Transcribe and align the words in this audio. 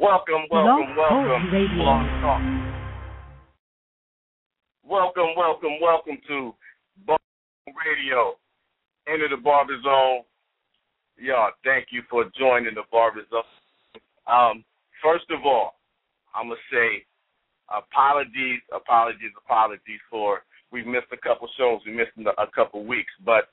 Welcome, 0.00 0.48
welcome, 0.50 0.96
welcome. 0.96 1.76
Blog 1.76 2.06
Talk. 2.22 2.42
Welcome, 4.84 5.36
welcome, 5.36 5.76
welcome 5.80 6.18
to 6.28 6.54
Barber 7.06 7.20
Radio. 7.86 8.34
Enter 9.06 9.28
the 9.28 9.36
Barber 9.36 9.76
Zone. 9.82 10.22
Y'all, 11.18 11.50
thank 11.64 11.88
you 11.90 12.02
for 12.08 12.24
joining 12.38 12.74
the 12.74 12.82
Barber 12.90 13.22
Zone. 13.30 13.42
Um, 14.26 14.64
first 15.02 15.26
of 15.30 15.44
all, 15.44 15.74
I'm 16.34 16.48
gonna 16.48 16.60
say 16.72 17.04
apologies, 17.68 18.60
apologies, 18.74 19.32
apologies 19.44 20.00
for 20.10 20.42
we've 20.72 20.86
missed 20.86 21.12
a 21.12 21.18
couple 21.18 21.48
shows, 21.58 21.80
we 21.86 21.92
missed 21.92 22.16
a 22.16 22.46
couple 22.54 22.84
weeks, 22.84 23.12
but 23.24 23.52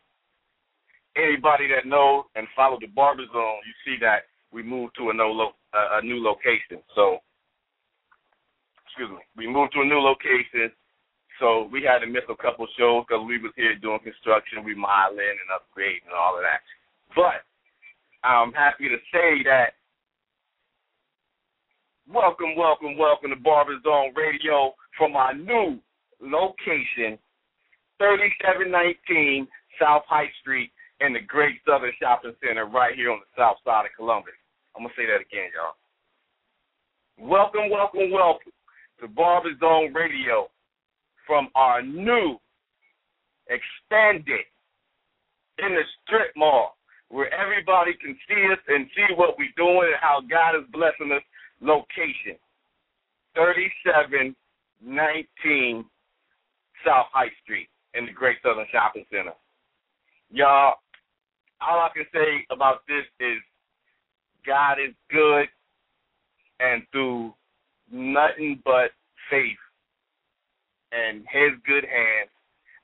anybody 1.18 1.68
that 1.68 1.86
knows 1.86 2.26
and 2.36 2.48
follow 2.56 2.78
the 2.80 2.88
Barber 2.88 3.26
Zone, 3.34 3.60
you 3.68 3.74
see 3.84 4.00
that 4.00 4.29
we 4.52 4.64
moved 4.64 4.96
to 4.98 5.10
a, 5.10 5.14
no 5.14 5.30
lo- 5.30 5.58
a 5.74 6.02
new 6.02 6.24
location. 6.24 6.82
So, 6.96 7.20
excuse 8.86 9.10
me, 9.10 9.24
we 9.38 9.48
moved 9.48 9.74
to 9.74 9.82
a 9.82 9.86
new 9.86 10.00
location. 10.00 10.72
So 11.40 11.70
we 11.72 11.84
had 11.84 12.00
to 12.00 12.08
miss 12.08 12.28
a 12.28 12.36
couple 12.36 12.68
shows 12.78 13.06
because 13.08 13.24
we 13.26 13.38
was 13.40 13.54
here 13.56 13.76
doing 13.76 14.00
construction, 14.04 14.66
remodeling, 14.66 15.40
and 15.40 15.50
upgrading 15.56 16.04
and 16.12 16.18
all 16.18 16.36
of 16.36 16.44
that. 16.44 16.60
But 17.16 17.48
I'm 18.28 18.52
happy 18.52 18.90
to 18.90 18.98
say 19.14 19.44
that 19.46 19.80
welcome, 22.12 22.56
welcome, 22.58 22.98
welcome 22.98 23.30
to 23.30 23.38
Barber 23.38 23.80
Zone 23.84 24.12
Radio 24.16 24.74
from 24.98 25.16
our 25.16 25.34
new 25.34 25.80
location, 26.20 27.18
3719 28.00 29.48
South 29.80 30.04
High 30.10 30.30
Street 30.42 30.72
in 31.00 31.14
the 31.14 31.22
Great 31.22 31.56
Southern 31.66 31.94
Shopping 32.02 32.36
Center 32.46 32.66
right 32.66 32.96
here 32.96 33.12
on 33.12 33.20
the 33.20 33.42
south 33.42 33.58
side 33.64 33.86
of 33.86 33.96
Columbus. 33.96 34.36
I'm 34.80 34.88
to 34.88 34.94
say 34.96 35.04
that 35.12 35.20
again, 35.20 35.52
y'all. 35.52 35.76
Welcome, 37.20 37.68
welcome, 37.70 38.10
welcome 38.12 38.54
to 39.02 39.10
Barber 39.10 39.50
Zone 39.60 39.94
Radio 39.94 40.50
from 41.28 41.50
our 41.54 41.82
new, 41.82 42.40
expanded, 43.52 44.46
in 45.58 45.76
the 45.76 45.84
strip 46.00 46.32
mall, 46.38 46.78
where 47.10 47.28
everybody 47.34 47.92
can 48.00 48.18
see 48.24 48.48
us 48.54 48.60
and 48.70 48.88
see 48.96 49.14
what 49.16 49.38
we're 49.38 49.52
doing 49.58 49.92
and 49.92 50.00
how 50.00 50.22
God 50.22 50.56
is 50.56 50.64
blessing 50.72 51.12
us 51.12 51.24
location. 51.60 52.40
3719 53.36 55.84
South 56.86 57.08
High 57.12 57.32
Street 57.44 57.68
in 57.96 58.06
the 58.06 58.14
Great 58.14 58.38
Southern 58.42 58.66
Shopping 58.72 59.06
Center. 59.12 59.34
Y'all, 60.32 60.76
all 61.60 61.80
I 61.80 61.90
can 61.94 62.06
say 62.14 62.46
about 62.50 62.88
this 62.88 63.04
is 63.20 63.42
God 64.46 64.74
is 64.74 64.94
good, 65.10 65.48
and 66.60 66.84
through 66.92 67.34
nothing 67.92 68.62
but 68.66 68.92
faith 69.30 69.58
and 70.92 71.20
His 71.32 71.58
good 71.66 71.84
hands 71.84 72.30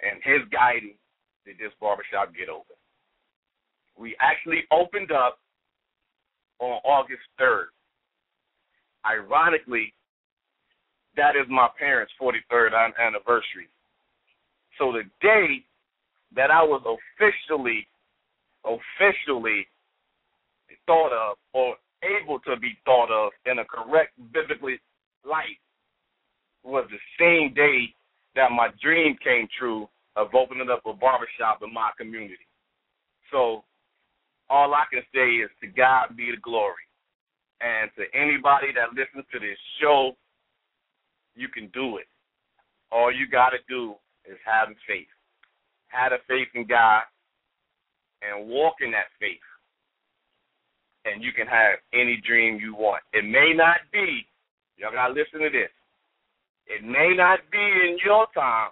and 0.01 0.21
His 0.23 0.47
guiding 0.51 0.95
did 1.45 1.57
this 1.57 1.73
barbershop 1.79 2.33
get 2.37 2.49
open. 2.49 2.75
We 3.97 4.15
actually 4.19 4.63
opened 4.71 5.11
up 5.11 5.39
on 6.59 6.79
August 6.83 7.23
3rd. 7.39 7.65
Ironically, 9.05 9.93
that 11.15 11.35
is 11.35 11.47
my 11.49 11.67
parents' 11.77 12.11
43rd 12.21 12.71
anniversary. 12.99 13.69
So 14.77 14.91
the 14.91 15.03
day 15.21 15.63
that 16.35 16.51
I 16.51 16.61
was 16.63 16.81
officially 16.83 17.87
officially 18.65 19.67
thought 20.85 21.11
of 21.13 21.37
or 21.53 21.75
able 22.03 22.39
to 22.41 22.57
be 22.57 22.77
thought 22.85 23.11
of 23.11 23.31
in 23.45 23.59
a 23.59 23.65
correct 23.65 24.13
biblically 24.33 24.79
light 25.25 25.59
was 26.63 26.87
the 26.89 26.99
same 27.19 27.53
day 27.53 27.93
that 28.35 28.51
my 28.51 28.69
dream 28.81 29.15
came 29.23 29.47
true 29.57 29.87
of 30.15 30.33
opening 30.33 30.69
up 30.69 30.81
a 30.85 30.93
barbershop 30.93 31.61
in 31.63 31.73
my 31.73 31.91
community. 31.97 32.47
So 33.31 33.63
all 34.49 34.73
I 34.73 34.85
can 34.91 35.01
say 35.13 35.43
is 35.43 35.49
to 35.61 35.67
God 35.67 36.15
be 36.15 36.31
the 36.31 36.41
glory. 36.41 36.83
And 37.61 37.89
to 37.97 38.03
anybody 38.17 38.67
that 38.75 38.93
listens 38.93 39.25
to 39.31 39.39
this 39.39 39.57
show, 39.81 40.15
you 41.35 41.47
can 41.47 41.69
do 41.73 41.97
it. 41.97 42.05
All 42.91 43.11
you 43.11 43.27
got 43.27 43.49
to 43.49 43.57
do 43.67 43.95
is 44.25 44.37
have 44.45 44.69
faith. 44.87 45.07
Have 45.87 46.11
a 46.11 46.17
faith 46.27 46.49
in 46.53 46.67
God 46.67 47.03
and 48.21 48.47
walk 48.47 48.75
in 48.81 48.91
that 48.91 49.11
faith. 49.19 49.39
And 51.05 51.23
you 51.23 51.31
can 51.31 51.47
have 51.47 51.77
any 51.93 52.21
dream 52.25 52.59
you 52.59 52.75
want. 52.75 53.03
It 53.13 53.23
may 53.23 53.53
not 53.55 53.77
be, 53.93 54.25
y'all 54.77 54.91
got 54.91 55.07
to 55.09 55.13
listen 55.13 55.39
to 55.39 55.49
this. 55.49 55.69
It 56.67 56.83
may 56.83 57.13
not 57.15 57.39
be 57.51 57.61
in 57.61 57.97
your 58.03 58.25
time, 58.33 58.71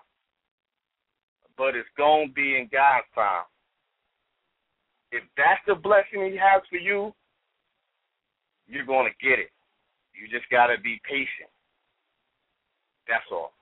but 1.57 1.75
it's 1.75 1.89
to 2.29 2.33
be 2.33 2.57
in 2.57 2.69
God's 2.71 3.05
time. 3.13 3.45
If 5.11 5.23
that's 5.37 5.61
the 5.67 5.75
blessing 5.75 6.31
He 6.31 6.37
has 6.37 6.63
for 6.69 6.77
you, 6.77 7.13
you're 8.67 8.85
to 9.05 9.13
get 9.21 9.37
it. 9.37 9.53
You 10.17 10.27
just 10.27 10.49
got 10.49 10.67
to 10.67 10.81
be 10.81 10.99
patient. 11.05 11.53
That's 13.07 13.25
all. 13.31 13.53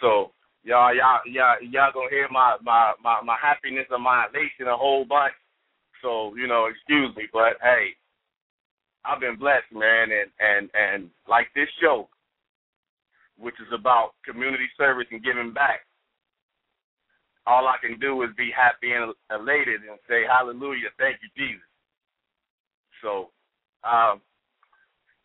So 0.00 0.32
y'all, 0.64 0.94
y'all, 0.94 1.20
y'all, 1.24 1.56
y'all 1.62 1.92
gonna 1.94 2.10
hear 2.10 2.28
my 2.30 2.56
my 2.62 2.92
my 3.02 3.20
my 3.24 3.36
happiness 3.40 3.86
and 3.90 4.02
my 4.02 4.26
elation 4.28 4.68
a 4.68 4.76
whole 4.76 5.04
bunch. 5.04 5.32
So 6.02 6.34
you 6.36 6.46
know, 6.46 6.66
excuse 6.66 7.14
me, 7.16 7.28
but 7.32 7.56
hey, 7.62 7.96
I've 9.04 9.20
been 9.20 9.36
blessed, 9.36 9.72
man, 9.72 10.08
and 10.12 10.30
and 10.38 10.70
and 10.74 11.10
like 11.28 11.48
this 11.54 11.68
show, 11.80 12.08
which 13.38 13.54
is 13.60 13.72
about 13.72 14.12
community 14.24 14.68
service 14.76 15.06
and 15.10 15.24
giving 15.24 15.52
back. 15.52 15.86
All 17.46 17.66
I 17.66 17.76
can 17.80 17.98
do 17.98 18.22
is 18.22 18.30
be 18.36 18.50
happy 18.54 18.92
and 18.92 19.14
elated 19.32 19.80
and 19.88 19.98
say 20.08 20.22
hallelujah, 20.28 20.92
thank 20.98 21.16
you, 21.22 21.30
Jesus. 21.36 21.64
So, 23.02 23.30
um, 23.82 24.20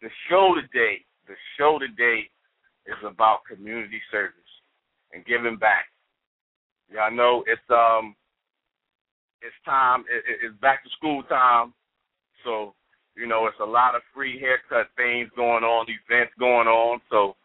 the 0.01 0.09
show 0.29 0.55
today, 0.55 1.03
the 1.27 1.35
show 1.57 1.77
today 1.77 2.29
is 2.87 2.95
about 3.05 3.39
community 3.45 4.01
service 4.11 4.33
and 5.13 5.25
giving 5.25 5.57
back. 5.57 5.85
Y'all 6.89 7.11
know 7.11 7.43
it's 7.47 7.61
um 7.69 8.15
it's 9.41 9.55
time. 9.65 10.05
It, 10.09 10.23
it's 10.43 10.61
back 10.61 10.83
to 10.83 10.89
school 10.97 11.23
time, 11.23 11.73
so 12.43 12.73
you 13.15 13.27
know 13.27 13.47
it's 13.47 13.59
a 13.61 13.65
lot 13.65 13.95
of 13.95 14.01
free 14.13 14.39
haircut 14.39 14.91
things 14.95 15.29
going 15.35 15.63
on, 15.63 15.87
events 15.87 16.33
going 16.39 16.67
on. 16.67 16.99
So 17.09 17.35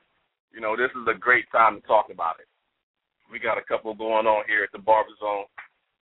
you 0.52 0.60
know 0.60 0.76
this 0.76 0.90
is 0.92 1.06
a 1.08 1.18
great 1.18 1.50
time 1.52 1.80
to 1.80 1.86
talk 1.86 2.06
about 2.10 2.40
it. 2.40 2.46
We 3.30 3.38
got 3.38 3.58
a 3.58 3.64
couple 3.64 3.94
going 3.94 4.26
on 4.26 4.44
here 4.46 4.64
at 4.64 4.72
the 4.72 4.82
Barber 4.82 5.14
Zone, 5.20 5.46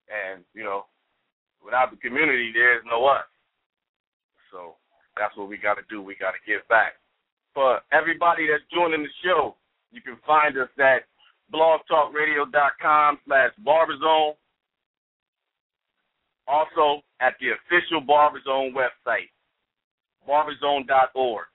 and 0.08 0.44
you 0.54 0.64
know 0.64 0.84
without 1.64 1.90
the 1.90 1.96
community, 1.96 2.50
there's 2.52 2.84
no 2.88 3.04
us. 3.06 3.28
So 4.50 4.74
that's 5.16 5.36
what 5.36 5.48
we 5.48 5.58
got 5.58 5.74
to 5.74 5.86
do. 5.90 6.00
We 6.02 6.16
got 6.16 6.32
to 6.32 6.42
give 6.46 6.66
back. 6.68 6.94
For 7.54 7.80
everybody 7.92 8.46
that's 8.46 8.64
joining 8.72 9.02
the 9.02 9.14
show, 9.24 9.56
you 9.90 10.00
can 10.00 10.16
find 10.26 10.56
us 10.56 10.68
at 10.78 11.04
blogtalkradio.com 11.52 13.18
slash 13.26 13.52
barberzone. 13.64 14.34
Also 16.46 17.02
at 17.20 17.34
the 17.40 17.52
official 17.52 18.00
Barberzone 18.00 18.72
website, 18.72 19.28
barberzone.org. 20.28 21.46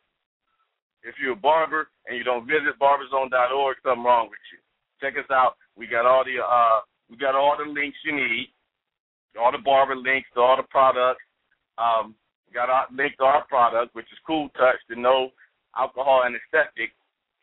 If 1.03 1.15
you're 1.21 1.33
a 1.33 1.35
barber 1.35 1.89
and 2.07 2.17
you 2.17 2.23
don't 2.23 2.47
visit 2.47 2.79
barberzone.org, 2.81 3.77
something 3.83 4.03
wrong 4.03 4.29
with 4.29 4.39
you. 4.51 4.59
Check 5.01 5.17
us 5.19 5.29
out. 5.31 5.55
We 5.75 5.85
got 5.87 6.05
all 6.05 6.23
the 6.23 6.41
uh 6.41 6.81
we 7.09 7.17
got 7.17 7.35
all 7.35 7.55
the 7.57 7.69
links 7.69 7.97
you 8.05 8.15
need, 8.15 8.47
all 9.39 9.51
the 9.51 9.57
barber 9.57 9.95
links 9.95 10.29
all 10.35 10.57
the 10.57 10.63
products. 10.63 11.21
Um, 11.77 12.15
got 12.53 12.69
our 12.69 12.85
link 12.95 13.17
to 13.17 13.23
our 13.23 13.45
product, 13.45 13.95
which 13.95 14.05
is 14.11 14.19
Cool 14.25 14.49
Touch, 14.49 14.77
the 14.87 14.95
no 14.95 15.29
alcohol 15.77 16.23
anesthetic. 16.25 16.91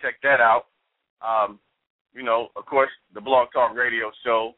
Check 0.01 0.15
that 0.23 0.41
out. 0.41 0.67
Um, 1.21 1.59
you 2.15 2.23
know, 2.23 2.49
of 2.57 2.65
course, 2.67 2.91
the 3.13 3.21
Blog 3.21 3.49
Talk 3.53 3.75
Radio 3.77 4.11
Show, 4.25 4.55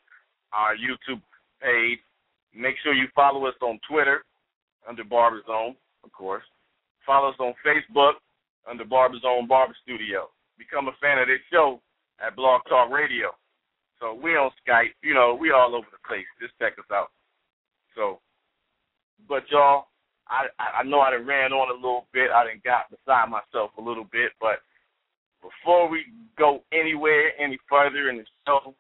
our 0.53 0.75
YouTube 0.77 1.21
page. 1.61 1.99
Make 2.55 2.77
sure 2.83 2.93
you 2.93 3.09
follow 3.15 3.47
us 3.47 3.55
on 3.63 3.81
Twitter 3.89 4.25
under 4.89 5.05
Barber 5.05 5.43
Zone, 5.47 5.75
of 6.05 6.13
course. 6.13 6.45
Follow 7.07 7.31
us 7.31 7.41
on 7.41 7.55
Facebook 7.65 8.15
under 8.69 8.85
Barber 8.85 9.19
Zone 9.21 9.49
Barber 9.49 9.77
Studio. 9.83 10.29
Become 10.59 10.89
a 10.89 10.97
fan 11.01 11.19
of 11.19 11.27
this 11.29 11.43
show 11.51 11.81
at 12.25 12.37
Blog 12.37 12.63
Talk 12.69 12.91
Radio. 12.91 13.31
So 13.99 14.15
we 14.15 14.33
on 14.33 14.51
Skype, 14.67 14.95
you 15.03 15.15
know, 15.15 15.37
we 15.39 15.51
all 15.53 15.75
over 15.75 15.87
the 15.91 16.03
place. 16.07 16.27
Just 16.41 16.55
check 16.61 16.75
us 16.79 16.91
out. 16.93 17.11
So, 17.95 18.21
but 19.29 19.45
y'all, 19.51 19.87
I 20.29 20.47
I 20.59 20.83
know 20.83 21.01
I 21.01 21.11
done 21.11 21.27
ran 21.27 21.53
on 21.53 21.71
a 21.71 21.75
little 21.75 22.07
bit. 22.13 22.31
I 22.31 22.45
done 22.45 22.61
got 22.65 22.91
beside 22.91 23.31
myself 23.31 23.71
a 23.79 23.83
little 23.83 24.07
bit, 24.11 24.33
but 24.41 24.59
before 25.43 25.89
we 25.89 26.07
go 26.39 26.63
anywhere 26.73 27.31
any 27.39 27.59
further 27.69 28.11
in 28.11 28.19
the 28.19 28.25
show, 28.47 28.75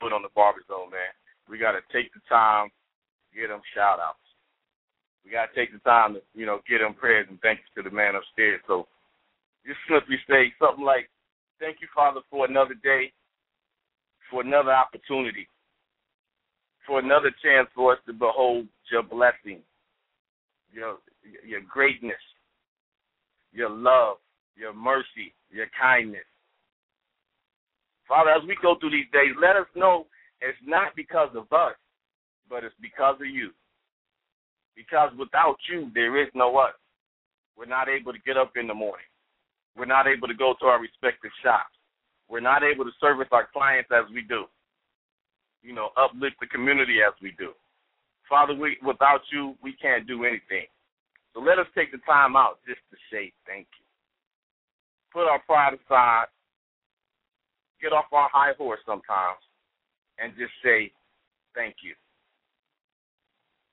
put 0.00 0.12
on 0.12 0.22
the 0.22 0.34
Barber 0.34 0.62
Zone, 0.68 0.90
man. 0.90 1.14
We 1.48 1.58
got 1.58 1.72
to 1.72 1.82
take 1.92 2.12
the 2.14 2.20
time 2.28 2.70
get 3.34 3.48
them 3.50 3.60
shout 3.74 3.98
outs. 3.98 4.23
We 5.24 5.30
gotta 5.30 5.52
take 5.54 5.72
the 5.72 5.78
time 5.80 6.14
to, 6.14 6.20
you 6.34 6.46
know, 6.46 6.60
get 6.68 6.78
them 6.78 6.94
prayers 6.94 7.26
and 7.30 7.40
thank 7.40 7.60
you 7.60 7.82
to 7.82 7.88
the 7.88 7.94
man 7.94 8.14
upstairs. 8.14 8.60
So 8.66 8.86
just 9.66 9.78
simply 9.88 10.16
say 10.28 10.52
something 10.60 10.84
like, 10.84 11.08
Thank 11.60 11.78
you, 11.80 11.88
Father, 11.94 12.20
for 12.30 12.46
another 12.46 12.74
day, 12.74 13.12
for 14.30 14.42
another 14.42 14.72
opportunity, 14.72 15.48
for 16.86 16.98
another 16.98 17.30
chance 17.42 17.68
for 17.74 17.92
us 17.92 17.98
to 18.06 18.12
behold 18.12 18.66
your 18.90 19.02
blessing, 19.02 19.60
your 20.72 20.98
your 21.46 21.60
greatness, 21.60 22.20
your 23.52 23.70
love, 23.70 24.16
your 24.56 24.74
mercy, 24.74 25.32
your 25.50 25.66
kindness. 25.80 26.26
Father, 28.06 28.30
as 28.30 28.42
we 28.46 28.56
go 28.60 28.76
through 28.78 28.90
these 28.90 29.10
days, 29.12 29.32
let 29.40 29.56
us 29.56 29.66
know 29.74 30.06
it's 30.40 30.58
not 30.66 30.94
because 30.94 31.30
of 31.34 31.50
us, 31.52 31.76
but 32.50 32.64
it's 32.64 32.74
because 32.82 33.16
of 33.20 33.26
you. 33.26 33.50
Because 34.76 35.10
without 35.18 35.56
you, 35.70 35.90
there 35.94 36.20
is 36.20 36.28
no 36.34 36.56
us. 36.56 36.74
We're 37.56 37.66
not 37.66 37.88
able 37.88 38.12
to 38.12 38.18
get 38.26 38.36
up 38.36 38.52
in 38.56 38.66
the 38.66 38.74
morning. 38.74 39.06
We're 39.76 39.86
not 39.86 40.06
able 40.06 40.28
to 40.28 40.34
go 40.34 40.54
to 40.60 40.66
our 40.66 40.80
respective 40.80 41.30
shops. 41.42 41.74
We're 42.28 42.40
not 42.40 42.62
able 42.62 42.84
to 42.84 42.90
service 43.00 43.28
our 43.32 43.48
clients 43.52 43.90
as 43.92 44.04
we 44.12 44.22
do. 44.22 44.44
You 45.62 45.74
know, 45.74 45.90
uplift 45.96 46.36
the 46.40 46.46
community 46.46 46.98
as 47.06 47.14
we 47.22 47.32
do. 47.38 47.52
Father, 48.28 48.54
we, 48.54 48.76
without 48.84 49.20
you, 49.32 49.54
we 49.62 49.74
can't 49.80 50.06
do 50.06 50.24
anything. 50.24 50.66
So 51.34 51.40
let 51.40 51.58
us 51.58 51.66
take 51.74 51.92
the 51.92 51.98
time 52.06 52.36
out 52.36 52.58
just 52.66 52.80
to 52.90 52.96
say 53.12 53.32
thank 53.46 53.66
you. 53.78 53.84
Put 55.12 55.28
our 55.28 55.40
pride 55.40 55.74
aside, 55.74 56.26
get 57.80 57.92
off 57.92 58.06
our 58.12 58.28
high 58.32 58.52
horse 58.56 58.80
sometimes, 58.86 59.38
and 60.18 60.32
just 60.38 60.52
say 60.64 60.90
thank 61.54 61.76
you. 61.82 61.94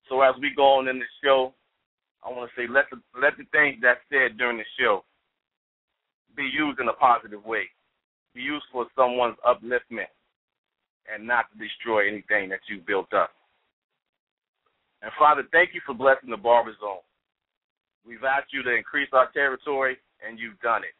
So 0.10 0.22
as 0.22 0.36
we 0.42 0.52
go 0.56 0.80
on 0.80 0.88
in 0.88 1.00
the 1.00 1.06
show, 1.24 1.54
I 2.24 2.30
want 2.30 2.50
to 2.50 2.62
say 2.62 2.68
let 2.70 2.86
the 2.92 3.02
let 3.20 3.38
the 3.38 3.46
things 3.52 3.82
that 3.82 4.00
said 4.10 4.38
during 4.38 4.58
the 4.58 4.70
show 4.80 5.04
be 6.36 6.44
used 6.44 6.80
in 6.80 6.88
a 6.88 6.94
positive 6.94 7.44
way, 7.46 7.64
be 8.34 8.42
used 8.42 8.66
for 8.72 8.86
someone's 8.96 9.38
upliftment, 9.46 10.12
and 11.12 11.26
not 11.26 11.46
to 11.52 11.58
destroy 11.58 12.08
anything 12.08 12.50
that 12.50 12.62
you 12.70 12.80
built 12.86 13.14
up. 13.14 13.32
And 15.02 15.12
Father, 15.18 15.44
thank 15.52 15.74
you 15.74 15.82
for 15.86 15.96
blessing 15.96 16.30
the 16.30 16.38
barber 16.38 16.74
zone. 16.80 17.02
We've 18.06 18.24
asked 18.24 18.54
you 18.54 18.64
to 18.64 18.76
increase 18.76 19.10
our 19.14 19.32
territory, 19.32 19.98
and 20.26 20.40
you've 20.40 20.60
done 20.62 20.84
it. 20.84 20.96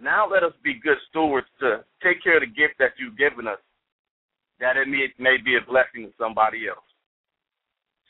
Now 0.00 0.28
let 0.30 0.44
us 0.44 0.52
be 0.62 0.80
good 0.82 0.98
stewards 1.10 1.48
to 1.60 1.84
take 2.02 2.22
care 2.22 2.36
of 2.36 2.42
the 2.42 2.46
gift 2.46 2.78
that 2.78 2.94
you've 2.98 3.18
given 3.18 3.48
us, 3.48 3.58
that 4.60 4.76
it 4.76 4.86
may, 4.86 5.08
may 5.18 5.36
be 5.42 5.56
a 5.56 5.66
blessing 5.66 6.06
to 6.06 6.12
somebody 6.18 6.68
else. 6.68 6.87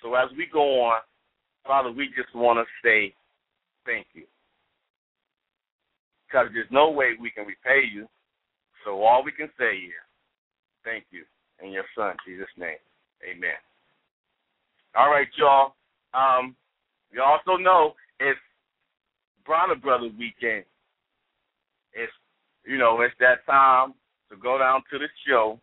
So 0.02 0.14
as 0.14 0.28
we 0.36 0.46
go 0.52 0.84
on, 0.84 1.00
Father, 1.66 1.90
we 1.90 2.08
just 2.16 2.34
want 2.34 2.58
to 2.58 2.64
say 2.86 3.14
thank 3.84 4.06
you. 4.14 4.24
Because 6.26 6.48
there's 6.52 6.70
no 6.70 6.90
way 6.90 7.12
we 7.20 7.30
can 7.30 7.46
repay 7.46 7.82
you. 7.92 8.06
So 8.84 9.02
all 9.02 9.24
we 9.24 9.32
can 9.32 9.48
say 9.58 9.76
is 9.76 9.92
thank 10.84 11.04
you 11.10 11.24
in 11.62 11.72
your 11.72 11.84
son, 11.96 12.14
Jesus' 12.26 12.46
name. 12.56 12.78
Amen. 13.28 13.58
All 14.96 15.10
right, 15.10 15.26
y'all. 15.36 15.74
Um, 16.14 16.54
you 17.10 17.22
also 17.22 17.60
know 17.60 17.94
it's 18.20 18.38
Bronner 19.44 19.74
Brothers 19.74 20.12
weekend. 20.18 20.64
It's 21.92 22.12
you 22.64 22.76
know, 22.76 23.00
it's 23.00 23.14
that 23.18 23.46
time 23.46 23.94
to 24.30 24.36
go 24.36 24.58
down 24.58 24.82
to 24.92 24.98
the 24.98 25.08
show 25.26 25.58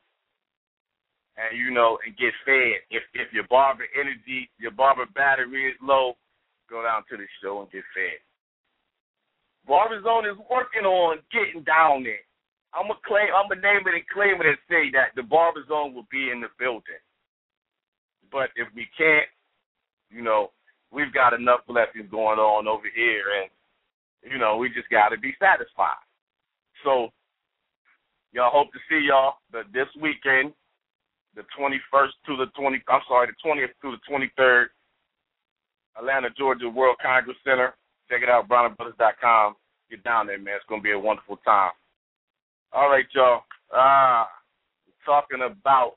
and 1.38 1.58
you 1.58 1.72
know, 1.72 1.98
and 2.06 2.16
get 2.18 2.34
fed. 2.46 2.84
If 2.90 3.04
if 3.14 3.34
your 3.34 3.48
barber 3.50 3.86
energy, 4.00 4.50
your 4.58 4.72
barber 4.72 5.06
battery 5.14 5.72
is 5.72 5.78
low, 5.82 6.16
go 6.70 6.84
down 6.84 7.04
to 7.10 7.18
the 7.18 7.28
show 7.42 7.62
and 7.62 7.72
get 7.72 7.84
fed. 7.94 8.20
Barber 9.68 10.02
Zone 10.04 10.26
is 10.26 10.38
working 10.50 10.86
on 10.86 11.18
getting 11.34 11.64
down 11.64 12.04
there. 12.04 12.22
I'm 12.74 12.88
gonna 12.88 13.00
claim, 13.06 13.32
I'm 13.34 13.50
gonna 13.50 13.62
name 13.62 13.88
it 13.88 13.96
and 13.96 14.08
claim 14.14 14.38
it 14.40 14.48
and 14.48 14.62
say 14.70 14.92
that 14.94 15.16
the 15.16 15.24
Barber 15.24 15.64
Zone 15.68 15.94
will 15.94 16.08
be 16.12 16.30
in 16.30 16.42
the 16.42 16.52
building. 16.60 17.02
But 18.32 18.50
if 18.56 18.68
we 18.76 18.88
can't, 18.98 19.28
you 20.12 20.22
know, 20.22 20.52
we've 20.92 21.14
got 21.14 21.34
enough 21.34 21.62
blessings 21.68 22.12
going 22.12 22.40
on 22.40 22.68
over 22.68 22.88
here, 22.94 23.24
and 23.42 23.50
you 24.32 24.38
know, 24.38 24.58
we 24.58 24.70
just 24.70 24.90
got 24.90 25.10
to 25.10 25.18
be 25.18 25.34
satisfied. 25.40 26.02
So, 26.84 27.10
y'all 28.34 28.52
hope 28.52 28.72
to 28.74 28.80
see 28.90 29.08
y'all 29.08 29.36
the, 29.52 29.64
this 29.74 29.88
weekend, 30.02 30.54
the 31.36 31.44
21st 31.58 32.12
to 32.28 32.38
the 32.38 32.46
20. 32.58 32.82
I'm 32.88 33.02
sorry, 33.08 33.28
the 33.28 33.50
20th 33.50 33.74
to 33.82 33.98
the 33.98 34.02
23rd, 34.42 34.66
Atlanta, 35.98 36.30
Georgia 36.38 36.70
World 36.70 36.98
Congress 37.02 37.38
Center. 37.44 37.76
Check 38.10 38.22
it 38.22 38.30
out, 38.30 38.48
BronnerBrothers.com. 38.48 39.56
Get 39.90 40.04
down 40.04 40.28
there, 40.28 40.40
man. 40.40 40.56
It's 40.56 40.66
gonna 40.70 40.82
be 40.82 40.92
a 40.92 41.00
wonderful 41.00 41.38
time. 41.38 41.72
All 42.74 42.90
right, 42.90 43.06
y'all. 43.14 43.44
Ah, 43.74 44.28
talking 45.06 45.40
about 45.46 45.94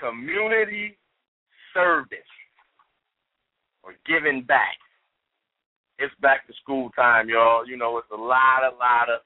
community 0.00 0.96
service 1.72 2.18
or 3.82 3.94
giving 4.06 4.42
back. 4.42 4.76
It's 5.98 6.14
back 6.20 6.46
to 6.46 6.52
school 6.62 6.90
time, 6.96 7.28
y'all. 7.28 7.66
You 7.66 7.76
know, 7.76 7.98
it's 7.98 8.10
a 8.12 8.16
lot, 8.16 8.64
a 8.64 8.74
lot 8.74 9.08
of 9.08 9.20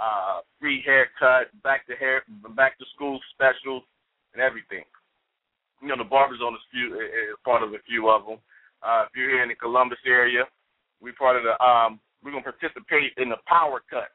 uh, 0.00 0.40
free 0.60 0.82
haircut, 0.84 1.48
back 1.62 1.86
to 1.86 1.94
hair, 1.94 2.22
back 2.56 2.78
to 2.78 2.84
school 2.94 3.20
specials, 3.34 3.82
and 4.38 4.46
everything. 4.46 4.86
You 5.82 5.88
know, 5.88 5.98
the 5.98 6.06
Barber 6.06 6.38
Zone 6.38 6.54
the 6.54 6.62
few 6.70 6.94
is 6.94 7.34
part 7.44 7.62
of 7.62 7.74
a 7.74 7.82
few 7.86 8.08
of 8.08 8.24
them. 8.24 8.38
Uh, 8.82 9.10
if 9.10 9.16
you're 9.18 9.30
here 9.30 9.42
in 9.42 9.48
the 9.50 9.58
Columbus 9.58 9.98
area, 10.06 10.46
we 11.02 11.10
part 11.12 11.36
of 11.36 11.42
the 11.42 11.58
um, 11.58 11.98
we're 12.22 12.30
gonna 12.30 12.46
participate 12.46 13.12
in 13.18 13.28
the 13.28 13.42
power 13.46 13.82
cut, 13.90 14.14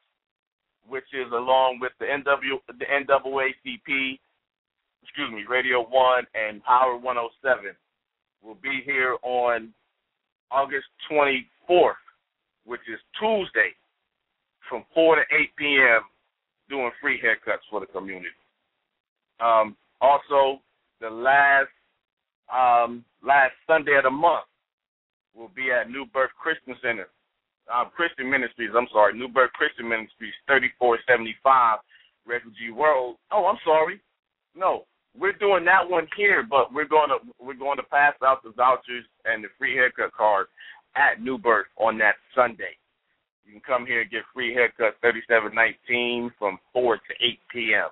which 0.87 1.07
is 1.11 1.27
along 1.31 1.79
with 1.79 1.91
the 1.99 2.05
NW 2.05 2.59
the 2.79 2.87
NAACP, 2.87 4.19
excuse 5.03 5.31
me, 5.31 5.43
Radio 5.47 5.83
One 5.83 6.23
and 6.35 6.63
Power 6.63 6.95
107. 6.95 7.75
We'll 8.41 8.55
be 8.55 8.81
here 8.85 9.15
on 9.23 9.73
August 10.51 10.87
24th, 11.11 11.99
which 12.65 12.83
is 12.91 12.99
Tuesday, 13.19 13.71
from 14.69 14.83
4 14.93 15.15
to 15.15 15.21
8 15.21 15.55
p.m. 15.57 16.01
doing 16.69 16.91
free 17.01 17.19
haircuts 17.23 17.63
for 17.71 17.79
the 17.79 17.85
community. 17.85 18.35
Um, 19.39 19.77
also, 20.03 20.59
the 20.99 21.09
last 21.09 21.71
um, 22.51 23.05
last 23.25 23.53
Sunday 23.65 23.95
of 23.95 24.03
the 24.03 24.11
month 24.11 24.45
will 25.33 25.49
be 25.55 25.71
at 25.71 25.89
New 25.89 26.05
Birth 26.13 26.31
Christian 26.37 26.75
Center, 26.83 27.07
uh, 27.73 27.85
Christian 27.85 28.29
Ministries. 28.29 28.71
I'm 28.75 28.87
sorry, 28.91 29.17
New 29.17 29.29
Birth 29.29 29.53
Christian 29.53 29.87
Ministries, 29.87 30.35
3475 30.45 31.79
Refugee 32.27 32.75
Road. 32.75 33.15
Oh, 33.31 33.45
I'm 33.45 33.57
sorry. 33.65 34.01
No, 34.55 34.83
we're 35.17 35.33
doing 35.39 35.63
that 35.65 35.89
one 35.89 36.07
here, 36.17 36.43
but 36.47 36.73
we're 36.73 36.87
going 36.87 37.09
to 37.09 37.19
we're 37.39 37.55
going 37.55 37.77
to 37.77 37.83
pass 37.83 38.13
out 38.23 38.43
the 38.43 38.51
vouchers 38.51 39.05
and 39.25 39.43
the 39.43 39.47
free 39.57 39.73
haircut 39.73 40.13
card 40.13 40.47
at 40.95 41.21
New 41.21 41.37
Birth 41.37 41.67
on 41.77 41.97
that 41.99 42.15
Sunday. 42.35 42.75
You 43.45 43.53
can 43.53 43.61
come 43.61 43.85
here 43.85 44.01
and 44.01 44.11
get 44.11 44.23
free 44.33 44.53
haircut 44.53 44.99
3719 45.01 46.31
from 46.37 46.59
4 46.73 46.95
to 46.97 47.13
8 47.21 47.39
p.m. 47.51 47.89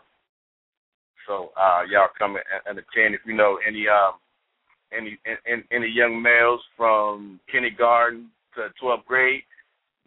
So 1.27 1.51
uh, 1.57 1.81
y'all 1.89 2.09
come 2.17 2.37
and 2.65 2.77
attend 2.77 3.15
if 3.15 3.21
you 3.25 3.33
know 3.35 3.59
any 3.67 3.85
um, 3.87 4.13
any, 4.95 5.17
any 5.47 5.63
any 5.71 5.87
young 5.87 6.21
males 6.21 6.61
from 6.75 7.39
kindergarten 7.51 8.29
to 8.55 8.67
12th 8.81 9.05
grade. 9.05 9.43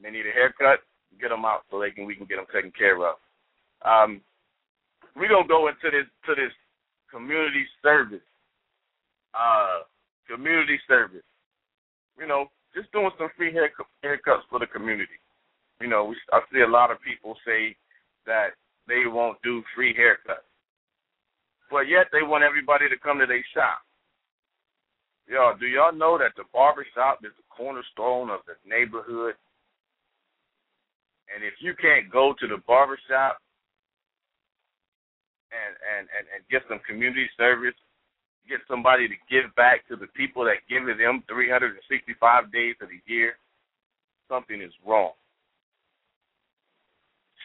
They 0.03 0.11
need 0.11 0.27
a 0.27 0.33
haircut. 0.33 0.81
Get 1.21 1.31
them 1.31 1.45
out 1.45 1.63
so 1.71 1.81
they 1.81 1.91
can 1.91 2.05
we 2.05 2.17
can 2.17 2.27
get 2.27 2.37
them 2.37 2.47
taken 2.53 2.73
care 2.77 2.97
of. 2.97 3.17
Um, 3.85 4.21
we're 5.17 5.29
gonna 5.29 5.49
go 5.49 5.69
into 5.69 5.91
this 5.91 6.07
to 6.27 6.35
this 6.35 6.53
community 7.11 7.65
service. 7.83 8.25
Uh, 9.35 9.83
community 10.29 10.79
service. 10.89 11.25
You 12.19 12.27
know, 12.27 12.47
just 12.75 12.91
doing 12.93 13.11
some 13.19 13.29
free 13.37 13.53
hair, 13.53 13.71
haircuts 14.05 14.47
for 14.51 14.59
the 14.59 14.67
community. 14.67 15.19
You 15.81 15.89
know, 15.89 16.05
we, 16.07 16.17
I 16.33 16.41
see 16.53 16.61
a 16.61 16.71
lot 16.71 16.91
of 16.91 16.99
people 17.03 17.37
say 17.47 17.77
that 18.27 18.51
they 18.87 19.03
won't 19.07 19.39
do 19.43 19.63
free 19.75 19.95
haircuts, 19.95 20.47
but 21.71 21.89
yet 21.89 22.07
they 22.13 22.23
want 22.23 22.45
everybody 22.45 22.89
to 22.89 22.99
come 22.99 23.19
to 23.19 23.27
their 23.27 23.45
shop. 23.55 23.81
Y'all, 25.27 25.57
do 25.57 25.67
y'all 25.67 25.95
know 25.95 26.19
that 26.19 26.37
the 26.37 26.45
barber 26.53 26.85
shop 26.95 27.21
is 27.25 27.33
the 27.37 27.49
cornerstone 27.49 28.29
of 28.29 28.41
the 28.45 28.55
neighborhood? 28.69 29.35
And 31.33 31.43
if 31.43 31.55
you 31.61 31.73
can't 31.81 32.13
go 32.13 32.35
to 32.39 32.47
the 32.47 32.61
barber 32.69 32.99
shop 33.09 33.41
and, 35.49 35.73
and, 35.81 36.05
and, 36.13 36.25
and 36.29 36.41
get 36.53 36.63
some 36.69 36.81
community 36.85 37.25
service, 37.37 37.75
get 38.49 38.61
somebody 38.69 39.09
to 39.09 39.17
give 39.31 39.49
back 39.57 39.89
to 39.89 39.97
the 39.97 40.09
people 40.13 40.45
that 40.45 40.61
give 40.69 40.89
it 40.89 41.01
them 41.01 41.25
365 41.29 42.53
days 42.53 42.77
of 42.85 42.89
the 42.93 43.01
year, 43.09 43.41
something 44.29 44.61
is 44.61 44.73
wrong. 44.85 45.13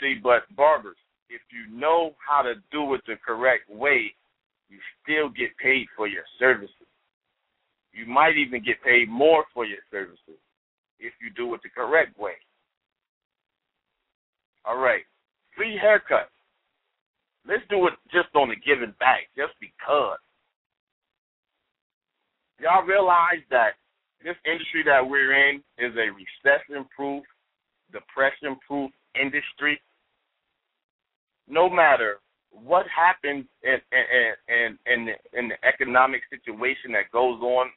See, 0.01 0.15
but 0.21 0.43
barbers, 0.55 0.99
if 1.29 1.41
you 1.51 1.75
know 1.75 2.15
how 2.17 2.41
to 2.41 2.55
do 2.71 2.93
it 2.93 3.01
the 3.07 3.15
correct 3.25 3.69
way, 3.69 4.13
you 4.69 4.77
still 5.03 5.29
get 5.29 5.55
paid 5.57 5.87
for 5.95 6.07
your 6.07 6.23
services. 6.37 6.73
You 7.93 8.05
might 8.05 8.37
even 8.37 8.63
get 8.63 8.83
paid 8.83 9.09
more 9.09 9.45
for 9.53 9.65
your 9.65 9.79
services 9.91 10.39
if 10.99 11.13
you 11.21 11.29
do 11.35 11.53
it 11.53 11.61
the 11.63 11.69
correct 11.69 12.17
way. 12.19 12.33
All 14.65 14.77
right. 14.77 15.03
Free 15.55 15.77
haircut. 15.81 16.29
Let's 17.47 17.63
do 17.69 17.87
it 17.87 17.93
just 18.11 18.29
on 18.35 18.49
the 18.49 18.55
giving 18.55 18.93
back, 18.99 19.21
just 19.35 19.53
because. 19.59 20.19
Y'all 22.59 22.85
realize 22.85 23.41
that 23.49 23.79
this 24.23 24.35
industry 24.45 24.83
that 24.85 25.07
we're 25.07 25.33
in 25.49 25.63
is 25.77 25.93
a 25.95 26.11
recession 26.11 26.85
proof, 26.95 27.23
depression 27.91 28.59
proof 28.67 28.91
industry. 29.19 29.79
No 31.49 31.69
matter 31.69 32.19
what 32.51 32.85
happens 32.87 33.45
in 33.63 33.77
in 33.91 34.33
in 34.47 34.77
in 34.93 35.05
the, 35.05 35.39
in 35.39 35.47
the 35.49 35.67
economic 35.67 36.21
situation 36.29 36.91
that 36.93 37.11
goes 37.11 37.41
on, 37.41 37.69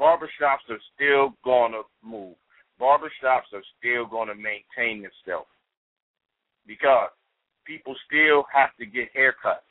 barbershops 0.00 0.66
are 0.70 0.80
still 0.94 1.34
gonna 1.44 1.82
move. 2.02 2.34
Barbershops 2.80 3.52
are 3.52 3.62
still 3.78 4.06
gonna 4.06 4.34
maintain 4.34 5.02
themselves 5.02 5.48
because 6.66 7.10
people 7.66 7.94
still 8.06 8.44
have 8.52 8.70
to 8.78 8.86
get 8.86 9.14
haircuts. 9.14 9.64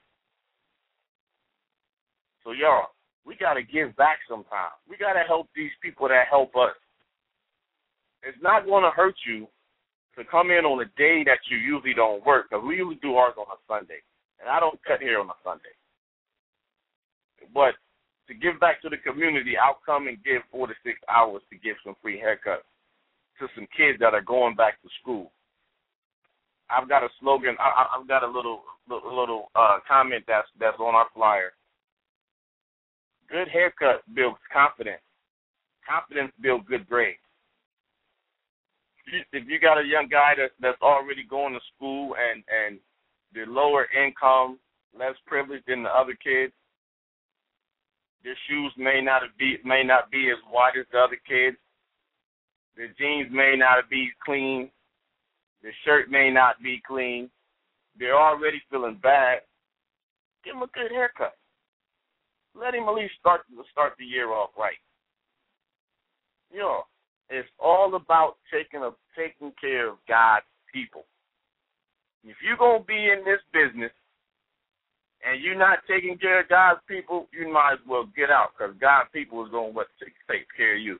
So 2.43 2.51
y'all, 2.51 2.87
we 3.25 3.35
got 3.35 3.53
to 3.53 3.63
give 3.63 3.95
back 3.95 4.19
sometimes. 4.27 4.75
We 4.89 4.97
got 4.97 5.13
to 5.13 5.23
help 5.27 5.47
these 5.55 5.71
people 5.81 6.07
that 6.09 6.25
help 6.29 6.55
us. 6.55 6.75
It's 8.21 8.37
not 8.41 8.65
going 8.65 8.83
to 8.83 8.89
hurt 8.89 9.15
you 9.25 9.47
to 10.17 10.23
come 10.25 10.51
in 10.51 10.65
on 10.65 10.81
a 10.81 10.89
day 10.97 11.23
that 11.25 11.39
you 11.49 11.57
usually 11.57 11.93
don't 11.93 12.25
work 12.25 12.49
because 12.49 12.63
we 12.65 12.77
usually 12.77 13.01
do 13.01 13.15
ours 13.15 13.33
on 13.37 13.45
a 13.49 13.59
Sunday, 13.67 14.01
and 14.39 14.49
I 14.49 14.59
don't 14.59 14.79
cut 14.85 15.01
hair 15.01 15.19
on 15.19 15.27
a 15.27 15.37
Sunday. 15.43 15.73
But 17.53 17.75
to 18.27 18.33
give 18.33 18.59
back 18.59 18.81
to 18.81 18.89
the 18.89 18.97
community, 18.97 19.57
I'll 19.57 19.81
come 19.85 20.07
and 20.07 20.23
give 20.23 20.41
four 20.51 20.67
to 20.67 20.73
six 20.85 20.99
hours 21.09 21.41
to 21.49 21.57
give 21.57 21.75
some 21.83 21.95
free 22.01 22.21
haircuts 22.21 22.67
to 23.39 23.47
some 23.55 23.67
kids 23.75 23.99
that 23.99 24.13
are 24.13 24.21
going 24.21 24.55
back 24.55 24.81
to 24.81 24.89
school. 25.01 25.31
I've 26.69 26.87
got 26.87 27.03
a 27.03 27.09
slogan. 27.19 27.57
I, 27.59 27.97
I've 27.97 28.07
got 28.07 28.23
a 28.23 28.27
little 28.27 28.63
little, 28.89 29.15
little 29.15 29.51
uh, 29.55 29.79
comment 29.87 30.23
that's 30.27 30.47
that's 30.59 30.79
on 30.79 30.95
our 30.95 31.07
flyer 31.13 31.53
Good 33.33 33.47
haircut 33.47 34.03
builds 34.13 34.37
confidence. 34.51 35.01
Confidence 35.89 36.31
builds 36.41 36.65
good 36.67 36.87
grades. 36.87 37.22
If 39.07 39.43
you 39.47 39.59
got 39.59 39.79
a 39.79 39.85
young 39.85 40.07
guy 40.09 40.33
that 40.37 40.51
that's 40.59 40.81
already 40.81 41.23
going 41.23 41.53
to 41.53 41.59
school 41.75 42.15
and 42.15 42.43
and 42.47 42.79
the 43.33 43.51
lower 43.51 43.87
income, 43.91 44.59
less 44.97 45.15
privileged 45.25 45.65
than 45.67 45.83
the 45.83 45.89
other 45.89 46.15
kids, 46.23 46.53
their 48.23 48.37
shoes 48.47 48.71
may 48.77 49.01
not 49.01 49.23
be 49.37 49.57
may 49.65 49.83
not 49.83 50.09
be 50.09 50.29
as 50.31 50.37
wide 50.51 50.77
as 50.79 50.85
the 50.91 50.99
other 50.99 51.19
kids. 51.27 51.57
Their 52.77 52.93
jeans 52.97 53.29
may 53.31 53.55
not 53.57 53.89
be 53.89 54.09
clean. 54.25 54.69
Their 55.61 55.75
shirt 55.85 56.09
may 56.09 56.31
not 56.31 56.61
be 56.63 56.81
clean. 56.87 57.29
They're 57.99 58.19
already 58.19 58.61
feeling 58.71 58.99
bad. 59.03 59.39
Give 60.43 60.55
them 60.55 60.63
a 60.63 60.67
good 60.67 60.91
haircut 60.91 61.33
let 62.55 62.75
him 62.75 62.83
at 62.87 62.95
least 62.95 63.13
start 63.19 63.41
start 63.71 63.93
the 63.97 64.05
year 64.05 64.31
off 64.31 64.49
right. 64.57 64.77
Know, 66.53 66.83
it's 67.29 67.49
all 67.59 67.95
about 67.95 68.35
taking 68.51 68.81
a 68.81 68.91
taking 69.17 69.53
care 69.59 69.89
of 69.89 69.97
God's 70.07 70.45
people. 70.71 71.05
If 72.23 72.37
you're 72.43 72.57
gonna 72.57 72.83
be 72.83 73.11
in 73.11 73.23
this 73.25 73.41
business 73.51 73.91
and 75.25 75.41
you're 75.41 75.57
not 75.57 75.79
taking 75.87 76.17
care 76.17 76.41
of 76.41 76.49
God's 76.49 76.81
people, 76.87 77.27
you 77.31 77.51
might 77.51 77.73
as 77.73 77.87
well 77.87 78.05
get 78.15 78.29
out 78.29 78.51
because 78.57 78.75
God's 78.79 79.09
people 79.13 79.43
is 79.45 79.51
gonna 79.51 79.69
what 79.69 79.87
take, 79.99 80.13
take 80.29 80.47
care 80.55 80.75
of 80.75 80.81
you. 80.81 80.97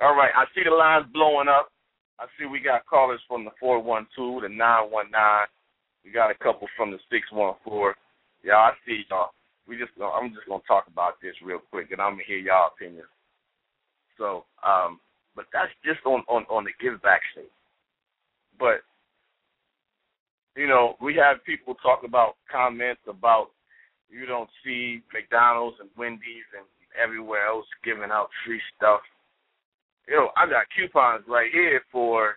All 0.00 0.14
right, 0.14 0.32
I 0.36 0.44
see 0.54 0.62
the 0.64 0.74
lines 0.74 1.06
blowing 1.12 1.48
up. 1.48 1.70
I 2.18 2.26
see 2.38 2.46
we 2.46 2.60
got 2.60 2.86
callers 2.86 3.20
from 3.28 3.44
the 3.44 3.50
four 3.58 3.82
one 3.82 4.06
two, 4.14 4.40
the 4.42 4.48
nine 4.48 4.90
one 4.90 5.10
nine. 5.10 5.46
We 6.04 6.12
got 6.12 6.30
a 6.30 6.34
couple 6.34 6.68
from 6.76 6.90
the 6.90 6.98
six 7.10 7.26
one 7.32 7.54
four. 7.64 7.94
Yeah, 8.44 8.56
I 8.56 8.72
see 8.86 9.02
y'all 9.10 9.30
we 9.66 9.76
just 9.76 9.90
I'm 9.98 10.32
just 10.32 10.46
gonna 10.46 10.62
talk 10.66 10.86
about 10.86 11.20
this 11.20 11.34
real 11.42 11.60
quick, 11.70 11.90
and 11.90 12.00
I'm 12.00 12.14
gonna 12.14 12.22
hear 12.26 12.38
y'all 12.38 12.70
opinions. 12.74 13.10
So, 14.18 14.44
um, 14.66 15.00
but 15.34 15.46
that's 15.52 15.72
just 15.84 16.04
on 16.06 16.22
on 16.28 16.44
on 16.50 16.64
the 16.64 16.72
give 16.80 17.00
back 17.02 17.20
state. 17.32 17.50
But 18.58 18.80
you 20.56 20.66
know, 20.66 20.96
we 21.00 21.14
have 21.16 21.44
people 21.44 21.74
talk 21.76 22.00
about 22.04 22.36
comments 22.50 23.02
about 23.06 23.48
you 24.08 24.24
don't 24.26 24.48
see 24.64 25.02
McDonald's 25.12 25.76
and 25.80 25.90
Wendy's 25.96 26.48
and 26.56 26.64
everywhere 26.96 27.46
else 27.46 27.66
giving 27.84 28.10
out 28.10 28.28
free 28.44 28.60
stuff. 28.76 29.00
Know, 30.08 30.30
I 30.36 30.46
got 30.46 30.66
coupons 30.74 31.24
right 31.28 31.50
here 31.52 31.82
for 31.92 32.36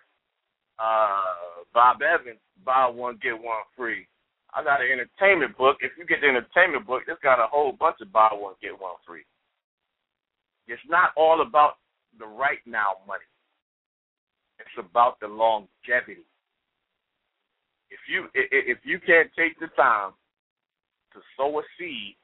uh 0.78 1.64
Bob 1.72 2.02
Evans, 2.02 2.40
buy 2.64 2.88
one 2.88 3.18
get 3.22 3.32
one 3.32 3.64
free. 3.76 4.06
I 4.52 4.64
got 4.64 4.80
an 4.80 4.90
entertainment 4.90 5.56
book. 5.56 5.78
If 5.80 5.92
you 5.96 6.04
get 6.04 6.20
the 6.20 6.28
entertainment 6.28 6.86
book, 6.86 7.02
it's 7.06 7.22
got 7.22 7.38
a 7.38 7.46
whole 7.46 7.72
bunch 7.72 7.96
of 8.02 8.12
buy 8.12 8.30
one 8.32 8.54
get 8.60 8.72
one 8.72 8.98
free. 9.06 9.22
It's 10.70 10.82
not 10.88 11.10
all 11.16 11.42
about 11.42 11.78
the 12.18 12.26
right 12.26 12.62
now 12.66 13.02
money. 13.06 13.26
It's 14.58 14.78
about 14.78 15.18
the 15.20 15.26
longevity. 15.26 16.26
If 17.90 18.00
you 18.08 18.28
if 18.34 18.78
you 18.84 19.00
can't 19.00 19.30
take 19.36 19.58
the 19.58 19.68
time 19.76 20.12
to 21.12 21.20
sow 21.36 21.58
a 21.58 21.62
seed 21.78 22.16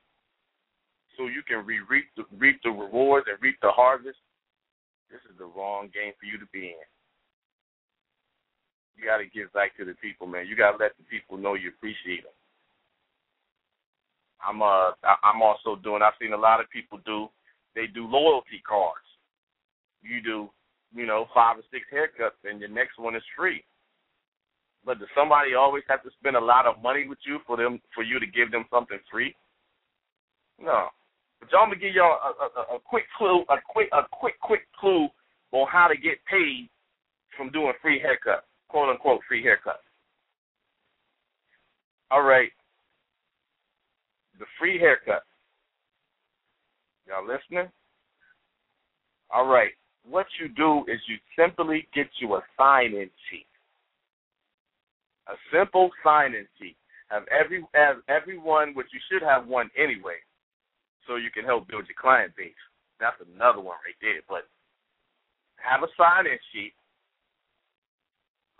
so 1.16 1.26
you 1.26 1.42
can 1.42 1.66
re- 1.66 1.80
reap 1.88 2.06
the 2.16 2.24
reap 2.38 2.60
the 2.62 2.70
rewards 2.70 3.26
and 3.28 3.36
reap 3.42 3.56
the 3.62 3.70
harvest, 3.70 4.18
this 5.10 5.20
is 5.30 5.36
the 5.38 5.46
wrong 5.46 5.90
game 5.92 6.12
for 6.20 6.26
you 6.26 6.38
to 6.38 6.46
be 6.52 6.66
in 6.66 6.86
you 8.96 9.04
got 9.04 9.18
to 9.18 9.26
give 9.28 9.52
back 9.52 9.76
to 9.76 9.84
the 9.84 9.94
people, 10.00 10.26
man. 10.26 10.46
You 10.48 10.56
got 10.56 10.72
to 10.72 10.78
let 10.78 10.96
the 10.96 11.04
people 11.04 11.36
know 11.36 11.54
you 11.54 11.68
appreciate 11.68 12.24
them. 12.24 12.32
I'm 14.40 14.60
uh 14.60 14.92
I'm 15.24 15.40
also 15.40 15.76
doing. 15.80 16.02
I've 16.02 16.16
seen 16.20 16.32
a 16.32 16.36
lot 16.36 16.60
of 16.60 16.68
people 16.70 17.00
do. 17.04 17.28
They 17.76 17.86
do 17.86 18.08
loyalty 18.08 18.60
cards. 18.66 19.06
You 20.02 20.20
do, 20.20 20.50
you 20.92 21.06
know, 21.06 21.26
five 21.32 21.58
or 21.58 21.62
six 21.70 21.86
haircuts, 21.92 22.42
and 22.42 22.58
your 22.58 22.70
next 22.70 22.98
one 22.98 23.14
is 23.14 23.22
free. 23.36 23.62
But 24.84 24.98
does 24.98 25.08
somebody 25.14 25.54
always 25.54 25.84
have 25.88 26.02
to 26.02 26.10
spend 26.18 26.34
a 26.34 26.40
lot 26.40 26.66
of 26.66 26.82
money 26.82 27.06
with 27.06 27.18
you 27.24 27.38
for 27.46 27.56
them 27.56 27.80
for 27.94 28.02
you 28.02 28.18
to 28.18 28.26
give 28.26 28.50
them 28.50 28.64
something 28.72 28.98
free? 29.10 29.36
No. 30.60 30.88
But 31.38 31.52
y'all, 31.52 31.62
I'm 31.62 31.68
gonna 31.68 31.80
give 31.80 31.94
y'all 31.94 32.18
a, 32.18 32.74
a, 32.74 32.76
a 32.76 32.80
quick 32.80 33.04
clue, 33.18 33.44
a 33.50 33.56
quick, 33.68 33.88
a 33.92 34.02
quick, 34.10 34.40
quick 34.40 34.66
clue 34.80 35.06
on 35.52 35.68
how 35.70 35.86
to 35.86 35.96
get 35.96 36.18
paid 36.30 36.68
from 37.36 37.50
doing 37.50 37.72
free 37.82 38.00
haircuts 38.00 38.48
quote 38.68 38.88
unquote 38.90 39.20
free 39.26 39.42
haircut. 39.42 39.80
All 42.10 42.22
right. 42.22 42.50
The 44.38 44.44
free 44.58 44.78
haircut. 44.78 45.22
Y'all 47.06 47.26
listening? 47.26 47.70
All 49.30 49.46
right. 49.46 49.72
What 50.08 50.26
you 50.40 50.48
do 50.48 50.84
is 50.90 51.00
you 51.08 51.16
simply 51.38 51.88
get 51.94 52.06
you 52.20 52.34
a 52.34 52.42
sign 52.56 52.94
in 52.94 53.10
sheet. 53.30 53.46
A 55.28 55.34
simple 55.52 55.90
sign 56.04 56.34
in 56.34 56.46
sheet. 56.58 56.76
Have 57.08 57.22
every 57.30 57.64
have 57.74 57.96
everyone 58.08 58.74
which 58.74 58.86
you 58.92 59.00
should 59.10 59.22
have 59.22 59.46
one 59.46 59.70
anyway, 59.76 60.18
so 61.06 61.16
you 61.16 61.30
can 61.30 61.44
help 61.44 61.68
build 61.68 61.86
your 61.86 61.98
client 62.00 62.32
base. 62.36 62.54
That's 62.98 63.16
another 63.34 63.58
one 63.58 63.78
right 63.86 63.98
there. 64.00 64.22
But 64.28 64.46
have 65.56 65.82
a 65.82 65.90
sign 65.98 66.26
in 66.26 66.38
sheet 66.52 66.74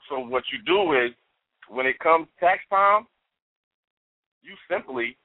so 0.08 0.20
what 0.20 0.44
you 0.52 0.58
do 0.64 0.92
is, 0.92 1.12
when 1.68 1.86
it 1.86 1.98
comes 1.98 2.28
tax 2.38 2.60
time, 2.70 3.06
you 4.42 4.54
simply 4.70 5.16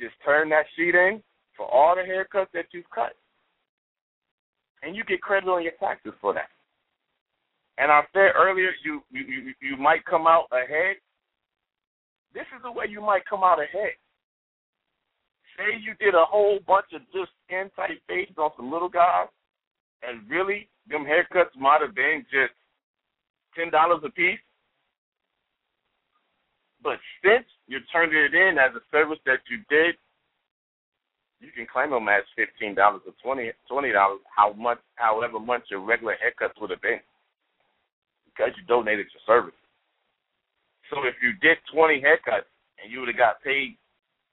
just 0.00 0.14
turn 0.24 0.48
that 0.50 0.66
sheet 0.76 0.94
in 0.94 1.20
for 1.58 1.66
all 1.66 1.96
the 1.96 2.02
haircuts 2.02 2.52
that 2.54 2.66
you've 2.72 2.88
cut, 2.94 3.12
and 4.82 4.96
you 4.96 5.04
get 5.04 5.20
credit 5.20 5.50
on 5.50 5.62
your 5.62 5.72
taxes 5.78 6.14
for 6.20 6.32
that. 6.32 6.48
And 7.76 7.90
I 7.92 8.02
said 8.12 8.32
earlier, 8.34 8.70
you 8.84 9.02
you 9.10 9.52
you, 9.60 9.76
might 9.76 10.04
come 10.04 10.26
out 10.26 10.46
ahead. 10.52 10.96
This 12.32 12.46
is 12.56 12.62
the 12.62 12.72
way 12.72 12.86
you 12.88 13.00
might 13.00 13.26
come 13.28 13.42
out 13.42 13.58
ahead. 13.58 13.98
Say 15.56 15.78
you 15.82 15.94
did 15.98 16.14
a 16.14 16.24
whole 16.24 16.60
bunch 16.66 16.86
of 16.94 17.02
just 17.12 17.30
skin 17.44 17.70
tight 17.74 18.00
faces 18.06 18.36
on 18.38 18.50
some 18.56 18.70
little 18.70 18.88
guys, 18.88 19.26
and 20.02 20.28
really 20.30 20.68
them 20.88 21.04
haircuts 21.04 21.58
might 21.58 21.82
have 21.82 21.94
been 21.94 22.24
just 22.30 22.54
ten 23.56 23.70
dollars 23.70 24.00
a 24.04 24.10
piece. 24.10 24.38
But 26.82 26.98
since 27.24 27.46
you're 27.66 27.86
turning 27.92 28.16
it 28.16 28.34
in 28.34 28.58
as 28.58 28.74
a 28.74 28.82
service 28.90 29.18
that 29.26 29.40
you 29.50 29.58
did, 29.68 29.96
you 31.40 31.50
can 31.54 31.66
claim 31.70 31.90
them 31.90 32.08
as 32.08 32.24
fifteen 32.34 32.74
dollars 32.74 33.02
or 33.06 33.14
twenty 33.22 33.50
twenty 33.68 33.92
dollars, 33.92 34.20
how 34.34 34.52
much 34.52 34.78
however 34.96 35.38
much 35.38 35.62
your 35.70 35.80
regular 35.80 36.16
haircuts 36.18 36.60
would 36.60 36.70
have 36.70 36.82
been. 36.82 37.00
Because 38.26 38.52
you 38.56 38.64
donated 38.66 39.06
your 39.12 39.22
service. 39.26 39.58
So 40.90 41.04
if 41.04 41.14
you 41.22 41.32
did 41.40 41.58
twenty 41.72 42.00
haircuts 42.00 42.48
and 42.82 42.90
you 42.90 43.00
would 43.00 43.08
have 43.08 43.18
got 43.18 43.42
paid 43.42 43.76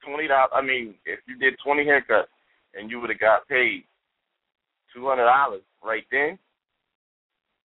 twenty 0.04 0.26
dollars. 0.26 0.50
I 0.54 0.62
mean, 0.62 0.94
if 1.04 1.20
you 1.28 1.38
did 1.38 1.54
twenty 1.62 1.84
haircuts 1.84 2.30
and 2.74 2.90
you 2.90 3.00
would 3.00 3.10
have 3.10 3.20
got 3.20 3.46
paid 3.48 3.84
two 4.94 5.06
hundred 5.06 5.26
dollars 5.26 5.62
right 5.84 6.04
then, 6.10 6.38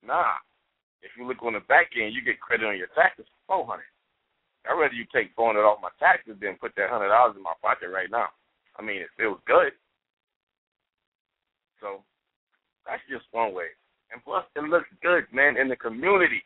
nah. 0.06 0.38
If 1.02 1.12
you 1.18 1.28
look 1.28 1.44
on 1.44 1.54
the 1.54 1.60
back 1.68 1.92
end, 2.00 2.16
you 2.16 2.24
get 2.24 2.40
credit 2.40 2.66
on 2.66 2.78
your 2.78 2.88
taxes 2.96 3.26
for 3.28 3.58
four 3.58 3.68
hundred. 3.68 3.92
I'd 4.64 4.80
rather 4.80 4.94
you 4.94 5.04
take 5.14 5.36
four 5.36 5.52
hundred 5.52 5.68
off 5.68 5.84
my 5.84 5.92
taxes 6.00 6.38
than 6.40 6.56
put 6.56 6.72
that 6.78 6.90
hundred 6.90 7.10
dollars 7.10 7.36
in 7.36 7.44
my 7.44 7.52
pocket 7.62 7.90
right 7.92 8.10
now. 8.10 8.32
I 8.78 8.82
mean, 8.82 9.02
it 9.02 9.10
feels 9.18 9.40
good. 9.46 9.74
So 11.80 12.04
that's 12.88 13.02
just 13.10 13.26
one 13.32 13.54
way. 13.54 13.68
And 14.12 14.24
plus, 14.24 14.46
it 14.56 14.64
looks 14.64 14.90
good, 15.02 15.26
man, 15.34 15.58
in 15.58 15.68
the 15.68 15.76
community. 15.76 16.44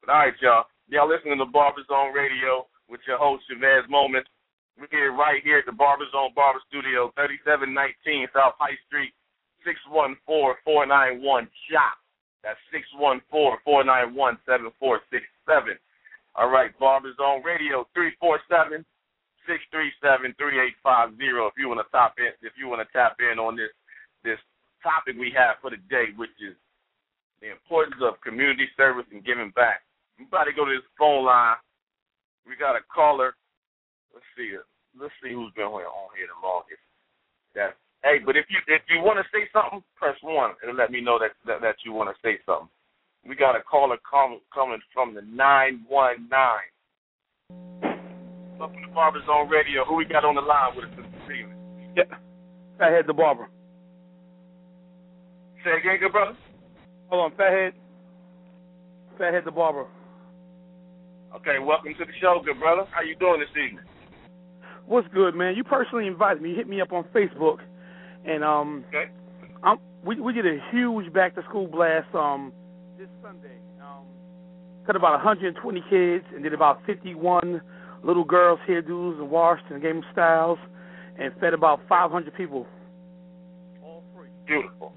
But 0.00 0.12
all 0.12 0.18
right, 0.18 0.34
y'all. 0.40 0.66
Y'all 0.88 1.08
listening 1.08 1.38
to 1.38 1.46
Barber 1.46 1.82
Zone 1.88 2.12
Radio 2.12 2.66
with 2.88 3.00
your 3.06 3.18
host, 3.18 3.44
Chavez 3.48 3.88
Moments. 3.88 4.28
We're 4.78 4.88
here 4.90 5.12
right 5.12 5.42
here 5.42 5.58
at 5.58 5.66
the 5.66 5.72
Barber 5.72 6.04
Zone 6.12 6.32
Barber 6.34 6.60
Studio, 6.68 7.12
3719 7.16 8.28
South 8.34 8.54
High 8.58 8.76
Street, 8.88 9.14
614-491-SHOP. 9.64 11.98
That's 12.42 12.58
614-491-7467. 13.64 15.78
All 16.34 16.48
right, 16.48 16.76
Barber 16.78 17.12
Zone 17.16 17.42
Radio, 17.44 17.86
347 17.94 18.84
637 19.46 20.34
3850 20.38 21.18
if 21.18 21.56
you 21.58 21.68
want 21.68 21.82
to 21.82 21.88
tap 21.90 22.14
in 22.18 22.32
if 22.46 22.54
you 22.54 22.68
want 22.68 22.80
to 22.80 22.88
tap 22.94 23.18
in 23.18 23.38
on 23.38 23.56
this 23.56 23.72
this 24.22 24.38
topic 24.82 25.14
we 25.18 25.30
have 25.34 25.62
for 25.62 25.70
the 25.70 25.80
day, 25.88 26.10
which 26.18 26.34
is 26.42 26.58
the 27.40 27.50
importance 27.50 27.98
of 28.02 28.20
community 28.20 28.68
service 28.76 29.06
and 29.10 29.24
giving 29.24 29.54
back. 29.54 29.82
About 30.18 30.46
go 30.54 30.66
to 30.66 30.74
this 30.74 30.86
phone 30.98 31.24
line. 31.24 31.56
We 32.46 32.54
got 32.58 32.76
a 32.76 32.82
caller. 32.90 33.34
Let's 34.14 34.26
see. 34.36 34.54
Let's 34.98 35.14
see 35.22 35.32
who's 35.32 35.54
been 35.54 35.66
on 35.66 35.82
here 36.14 36.28
the 36.28 36.38
longest. 36.46 36.82
That's 37.54 37.74
hey, 38.04 38.18
but 38.24 38.36
if 38.36 38.46
you 38.50 38.58
if 38.66 38.82
you 38.90 39.00
want 39.00 39.18
to 39.18 39.26
say 39.34 39.48
something, 39.50 39.82
press 39.96 40.16
one 40.22 40.54
and 40.62 40.76
let 40.76 40.90
me 40.90 41.00
know 41.00 41.18
that 41.18 41.32
that, 41.46 41.62
that 41.62 41.76
you 41.84 41.92
want 41.92 42.10
to 42.10 42.18
say 42.22 42.38
something. 42.44 42.68
We 43.26 43.34
got 43.34 43.56
a 43.56 43.62
caller 43.62 43.98
com- 44.08 44.42
coming 44.52 44.82
from 44.92 45.14
the 45.14 45.22
nine 45.22 45.82
one 45.88 46.28
nine. 46.30 47.91
Welcome 48.62 48.82
the 48.86 48.94
Barber 48.94 49.18
Zone 49.26 49.48
Radio. 49.48 49.84
Who 49.84 49.96
we 49.96 50.04
got 50.04 50.24
on 50.24 50.36
the 50.36 50.40
line 50.40 50.76
with 50.76 50.84
us 50.84 50.94
this 50.94 51.36
evening? 51.36 51.58
Yeah, 51.96 52.04
Fathead 52.78 53.08
the 53.08 53.12
barber. 53.12 53.50
Say 55.64 55.72
again, 55.80 55.98
good 55.98 56.12
brother. 56.12 56.36
Hold 57.08 57.32
on, 57.32 57.36
Fathead. 57.36 57.72
Fathead 59.18 59.44
the 59.44 59.50
barber. 59.50 59.86
Okay, 61.34 61.58
welcome 61.58 61.92
to 61.98 62.04
the 62.04 62.12
show, 62.20 62.40
good 62.44 62.60
brother. 62.60 62.84
How 62.92 63.02
you 63.02 63.16
doing 63.16 63.40
this 63.40 63.48
evening? 63.50 63.84
What's 64.86 65.08
good, 65.12 65.34
man? 65.34 65.56
You 65.56 65.64
personally 65.64 66.06
invited 66.06 66.40
me. 66.40 66.50
You 66.50 66.54
hit 66.54 66.68
me 66.68 66.80
up 66.80 66.92
on 66.92 67.02
Facebook, 67.12 67.58
and 68.24 68.44
um, 68.44 68.84
okay. 68.90 69.10
I'm, 69.64 69.78
we 70.06 70.20
we 70.20 70.32
did 70.32 70.46
a 70.46 70.58
huge 70.70 71.12
back 71.12 71.34
to 71.34 71.42
school 71.48 71.66
blast 71.66 72.14
um 72.14 72.52
this 72.96 73.08
Sunday. 73.24 73.58
Um, 73.82 74.04
cut 74.86 74.94
about 74.94 75.14
120 75.14 75.82
kids 75.90 76.24
and 76.32 76.44
did 76.44 76.54
about 76.54 76.80
51 76.86 77.60
little 78.02 78.24
girls 78.24 78.60
hairdos 78.68 79.18
and 79.18 79.30
washed 79.30 79.64
and 79.70 79.82
gave 79.82 79.94
them 79.94 80.04
styles, 80.12 80.58
and 81.18 81.32
fed 81.40 81.54
about 81.54 81.80
500 81.88 82.34
people. 82.34 82.66
All 83.82 84.02
free. 84.14 84.28
Beautiful. 84.46 84.92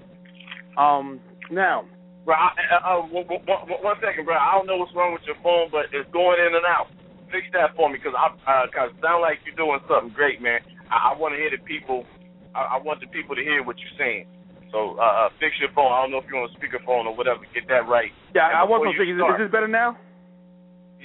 Um, 0.76 1.20
now 1.50 1.84
Bro, 2.26 2.34
I, 2.34 2.50
uh, 2.58 2.82
uh, 2.82 3.02
one, 3.06 3.22
one, 3.46 3.62
one 3.86 3.98
second, 4.02 4.26
bro. 4.26 4.34
I 4.34 4.58
don't 4.58 4.66
know 4.66 4.82
what's 4.82 4.90
wrong 4.98 5.14
with 5.14 5.22
your 5.30 5.38
phone, 5.46 5.70
but 5.70 5.86
it's 5.94 6.10
going 6.10 6.42
in 6.42 6.58
and 6.58 6.66
out. 6.66 6.90
Fix 7.30 7.46
that 7.54 7.78
for 7.78 7.86
me, 7.86 8.02
cause 8.02 8.18
I, 8.18 8.34
uh, 8.42 8.66
cause 8.74 8.90
it 8.90 8.98
sound 8.98 9.22
like 9.22 9.38
you're 9.46 9.54
doing 9.54 9.78
something 9.86 10.10
great, 10.10 10.42
man. 10.42 10.58
I, 10.90 11.14
I 11.14 11.18
want 11.18 11.34
to 11.34 11.38
hear 11.38 11.54
the 11.54 11.62
people. 11.62 12.02
I, 12.50 12.74
I 12.74 12.76
want 12.82 12.98
the 12.98 13.06
people 13.14 13.38
to 13.38 13.42
hear 13.46 13.62
what 13.62 13.78
you're 13.78 13.94
saying. 13.94 14.26
So 14.74 14.98
uh, 14.98 15.06
uh, 15.06 15.28
fix 15.38 15.54
your 15.62 15.70
phone. 15.70 15.94
I 15.94 16.02
don't 16.02 16.10
know 16.10 16.18
if 16.18 16.26
you're 16.26 16.42
on 16.42 16.50
a 16.50 16.54
speakerphone 16.58 17.06
or 17.06 17.14
whatever. 17.14 17.46
Get 17.54 17.70
that 17.70 17.86
right. 17.86 18.10
Yeah, 18.34 18.50
and 18.50 18.58
I 18.58 18.66
was 18.66 18.82
before 18.82 18.90
on 18.90 18.98
you 18.98 19.14
speaker. 19.14 19.38
Is 19.38 19.46
this 19.46 19.54
better 19.54 19.70
now? 19.70 19.94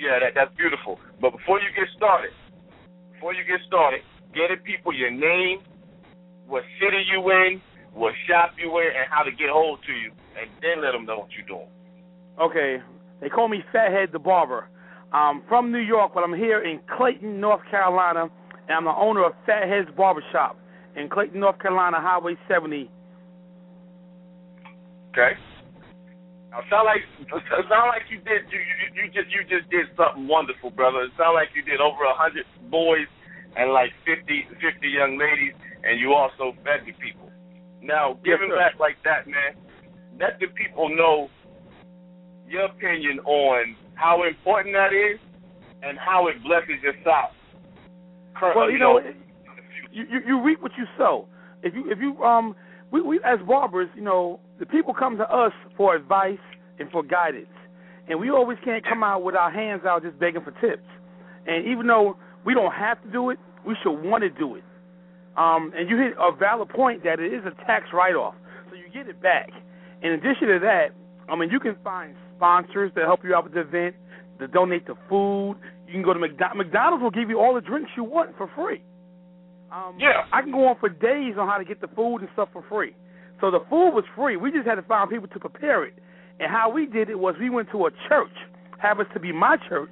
Yeah, 0.02 0.18
that 0.18 0.34
that's 0.34 0.50
beautiful. 0.58 0.98
But 1.22 1.38
before 1.38 1.62
you 1.62 1.70
get 1.78 1.86
started, 1.96 2.34
before 3.14 3.38
you 3.38 3.46
get 3.46 3.62
started, 3.70 4.02
get 4.34 4.50
the 4.50 4.58
people 4.58 4.90
your 4.98 5.14
name, 5.14 5.62
what 6.48 6.64
city 6.82 7.06
you 7.06 7.22
in, 7.30 7.62
what 7.94 8.18
shop 8.26 8.58
you 8.58 8.74
in, 8.82 8.90
and 8.98 9.06
how 9.14 9.22
to 9.22 9.30
get 9.30 9.54
hold 9.54 9.78
to 9.86 9.94
you, 9.94 10.10
and 10.42 10.50
then 10.58 10.82
let 10.82 10.98
them 10.98 11.06
know 11.06 11.20
what 11.20 11.30
you're 11.38 11.46
doing. 11.46 11.70
Okay. 12.42 12.82
They 13.22 13.30
call 13.30 13.48
me 13.48 13.62
Fathead 13.72 14.10
the 14.12 14.18
Barber. 14.18 14.68
I'm 15.14 15.44
from 15.48 15.72
New 15.72 15.86
York, 15.86 16.14
but 16.16 16.24
I'm 16.24 16.34
here 16.34 16.64
in 16.64 16.80
Clayton, 16.98 17.40
North 17.40 17.62
Carolina, 17.70 18.26
and 18.68 18.72
I'm 18.72 18.86
the 18.86 18.96
owner 18.98 19.24
of 19.24 19.34
Fathead's 19.46 19.92
Barbershop 19.96 20.58
in 20.96 21.10
Clayton, 21.10 21.40
North 21.40 21.60
Carolina, 21.60 21.98
Highway 22.00 22.36
70. 22.50 22.90
Okay. 25.12 25.38
Now, 26.52 26.60
sound 26.70 26.86
like 26.86 27.04
it 27.32 27.66
sound 27.72 27.88
like 27.96 28.04
you 28.12 28.20
did 28.28 28.44
you, 28.52 28.60
you 28.60 28.88
you 29.00 29.06
just 29.16 29.32
you 29.32 29.42
just 29.48 29.72
did 29.72 29.88
something 29.96 30.28
wonderful, 30.28 30.70
brother. 30.70 31.08
It 31.08 31.16
sound 31.16 31.34
like 31.34 31.56
you 31.56 31.64
did 31.64 31.80
over 31.80 32.04
a 32.04 32.14
hundred 32.14 32.44
boys 32.68 33.08
and 33.56 33.72
like 33.72 33.92
50, 34.08 34.28
50 34.60 34.88
young 34.88 35.20
ladies, 35.20 35.56
and 35.84 36.00
you 36.00 36.14
also 36.14 36.56
fed 36.64 36.88
the 36.88 36.92
people. 37.00 37.32
Now, 37.82 38.20
giving 38.24 38.52
sir. 38.52 38.56
back 38.56 38.80
like 38.80 38.96
that, 39.04 39.28
man, 39.28 39.56
let 40.20 40.40
the 40.40 40.48
people 40.56 40.88
know 40.88 41.28
your 42.48 42.66
opinion 42.66 43.20
on 43.26 43.76
how 43.96 44.24
important 44.24 44.76
that 44.76 44.94
is 44.94 45.20
and 45.84 45.98
how 45.98 46.28
it 46.28 46.36
blesses 46.44 46.84
your. 46.84 46.94
Cur- 48.36 48.54
Well, 48.56 48.72
you 48.72 48.80
know, 48.80 48.98
in 48.98 49.04
the 49.04 49.32
you, 49.92 50.04
you 50.10 50.20
you 50.28 50.42
reap 50.42 50.62
what 50.62 50.72
you 50.78 50.86
sow. 50.98 51.28
If 51.64 51.74
you 51.74 51.92
if 51.92 52.00
you 52.00 52.22
um 52.24 52.56
we 52.92 53.02
we 53.02 53.20
as 53.24 53.40
barbers, 53.48 53.90
you 53.96 54.02
know, 54.02 54.40
the 54.62 54.68
people 54.68 54.94
come 54.94 55.18
to 55.18 55.26
us 55.26 55.52
for 55.76 55.96
advice 55.96 56.38
and 56.80 56.90
for 56.92 57.02
guidance, 57.02 57.50
and 58.08 58.20
we 58.20 58.30
always 58.30 58.60
can't 58.64 58.86
come 58.86 59.04
out 59.04 59.24
with 59.24 59.34
our 59.36 59.50
hands 59.52 59.82
out 59.86 60.04
just 60.04 60.20
begging 60.20 60.44
for 60.44 60.52
tips. 60.62 60.86
And 61.48 61.66
even 61.66 61.88
though 61.88 62.16
we 62.46 62.54
don't 62.54 62.72
have 62.72 63.02
to 63.02 63.10
do 63.12 63.32
it, 63.32 63.40
we 63.66 63.76
should 63.82 63.98
want 63.98 64.22
to 64.22 64.30
do 64.30 64.56
it. 64.56 64.64
Um, 65.36 65.74
and 65.76 65.90
you 65.90 65.98
hit 65.98 66.14
a 66.20 66.32
valid 66.36 66.70
point 66.70 67.04
that 67.04 67.20
it 67.20 67.34
is 67.34 67.42
a 67.46 67.56
tax 67.66 67.86
write-off, 67.92 68.36
so 68.70 68.76
you 68.76 68.86
get 68.94 69.10
it 69.10 69.20
back. 69.22 69.50
In 70.04 70.12
addition 70.12 70.48
to 70.50 70.60
that, 70.62 70.90
I 71.28 71.36
mean, 71.36 71.50
you 71.50 71.60
can 71.60 71.76
find 71.84 72.16
sponsors 72.38 72.92
to 72.96 73.02
help 73.02 73.24
you 73.24 73.34
out 73.34 73.46
with 73.46 73.54
the 73.54 73.62
event, 73.62 73.96
to 74.40 74.48
donate 74.48 74.86
the 74.86 74.96
food. 75.10 75.56
You 75.88 75.94
can 75.94 76.04
go 76.04 76.14
to 76.14 76.20
McDonald's. 76.20 76.58
McDonald's 76.58 77.02
will 77.02 77.12
give 77.12 77.30
you 77.30 77.40
all 77.40 77.56
the 77.56 77.62
drinks 77.62 77.92
you 77.98 78.04
want 78.04 78.38
for 78.38 78.50
free. 78.56 78.84
Um, 79.72 79.96
Yeah. 79.98 80.26
I 80.34 80.42
can 80.42 80.52
go 80.52 80.68
on 80.68 80.76
for 80.80 80.90
days 80.90 81.38
on 81.40 81.48
how 81.48 81.58
to 81.58 81.66
get 81.66 81.82
the 81.82 81.88
food 81.90 82.20
and 82.22 82.30
stuff 82.34 82.50
for 82.54 82.64
free. 82.70 82.94
So 83.42 83.50
the 83.50 83.60
food 83.70 83.92
was 83.92 84.06
free. 84.16 84.38
We 84.38 84.52
just 84.52 84.68
had 84.68 84.76
to 84.76 84.84
find 84.84 85.10
people 85.10 85.28
to 85.28 85.40
prepare 85.40 85.84
it. 85.84 85.96
And 86.40 86.50
how 86.50 86.70
we 86.70 86.86
did 86.86 87.10
it 87.10 87.20
was 87.20 87.36
we 87.40 87.50
went 87.50 87.70
to 87.72 87.88
a 87.88 87.92
church, 88.08 88.32
happens 88.78 89.10
to 89.14 89.20
be 89.20 89.32
my 89.32 89.58
church, 89.68 89.92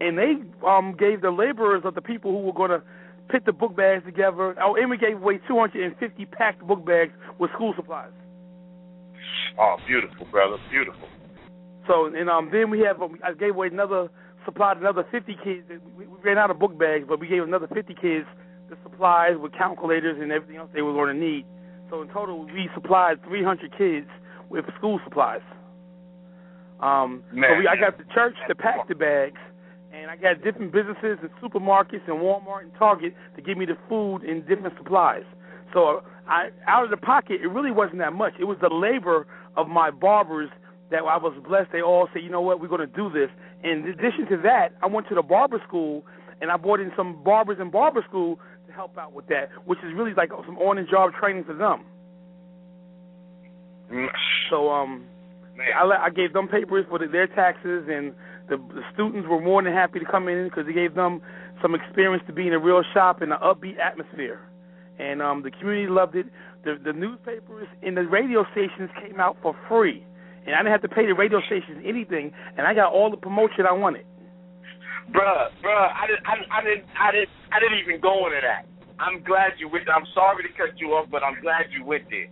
and 0.00 0.16
they 0.16 0.34
um 0.66 0.94
gave 0.96 1.22
the 1.22 1.30
laborers 1.30 1.82
of 1.84 1.94
the 1.94 2.02
people 2.02 2.30
who 2.30 2.38
were 2.38 2.52
going 2.52 2.70
to 2.70 2.82
put 3.28 3.44
the 3.46 3.52
book 3.52 3.74
bags 3.74 4.04
together. 4.04 4.54
Oh, 4.62 4.76
and 4.76 4.90
we 4.90 4.98
gave 4.98 5.16
away 5.16 5.40
250 5.48 6.26
packed 6.26 6.66
book 6.66 6.84
bags 6.84 7.12
with 7.38 7.50
school 7.52 7.72
supplies. 7.74 8.12
Oh, 9.58 9.76
beautiful, 9.86 10.26
brother, 10.30 10.56
beautiful. 10.70 11.08
So 11.86 12.06
and 12.06 12.28
um 12.28 12.50
then 12.52 12.70
we 12.70 12.80
have 12.80 13.00
um, 13.00 13.18
I 13.24 13.32
gave 13.32 13.50
away 13.50 13.68
another 13.68 14.08
supplied 14.44 14.76
another 14.76 15.06
50 15.10 15.36
kids. 15.42 15.64
We, 15.96 16.06
we 16.06 16.18
ran 16.22 16.38
out 16.38 16.50
of 16.50 16.58
book 16.58 16.78
bags, 16.78 17.06
but 17.08 17.18
we 17.18 17.28
gave 17.28 17.42
another 17.42 17.68
50 17.68 17.94
kids 17.94 18.26
the 18.68 18.76
supplies 18.82 19.36
with 19.38 19.52
calculators 19.52 20.16
and 20.20 20.32
everything 20.32 20.56
else 20.56 20.70
they 20.72 20.82
were 20.82 20.92
going 20.92 21.14
to 21.14 21.20
need. 21.20 21.44
So 21.94 22.02
in 22.02 22.08
total, 22.08 22.44
we 22.44 22.68
supplied 22.74 23.22
300 23.24 23.70
kids 23.78 24.08
with 24.50 24.64
school 24.76 24.98
supplies. 25.04 25.42
Um, 26.80 27.22
so 27.30 27.56
we, 27.56 27.68
I 27.68 27.76
got 27.78 27.98
the 27.98 28.04
church 28.12 28.34
to 28.48 28.54
pack 28.56 28.88
the 28.88 28.96
bags, 28.96 29.38
and 29.92 30.10
I 30.10 30.16
got 30.16 30.42
different 30.42 30.72
businesses 30.72 31.18
and 31.22 31.30
supermarkets 31.40 32.02
and 32.08 32.18
Walmart 32.18 32.62
and 32.62 32.74
Target 32.76 33.14
to 33.36 33.42
give 33.42 33.56
me 33.56 33.64
the 33.64 33.78
food 33.88 34.22
and 34.24 34.44
different 34.44 34.76
supplies. 34.76 35.22
So 35.72 36.02
I, 36.26 36.48
out 36.66 36.82
of 36.82 36.90
the 36.90 36.96
pocket, 36.96 37.42
it 37.44 37.46
really 37.46 37.70
wasn't 37.70 37.98
that 37.98 38.12
much. 38.12 38.32
It 38.40 38.44
was 38.44 38.58
the 38.60 38.74
labor 38.74 39.28
of 39.56 39.68
my 39.68 39.92
barbers 39.92 40.50
that 40.90 41.02
I 41.04 41.16
was 41.16 41.32
blessed. 41.46 41.70
They 41.70 41.80
all 41.80 42.08
said, 42.12 42.24
you 42.24 42.28
know 42.28 42.40
what, 42.40 42.60
we're 42.60 42.66
going 42.66 42.80
to 42.80 42.88
do 42.88 43.08
this. 43.08 43.30
In 43.62 43.86
addition 43.86 44.26
to 44.30 44.36
that, 44.42 44.70
I 44.82 44.86
went 44.86 45.06
to 45.10 45.14
the 45.14 45.22
barber 45.22 45.62
school 45.64 46.04
and 46.40 46.50
I 46.50 46.56
brought 46.56 46.80
in 46.80 46.90
some 46.96 47.22
barbers 47.22 47.58
in 47.60 47.70
barber 47.70 48.04
school 48.08 48.40
help 48.74 48.98
out 48.98 49.12
with 49.12 49.26
that, 49.28 49.48
which 49.64 49.78
is 49.80 49.92
really 49.94 50.14
like 50.14 50.30
some 50.46 50.58
on-the-job 50.58 51.12
training 51.20 51.44
for 51.44 51.54
them. 51.54 51.84
Mm, 53.92 54.08
So 54.50 54.70
um, 54.70 55.04
Man. 55.56 55.66
I, 55.78 55.84
let- 55.84 56.00
I 56.00 56.10
gave 56.10 56.32
them 56.32 56.48
papers 56.48 56.84
for 56.88 56.98
the, 56.98 57.06
their 57.06 57.26
taxes, 57.26 57.86
and 57.88 58.12
the, 58.48 58.56
the 58.74 58.82
students 58.92 59.28
were 59.28 59.40
more 59.40 59.62
than 59.62 59.72
happy 59.72 59.98
to 59.98 60.04
come 60.04 60.28
in 60.28 60.44
because 60.44 60.66
it 60.68 60.74
gave 60.74 60.94
them 60.94 61.20
some 61.62 61.74
experience 61.74 62.22
to 62.26 62.32
be 62.32 62.46
in 62.46 62.52
a 62.52 62.58
real 62.58 62.82
shop 62.92 63.22
in 63.22 63.32
an 63.32 63.38
upbeat 63.42 63.78
atmosphere. 63.78 64.40
And 64.98 65.22
um, 65.22 65.42
the 65.42 65.50
community 65.50 65.88
loved 65.90 66.14
it. 66.14 66.26
The, 66.64 66.78
the 66.82 66.92
newspapers 66.92 67.68
and 67.82 67.96
the 67.96 68.02
radio 68.02 68.44
stations 68.52 68.90
came 69.02 69.20
out 69.20 69.36
for 69.42 69.56
free, 69.68 70.04
and 70.46 70.54
I 70.54 70.58
didn't 70.58 70.72
have 70.72 70.82
to 70.82 70.88
pay 70.88 71.06
the 71.06 71.14
radio 71.14 71.40
stations 71.46 71.82
anything, 71.84 72.32
and 72.56 72.66
I 72.66 72.74
got 72.74 72.92
all 72.92 73.10
the 73.10 73.16
promotion 73.16 73.66
I 73.68 73.72
wanted. 73.72 74.06
Bruh, 75.12 75.50
bruh, 75.62 75.88
I 75.92 76.06
didn't, 76.06 76.24
I, 76.26 76.34
I 76.48 76.60
didn't, 76.64 76.84
I 76.96 77.08
didn't, 77.12 77.32
I 77.52 77.56
didn't 77.60 77.78
even 77.84 78.00
go 78.00 78.26
into 78.26 78.40
that. 78.40 78.66
I'm 78.98 79.22
glad 79.24 79.58
you 79.58 79.68
went. 79.68 79.88
I'm 79.90 80.06
sorry 80.14 80.44
to 80.46 80.52
cut 80.54 80.78
you 80.78 80.94
off, 80.94 81.10
but 81.10 81.22
I'm 81.22 81.40
glad 81.42 81.66
you 81.74 81.84
went 81.84 82.08
there. 82.10 82.30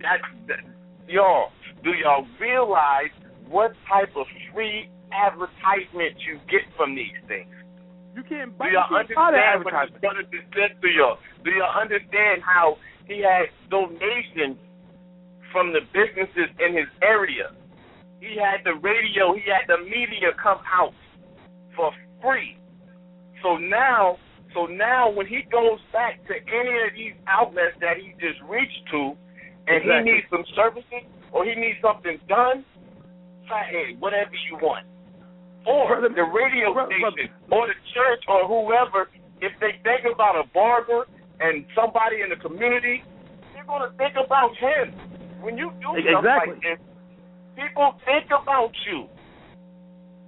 That, 0.00 0.22
that 0.46 0.62
y'all, 1.10 1.50
do 1.82 1.90
y'all 1.90 2.26
realize 2.40 3.10
what 3.48 3.72
type 3.90 4.14
of 4.14 4.26
free 4.54 4.88
advertisement 5.10 6.14
you 6.22 6.38
get 6.46 6.62
from 6.76 6.94
these 6.94 7.18
things? 7.26 7.50
You 8.14 8.22
can't 8.22 8.54
Do 8.54 8.58
buy, 8.58 8.70
y'all 8.70 8.90
you 8.90 9.10
can't 9.10 9.14
buy 9.14 9.34
understand 9.34 9.64
what 9.64 9.74
his 9.74 9.94
brother 10.00 10.24
just 10.30 10.48
said 10.54 10.78
to 10.80 10.88
y'all? 10.90 11.18
Do 11.44 11.50
y'all 11.50 11.74
understand 11.74 12.42
how 12.46 12.78
he 13.06 13.22
had 13.22 13.50
donations 13.70 14.58
from 15.50 15.72
the 15.74 15.82
businesses 15.90 16.50
in 16.62 16.78
his 16.78 16.90
area? 17.02 17.54
He 18.20 18.34
had 18.38 18.66
the 18.66 18.74
radio, 18.82 19.34
he 19.34 19.46
had 19.46 19.66
the 19.70 19.82
media 19.86 20.34
come 20.38 20.58
out 20.66 20.94
for 21.78 21.94
free. 22.20 22.58
So 23.46 23.54
now, 23.56 24.18
so 24.52 24.66
now 24.66 25.08
when 25.14 25.30
he 25.30 25.42
goes 25.46 25.78
back 25.94 26.18
to 26.26 26.34
any 26.34 26.74
of 26.82 26.90
these 26.98 27.14
outlets 27.30 27.78
that 27.80 27.96
he 28.02 28.10
just 28.18 28.42
reached 28.50 28.82
to, 28.90 29.14
and 29.70 29.78
Exactly. 29.86 30.10
he 30.10 30.18
needs 30.18 30.26
some 30.28 30.44
services 30.58 31.06
or 31.30 31.44
he 31.46 31.54
needs 31.54 31.78
something 31.80 32.18
done, 32.26 32.64
hey, 33.70 33.94
whatever 34.00 34.34
you 34.50 34.58
want. 34.58 34.84
Or 35.66 35.86
Brother- 35.88 36.08
the 36.10 36.24
radio 36.24 36.72
brother- 36.72 36.90
station 36.92 37.30
or 37.50 37.66
the 37.68 37.74
church 37.94 38.24
or 38.26 38.44
whoever, 38.48 39.08
if 39.40 39.52
they 39.60 39.72
think 39.84 40.04
about 40.04 40.34
a 40.36 40.44
barber 40.48 41.06
and 41.40 41.64
somebody 41.74 42.22
in 42.22 42.30
the 42.30 42.36
community, 42.36 43.04
they're 43.54 43.64
gonna 43.64 43.90
think 43.98 44.16
about 44.16 44.56
him. 44.56 44.92
When 45.40 45.56
you 45.56 45.70
do 45.80 45.96
E- 45.96 46.02
stuff 46.02 46.24
like 46.24 46.60
this, 46.60 46.78
people 47.56 47.92
think 48.04 48.26
about 48.32 48.74
you. 48.86 49.08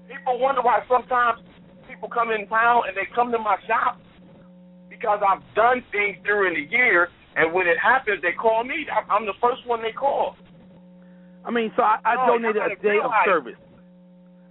People 0.08 0.38
wonder 0.38 0.60
why 0.62 0.82
sometimes 0.88 1.39
people 2.00 2.08
come 2.14 2.30
in 2.32 2.48
town 2.48 2.82
and 2.88 2.96
they 2.96 3.06
come 3.14 3.30
to 3.32 3.38
my 3.38 3.56
shop 3.66 4.00
because 4.88 5.20
I've 5.26 5.42
done 5.54 5.84
things 5.92 6.16
during 6.24 6.54
the 6.54 6.70
year, 6.70 7.08
and 7.36 7.52
when 7.52 7.66
it 7.66 7.76
happens, 7.78 8.22
they 8.22 8.32
call 8.32 8.64
me. 8.64 8.86
I'm- 8.90 9.26
the 9.26 9.34
first 9.40 9.66
one 9.66 9.82
they 9.82 9.92
call. 9.92 10.36
I 11.44 11.50
mean, 11.50 11.72
so 11.76 11.82
I, 11.82 11.98
I 12.04 12.14
No, 12.26 12.38
donated 12.38 12.62
a 12.62 12.76
day 12.82 12.98
of 13.02 13.10
service. 13.24 13.56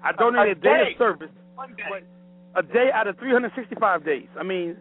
I 0.04 0.12
donated 0.14 0.58
a, 0.58 0.62
day, 0.62 0.70
day. 0.70 0.92
of 0.94 0.98
service, 0.98 1.30
One 1.56 1.74
day. 1.76 1.84
but 1.90 2.04
a 2.60 2.64
day 2.66 2.90
out 2.94 3.08
of 3.08 3.18
365 3.18 4.06
days. 4.06 4.28
I 4.40 4.44
mean, 4.44 4.76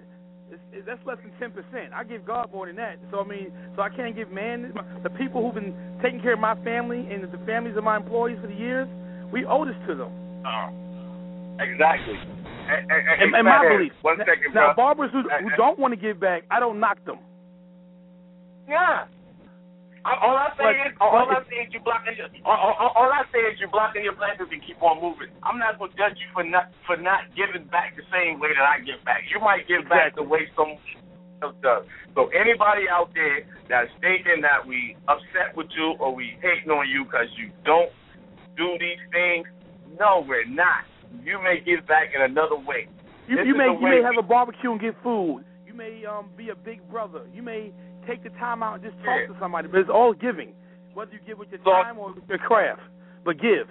it's, 0.50 0.60
it's, 0.72 0.86
that's 0.86 1.04
less 1.04 1.18
than 1.18 1.32
10 1.38 1.50
percent. 1.52 1.92
I 1.92 2.04
give 2.04 2.24
God 2.24 2.50
more 2.52 2.66
than 2.66 2.76
that. 2.76 2.98
So 3.10 3.20
I 3.20 3.24
mean, 3.24 3.52
so 3.76 3.82
I 3.82 3.88
can't 3.90 4.14
give 4.14 4.30
man 4.30 4.72
the 5.02 5.10
people 5.10 5.42
who've 5.42 5.54
been 5.54 5.74
taking 6.02 6.20
care 6.20 6.34
of 6.34 6.38
my 6.40 6.54
family 6.64 7.00
and 7.10 7.24
the 7.24 7.38
families 7.46 7.76
of 7.76 7.84
my 7.84 7.96
employees 7.96 8.38
for 8.40 8.46
the 8.46 8.54
years. 8.54 8.88
We 9.32 9.44
owe 9.44 9.64
this 9.66 9.76
to 9.88 9.94
them. 9.94 10.12
Oh, 10.46 10.68
exactly. 11.60 12.16
And, 12.68 12.90
and, 12.90 13.02
and, 13.08 13.22
And, 13.22 13.34
and 13.34 13.44
my 13.44 13.64
and- 13.64 13.78
belief. 13.78 13.92
One 14.02 14.18
now, 14.18 14.24
second, 14.28 14.54
now, 14.54 14.74
bro. 14.74 14.94
barbers 14.94 15.10
who, 15.12 15.22
who 15.24 15.50
don't 15.56 15.78
want 15.78 15.92
to 15.92 16.00
give 16.00 16.20
back, 16.20 16.44
I 16.50 16.60
don't 16.60 16.78
knock 16.80 17.02
them. 17.04 17.18
Yeah. 18.68 19.08
All 20.04 20.14
all 20.30 20.36
I 20.38 20.48
say 20.56 20.64
But- 20.68 20.86
is, 20.88 20.92
all, 21.00 21.10
all 21.10 21.28
I 21.28 21.42
say 21.50 21.66
is 21.66 21.72
you 21.74 21.80
blocking 21.80 22.14
your, 22.16 22.28
all, 22.46 22.56
all, 22.78 22.92
all 22.94 23.10
I 23.12 23.24
say 23.32 23.40
is 23.50 23.58
you 23.60 23.68
blocking 23.68 24.04
your 24.04 24.14
blessings 24.14 24.48
and 24.52 24.62
keep 24.64 24.80
on 24.80 25.00
moving. 25.02 25.28
I'm 25.42 25.58
not 25.58 25.78
gonna 25.78 25.92
judge 25.98 26.16
you 26.22 26.28
for 26.32 26.44
not 26.44 26.70
for 26.86 26.96
not 26.96 27.28
giving 27.34 27.66
back 27.68 27.96
the 27.96 28.06
same 28.12 28.38
way 28.40 28.54
that 28.54 28.62
I 28.64 28.78
give 28.84 29.02
back. 29.04 29.26
You 29.28 29.40
might 29.40 29.66
give 29.68 29.88
back 29.88 30.14
the 30.14 30.22
way 30.22 30.46
some 30.56 30.78
else 31.42 31.56
does. 31.62 31.84
So 32.14 32.28
anybody 32.32 32.88
out 32.88 33.10
there 33.14 33.42
that's 33.68 33.90
thinking 34.00 34.40
that 34.42 34.64
we 34.66 34.96
upset 35.10 35.54
with 35.56 35.68
you 35.76 35.96
or 35.98 36.14
we 36.14 36.38
hating 36.40 36.70
on 36.70 36.88
you 36.88 37.04
because 37.04 37.28
you 37.36 37.50
don't 37.66 37.90
do 38.56 38.78
these 38.80 39.02
things, 39.12 39.46
no, 39.98 40.24
we're 40.26 40.46
not. 40.46 40.86
You 41.24 41.38
may 41.42 41.60
give 41.64 41.86
back 41.86 42.10
in 42.14 42.22
another 42.22 42.56
way. 42.56 42.88
You, 43.28 43.42
you 43.44 43.54
may 43.56 43.68
you 43.72 43.80
may 43.82 44.00
have 44.02 44.16
a 44.18 44.22
barbecue 44.26 44.72
and 44.72 44.80
get 44.80 44.94
food. 45.02 45.44
You 45.66 45.74
may 45.74 46.04
um 46.06 46.30
be 46.36 46.48
a 46.50 46.54
big 46.56 46.80
brother. 46.90 47.22
You 47.32 47.42
may 47.42 47.72
take 48.06 48.22
the 48.22 48.30
time 48.40 48.62
out 48.62 48.74
and 48.80 48.82
just 48.84 48.96
talk 49.04 49.20
Yeah. 49.28 49.32
to 49.34 49.36
somebody. 49.38 49.68
But 49.68 49.80
it's 49.80 49.90
all 49.92 50.14
giving, 50.14 50.54
whether 50.94 51.12
you 51.12 51.20
give 51.26 51.38
with 51.38 51.50
your 51.50 51.60
So- 51.64 51.70
time 51.70 51.98
or 51.98 52.12
with 52.12 52.24
your 52.28 52.38
craft. 52.38 52.80
But 53.24 53.36
give. 53.38 53.68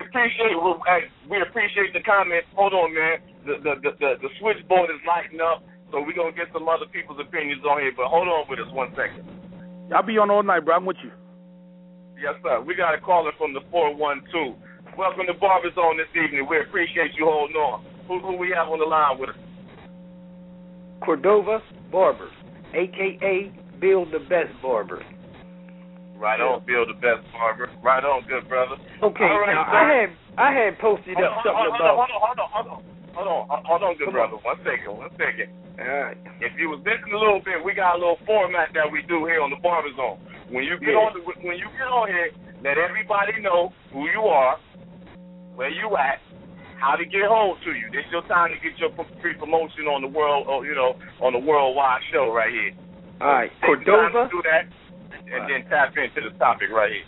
appreciate 0.00 0.54
well, 0.56 0.80
hey, 0.86 1.10
we 1.28 1.40
appreciate 1.42 1.92
the 1.92 2.02
comments. 2.02 2.46
Hold 2.54 2.74
on, 2.74 2.94
man. 2.94 3.18
The 3.46 3.54
the 3.62 3.72
the 3.82 3.90
the, 3.98 4.10
the 4.22 4.30
switchboard 4.38 4.90
is 4.90 5.00
lighting 5.06 5.40
up, 5.40 5.62
so 5.90 6.00
we're 6.00 6.14
gonna 6.16 6.32
get 6.32 6.48
some 6.52 6.68
other 6.68 6.86
people's 6.92 7.18
opinions 7.20 7.62
on 7.64 7.80
here. 7.80 7.92
But 7.96 8.06
hold 8.08 8.28
on 8.28 8.44
with 8.48 8.60
us 8.60 8.70
one 8.72 8.90
second. 8.94 9.26
I'll 9.94 10.02
be 10.06 10.18
on 10.18 10.30
all 10.30 10.42
night, 10.42 10.64
bro. 10.64 10.76
I'm 10.76 10.86
with 10.86 10.98
you. 11.02 11.10
Yes, 12.20 12.34
sir. 12.42 12.60
We 12.60 12.74
got 12.76 12.94
a 12.94 13.00
caller 13.00 13.32
from 13.38 13.54
the 13.54 13.60
four 13.70 13.94
one 13.94 14.22
two. 14.30 14.54
Welcome 15.00 15.24
to 15.32 15.34
Barber 15.40 15.72
Zone 15.72 15.96
this 15.96 16.12
evening. 16.12 16.44
We 16.44 16.60
appreciate 16.60 17.16
you 17.16 17.24
holding 17.24 17.56
on. 17.56 17.80
Who 18.04 18.20
who 18.20 18.36
we 18.36 18.52
have 18.52 18.68
on 18.68 18.76
the 18.76 18.84
line 18.84 19.16
with 19.16 19.32
us? 19.32 19.40
Cordova 21.00 21.64
Barber, 21.88 22.28
aka 22.76 23.48
Bill 23.80 24.04
the 24.04 24.20
Best 24.28 24.52
Barber. 24.60 25.00
Right 26.20 26.36
on, 26.36 26.60
Bill 26.68 26.84
the 26.84 27.00
best 27.00 27.24
barber. 27.32 27.72
Right 27.80 28.04
on, 28.04 28.28
good 28.28 28.44
brother. 28.44 28.76
Okay, 29.00 29.24
All 29.24 29.40
right, 29.40 29.56
now. 29.56 29.64
I 29.72 29.88
had 29.88 30.08
I 30.36 30.50
had 30.52 30.76
posted 30.76 31.16
Hold 31.16 31.32
up 31.32 31.32
on, 31.32 31.44
something 31.48 31.64
hold 31.64 31.80
on, 31.80 31.80
about. 31.80 31.96
hold 31.96 32.12
on, 32.12 32.20
hold 32.20 32.36
on, 32.36 32.48
hold 32.52 32.68
on, 32.68 32.80
hold 33.16 33.28
on, 33.32 33.64
hold 33.64 33.80
on, 33.80 33.88
on, 33.88 33.92
good 33.96 34.12
Come 34.12 34.20
on. 34.20 34.28
brother. 34.28 34.38
One 34.44 34.60
second, 34.68 34.92
one 35.00 35.12
second. 35.16 35.48
All 35.80 35.88
right. 36.12 36.18
if 36.44 36.52
you 36.60 36.68
was 36.68 36.84
listening 36.84 37.16
a 37.16 37.22
little 37.24 37.40
bit, 37.40 37.56
we 37.64 37.72
got 37.72 37.96
a 37.96 37.98
little 38.04 38.20
format 38.28 38.68
that 38.76 38.84
we 38.92 39.00
do 39.08 39.24
here 39.24 39.40
on 39.40 39.48
the 39.48 39.56
Barber 39.64 39.88
Zone. 39.96 40.20
When 40.52 40.68
you 40.68 40.76
get 40.76 40.92
Yeah. 40.92 41.08
on, 41.08 41.16
the, 41.16 41.24
when 41.24 41.56
you 41.56 41.72
get 41.72 41.88
on 41.88 42.12
here, 42.12 42.36
let 42.60 42.76
everybody 42.76 43.40
know 43.40 43.72
who 43.96 44.04
you 44.12 44.28
are, 44.28 44.60
where 45.60 45.68
you 45.68 45.94
at, 45.98 46.24
how 46.80 46.96
to 46.96 47.04
get 47.04 47.28
hold 47.28 47.58
to 47.68 47.72
you. 47.76 47.92
This 47.92 48.08
your 48.10 48.24
time 48.32 48.48
to 48.48 48.56
get 48.64 48.80
your 48.80 48.88
free 49.20 49.34
promotion 49.36 49.84
on 49.92 50.00
the 50.00 50.08
world, 50.08 50.48
or 50.48 50.64
you 50.64 50.74
know, 50.74 50.96
on 51.20 51.34
the 51.34 51.38
worldwide 51.38 52.00
show 52.10 52.32
right 52.32 52.48
here. 52.48 52.72
All 53.20 53.28
right, 53.28 53.50
Take 53.60 53.84
the 53.84 53.92
time 53.92 54.08
Cordova. 54.08 54.30
do 54.32 54.40
that, 54.48 54.64
and 55.28 55.44
then 55.44 55.68
tap 55.68 55.92
into 56.00 56.32
the 56.32 56.38
topic 56.38 56.72
right 56.72 56.88
here. 56.88 57.04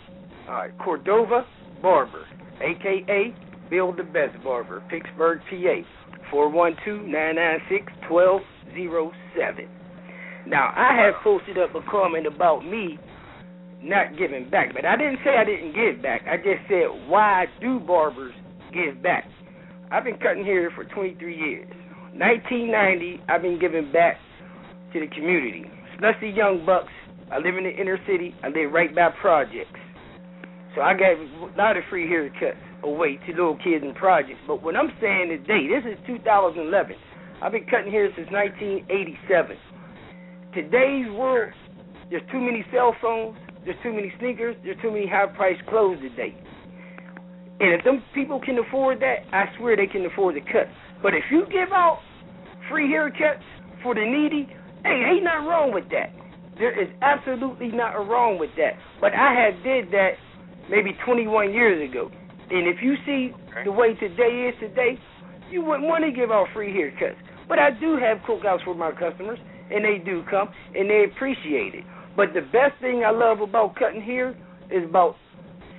All 0.47 0.53
right, 0.53 0.77
Cordova 0.77 1.47
Barber, 1.81 2.27
aka 2.61 3.33
Bill 3.71 3.91
the 3.91 4.03
Best 4.03 4.37
Barber, 4.43 4.83
Pittsburgh, 4.87 5.41
PA, 5.49 6.29
four 6.29 6.47
one 6.47 6.77
two 6.85 7.01
nine 7.07 7.41
nine 7.41 7.57
six 7.73 7.91
twelve 8.07 8.41
zero 8.75 9.11
seven. 9.33 9.65
Now 10.45 10.71
I 10.77 10.93
have 10.93 11.15
posted 11.23 11.57
up 11.57 11.73
a 11.73 11.81
comment 11.89 12.27
about 12.27 12.63
me 12.63 12.99
not 13.81 14.15
giving 14.17 14.47
back, 14.49 14.73
but 14.75 14.85
I 14.85 14.95
didn't 14.95 15.19
say 15.25 15.31
I 15.35 15.43
didn't 15.43 15.73
give 15.73 16.03
back. 16.03 16.21
I 16.29 16.37
just 16.37 16.69
said 16.69 17.09
why 17.09 17.47
do 17.59 17.79
barbers 17.79 18.35
give 18.73 19.01
back? 19.01 19.25
I've 19.91 20.03
been 20.03 20.17
cutting 20.17 20.43
hair 20.43 20.71
for 20.75 20.83
23 20.85 21.37
years. 21.37 21.69
1990, 22.17 23.21
I've 23.29 23.41
been 23.41 23.59
giving 23.59 23.91
back 23.91 24.17
to 24.93 24.99
the 24.99 25.07
community, 25.07 25.65
especially 25.93 26.31
young 26.31 26.65
bucks. 26.65 26.91
I 27.31 27.37
live 27.37 27.57
in 27.57 27.63
the 27.63 27.73
inner 27.73 27.97
city. 28.05 28.35
I 28.43 28.47
live 28.49 28.71
right 28.71 28.93
by 28.93 29.09
projects. 29.21 29.79
So 30.75 30.81
I 30.81 30.93
gave 30.93 31.17
a 31.17 31.57
lot 31.57 31.77
of 31.77 31.83
free 31.89 32.07
haircuts 32.09 32.57
away 32.83 33.19
to 33.25 33.31
little 33.31 33.57
kids 33.57 33.83
in 33.83 33.93
projects. 33.93 34.39
But 34.47 34.61
what 34.61 34.75
I'm 34.75 34.91
saying 35.01 35.29
today, 35.29 35.67
this 35.69 35.85
is 35.85 35.97
2011. 36.05 36.95
I've 37.41 37.51
been 37.51 37.65
cutting 37.65 37.91
hair 37.91 38.09
since 38.15 38.29
1987. 38.31 39.57
Today's 40.53 41.09
world, 41.17 41.53
there's 42.09 42.23
too 42.31 42.39
many 42.39 42.65
cell 42.71 42.95
phones, 43.01 43.37
there's 43.65 43.77
too 43.81 43.93
many 43.93 44.13
sneakers, 44.19 44.55
there's 44.63 44.77
too 44.81 44.91
many 44.91 45.07
high-priced 45.07 45.65
clothes 45.67 45.97
today. 46.01 46.37
And 47.63 47.71
if 47.71 47.85
them 47.85 48.03
people 48.13 48.41
can 48.43 48.57
afford 48.59 48.99
that, 48.99 49.23
I 49.31 49.45
swear 49.57 49.77
they 49.77 49.87
can 49.87 50.05
afford 50.05 50.35
the 50.35 50.41
cut. 50.41 50.67
But 51.01 51.13
if 51.13 51.23
you 51.31 51.45
give 51.47 51.71
out 51.71 51.99
free 52.69 52.91
haircuts 52.91 53.39
for 53.81 53.95
the 53.95 54.03
needy, 54.03 54.51
hey, 54.83 55.15
ain't 55.15 55.23
nothing 55.23 55.47
wrong 55.47 55.71
with 55.73 55.87
that. 55.91 56.11
There 56.59 56.75
is 56.75 56.89
absolutely 57.01 57.67
nothing 57.67 58.09
wrong 58.09 58.37
with 58.37 58.49
that. 58.57 58.73
But 58.99 59.13
I 59.13 59.31
had 59.31 59.63
did 59.63 59.87
that 59.91 60.19
maybe 60.69 60.91
21 61.05 61.53
years 61.53 61.89
ago. 61.89 62.11
And 62.51 62.67
if 62.67 62.83
you 62.83 62.95
see 63.05 63.31
the 63.63 63.71
way 63.71 63.93
today 63.95 64.51
is 64.51 64.55
today, 64.59 64.99
you 65.49 65.63
wouldn't 65.63 65.87
want 65.87 66.03
to 66.03 66.11
give 66.11 66.31
out 66.31 66.47
free 66.53 66.73
haircuts. 66.73 67.15
But 67.47 67.59
I 67.59 67.71
do 67.71 67.95
have 67.95 68.17
cookouts 68.27 68.65
for 68.65 68.75
my 68.75 68.91
customers, 68.91 69.39
and 69.71 69.85
they 69.85 70.03
do 70.03 70.23
come, 70.29 70.49
and 70.75 70.89
they 70.89 71.05
appreciate 71.09 71.75
it. 71.75 71.85
But 72.17 72.33
the 72.33 72.41
best 72.41 72.75
thing 72.81 73.03
I 73.07 73.11
love 73.11 73.39
about 73.39 73.75
cutting 73.75 74.01
hair 74.01 74.35
is 74.69 74.83
about 74.83 75.15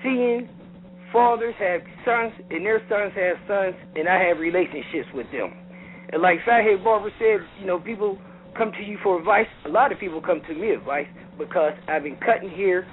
seeing 0.03 0.49
fathers 1.15 1.55
have 1.61 1.81
sons, 2.05 2.35
and 2.51 2.67
their 2.67 2.83
sons 2.91 3.15
have 3.15 3.39
sons, 3.47 3.79
and 3.95 4.09
I 4.09 4.19
have 4.27 4.39
relationships 4.39 5.07
with 5.15 5.31
them. 5.31 5.55
And 6.13 6.21
like 6.21 6.39
Fathead 6.45 6.83
Barber 6.83 7.11
said, 7.19 7.47
you 7.61 7.67
know, 7.67 7.79
people 7.79 8.19
come 8.59 8.73
to 8.73 8.83
you 8.83 8.99
for 9.03 9.19
advice. 9.19 9.47
A 9.65 9.69
lot 9.69 9.93
of 9.93 9.99
people 9.99 10.21
come 10.21 10.43
to 10.49 10.55
me 10.55 10.71
advice 10.71 11.07
because 11.39 11.73
I've 11.89 12.03
been 12.03 12.19
cutting 12.19 12.51
hair 12.51 12.87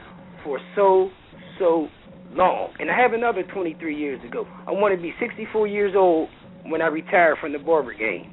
for 0.44 0.60
so, 0.76 1.10
so 1.58 1.88
long. 2.32 2.74
And 2.80 2.90
I 2.90 2.98
have 2.98 3.14
another 3.14 3.44
23 3.44 3.98
years 3.98 4.24
ago. 4.24 4.46
I 4.68 4.72
want 4.72 4.96
to 4.96 5.02
be 5.02 5.14
64 5.20 5.68
years 5.68 5.94
old 5.98 6.30
when 6.66 6.82
I 6.82 6.88
retire 6.88 7.36
from 7.42 7.54
the 7.54 7.60
barber 7.60 7.94
game. 7.94 8.32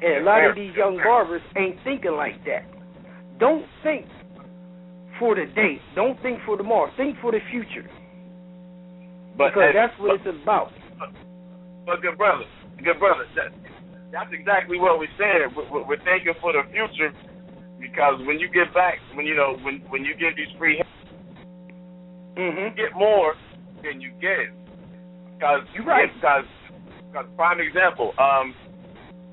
And 0.00 0.22
a 0.22 0.24
lot 0.24 0.48
of 0.48 0.56
these 0.56 0.74
young 0.74 0.96
barbers 0.96 1.42
ain't 1.56 1.76
thinking 1.84 2.12
like 2.12 2.42
that. 2.46 2.64
Don't 3.38 3.66
think 3.84 4.06
for 5.18 5.34
the 5.36 5.44
day. 5.54 5.76
Don't 5.94 6.20
think 6.22 6.40
for 6.44 6.56
tomorrow. 6.56 6.90
Think 6.96 7.16
for 7.20 7.32
the 7.32 7.38
future. 7.50 7.88
But 9.36 9.54
because 9.54 9.70
as- 9.70 9.74
that's 9.74 9.94
what 10.00 10.18
but- 10.18 10.26
it's 10.26 10.42
about. 10.42 10.72
but 11.86 12.02
good 12.02 12.18
brother, 12.18 12.44
good 12.82 12.98
brother, 12.98 13.24
that, 13.36 13.52
that's 14.12 14.32
exactly 14.32 14.78
what 14.78 14.98
we're 14.98 15.16
saying. 15.18 15.56
We're, 15.56 15.86
we're 15.86 16.04
thinking 16.04 16.34
for 16.40 16.52
the 16.52 16.62
future 16.70 17.12
because 17.80 18.20
when 18.26 18.38
you 18.38 18.48
get 18.48 18.72
back, 18.74 18.98
when 19.14 19.26
you 19.26 19.34
know, 19.34 19.56
when 19.64 19.80
when 19.88 20.04
you 20.04 20.14
get 20.14 20.36
these 20.36 20.52
free, 20.58 20.80
mm-hmm. 22.36 22.58
you 22.58 22.70
get 22.76 22.94
more 22.96 23.34
than 23.82 24.00
you 24.00 24.12
get. 24.20 24.52
Because 25.34 25.66
you 25.74 25.82
right. 25.82 26.12
Because, 26.14 26.44
because 27.10 27.26
prime 27.36 27.58
example. 27.58 28.14
Um, 28.18 28.54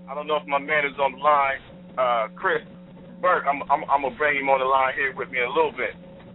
I 0.09 0.15
don't 0.15 0.25
know 0.25 0.37
if 0.37 0.47
my 0.47 0.57
man 0.57 0.85
is 0.89 0.97
on 0.97 1.13
the 1.13 1.21
line, 1.21 1.61
uh, 1.93 2.27
Chris 2.33 2.65
Burke. 3.21 3.45
I'm 3.45 3.61
I'm 3.69 3.83
I'm 3.85 4.01
gonna 4.01 4.17
bring 4.17 4.39
him 4.39 4.49
on 4.49 4.59
the 4.59 4.65
line 4.65 4.95
here 4.95 5.13
with 5.15 5.29
me 5.29 5.37
in 5.37 5.45
a 5.45 5.53
little 5.53 5.71
bit, 5.71 5.93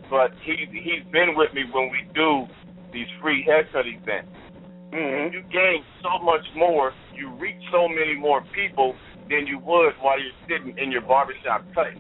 but 0.09 0.31
he 0.47 0.69
he's 0.71 1.03
been 1.11 1.35
with 1.35 1.53
me 1.55 1.65
when 1.73 1.91
we 1.91 2.07
do 2.15 2.47
these 2.95 3.11
free 3.21 3.43
haircut 3.45 3.87
events. 3.87 4.31
Mm-hmm. 4.95 5.35
You 5.35 5.43
gain 5.51 5.83
so 6.03 6.23
much 6.23 6.47
more. 6.55 6.93
You 7.13 7.35
reach 7.35 7.61
so 7.73 7.89
many 7.89 8.15
more 8.15 8.43
people 8.55 8.95
than 9.29 9.47
you 9.47 9.59
would 9.59 9.93
while 10.01 10.21
you're 10.21 10.39
sitting 10.47 10.79
in 10.79 10.93
your 10.93 11.03
barbershop 11.03 11.67
cutting. 11.75 11.99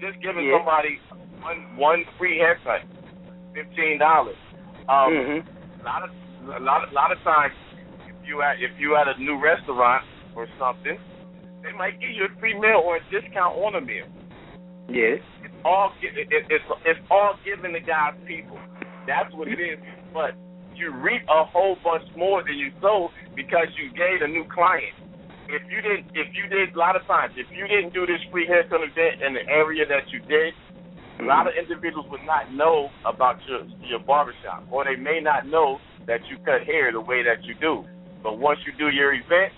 Just 0.00 0.22
giving 0.22 0.46
yeah. 0.46 0.58
somebody 0.58 1.00
one 1.42 1.76
one 1.76 2.04
free 2.18 2.38
haircut, 2.38 2.86
fifteen 3.54 3.98
dollars. 3.98 4.38
Um, 4.88 5.10
mm-hmm. 5.10 5.82
A 5.82 5.84
lot 5.84 6.02
of 6.04 6.10
a 6.46 6.62
lot 6.62 6.88
a 6.88 6.92
lot 6.94 7.10
of 7.10 7.18
times, 7.24 7.54
if 8.06 8.14
you 8.22 8.42
at 8.42 8.62
if 8.62 8.70
you 8.78 8.94
at 8.94 9.08
a 9.08 9.18
new 9.20 9.42
restaurant 9.42 10.04
or 10.36 10.46
something, 10.60 10.98
they 11.62 11.72
might 11.72 11.98
give 11.98 12.10
you 12.10 12.26
a 12.30 12.40
free 12.40 12.54
meal 12.54 12.82
or 12.84 12.98
a 12.98 13.04
discount 13.10 13.56
on 13.58 13.74
a 13.74 13.80
meal. 13.80 14.06
Yes. 14.88 15.18
It's 15.42 15.54
all 15.64 15.90
it, 16.02 16.14
it, 16.14 16.46
it's 16.50 16.64
it's 16.84 17.00
all 17.10 17.34
given 17.44 17.72
to 17.72 17.80
God's 17.80 18.18
people. 18.26 18.58
That's 19.06 19.32
what 19.34 19.48
it 19.48 19.58
is. 19.58 19.78
But 20.12 20.34
you 20.74 20.92
reap 20.92 21.22
a 21.28 21.44
whole 21.44 21.76
bunch 21.82 22.04
more 22.16 22.42
than 22.42 22.58
you 22.58 22.70
sold 22.80 23.10
because 23.34 23.66
you 23.80 23.88
gained 23.96 24.22
a 24.22 24.28
new 24.28 24.44
client. 24.52 24.92
If 25.48 25.62
you 25.70 25.80
didn't, 25.80 26.10
if 26.12 26.34
you 26.34 26.50
did 26.50 26.74
a 26.74 26.78
lot 26.78 26.96
of 26.96 27.06
times, 27.06 27.34
if 27.36 27.46
you 27.54 27.66
didn't 27.66 27.94
do 27.94 28.04
this 28.04 28.20
free 28.30 28.46
haircut 28.46 28.82
event 28.82 29.22
in 29.22 29.34
the 29.34 29.46
area 29.48 29.86
that 29.86 30.10
you 30.10 30.18
did, 30.26 30.52
a 31.20 31.24
lot 31.24 31.46
of 31.46 31.54
individuals 31.56 32.06
would 32.10 32.26
not 32.26 32.52
know 32.52 32.90
about 33.06 33.36
your 33.48 33.64
your 33.86 34.00
barbershop, 34.00 34.66
or 34.70 34.84
they 34.84 34.96
may 34.96 35.20
not 35.20 35.46
know 35.46 35.78
that 36.06 36.20
you 36.28 36.36
cut 36.44 36.66
hair 36.66 36.92
the 36.92 37.00
way 37.00 37.22
that 37.22 37.44
you 37.44 37.54
do. 37.60 37.84
But 38.22 38.38
once 38.38 38.58
you 38.66 38.72
do 38.76 38.94
your 38.94 39.14
event, 39.14 39.52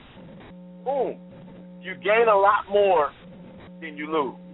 boom, 0.84 1.16
you 1.80 1.94
gain 1.94 2.28
a 2.28 2.36
lot 2.36 2.68
more 2.70 3.10
than 3.80 3.96
you 3.96 4.12
lose. 4.12 4.47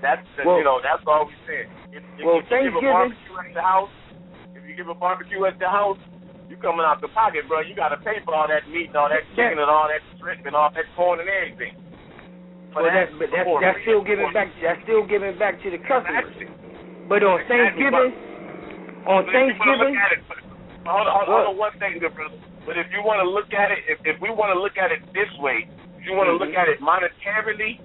That's 0.00 0.24
the, 0.36 0.48
well, 0.48 0.56
you 0.56 0.64
know 0.64 0.80
that's 0.80 1.04
all 1.04 1.28
we 1.28 1.36
said. 1.44 1.68
If, 1.92 2.00
if 2.16 2.24
well, 2.24 2.40
you 2.40 2.72
give 2.72 2.76
a 2.76 2.80
barbecue 2.80 3.36
at 3.36 3.52
the 3.52 3.60
house, 3.60 3.94
if 4.56 4.62
you 4.64 4.74
give 4.76 4.88
a 4.88 4.96
barbecue 4.96 5.44
at 5.44 5.60
the 5.60 5.68
house, 5.68 6.00
you 6.48 6.56
coming 6.56 6.82
out 6.82 7.04
the 7.04 7.12
pocket, 7.12 7.44
bro. 7.46 7.60
You 7.60 7.76
got 7.76 7.92
to 7.92 8.00
pay 8.00 8.18
for 8.24 8.34
all 8.34 8.48
that 8.48 8.64
meat 8.72 8.90
and 8.90 8.96
all 8.96 9.12
that 9.12 9.22
chicken 9.36 9.60
and 9.60 9.70
all 9.70 9.86
that 9.86 10.02
shrimp 10.18 10.42
and 10.48 10.56
all 10.56 10.72
that 10.72 10.88
corn 10.96 11.20
and 11.20 11.28
everything. 11.28 11.76
But 12.72 12.86
well, 12.86 12.94
that's 12.94 13.12
but 13.18 13.28
that's, 13.34 13.50
that's 13.60 13.80
still 13.84 14.02
giving 14.02 14.30
back. 14.32 14.48
That's 14.62 14.82
still 14.88 15.04
giving 15.04 15.36
back 15.36 15.60
to 15.62 15.68
the 15.68 15.80
customers. 15.84 16.32
But 17.10 17.26
on 17.26 17.42
Thanksgiving, 17.50 18.14
on 19.04 19.26
Thanksgiving, 19.28 19.94
hold 20.86 21.06
on, 21.10 21.26
hold 21.26 21.46
on 21.50 21.56
one 21.58 21.74
thing, 21.82 21.98
good 21.98 22.14
brother. 22.14 22.38
But 22.64 22.78
if 22.78 22.86
you 22.94 23.02
want 23.02 23.18
to 23.20 23.28
look 23.28 23.50
at 23.50 23.74
it, 23.74 23.82
if, 23.90 23.98
if 24.06 24.16
we 24.22 24.30
want 24.30 24.54
to 24.54 24.58
look 24.58 24.78
at 24.78 24.94
it 24.94 25.02
this 25.10 25.30
way, 25.42 25.66
if 25.98 26.06
you 26.06 26.14
want 26.14 26.30
to 26.30 26.38
mm-hmm. 26.38 26.46
look 26.46 26.54
at 26.54 26.70
it 26.70 26.78
monetarily, 26.78 27.82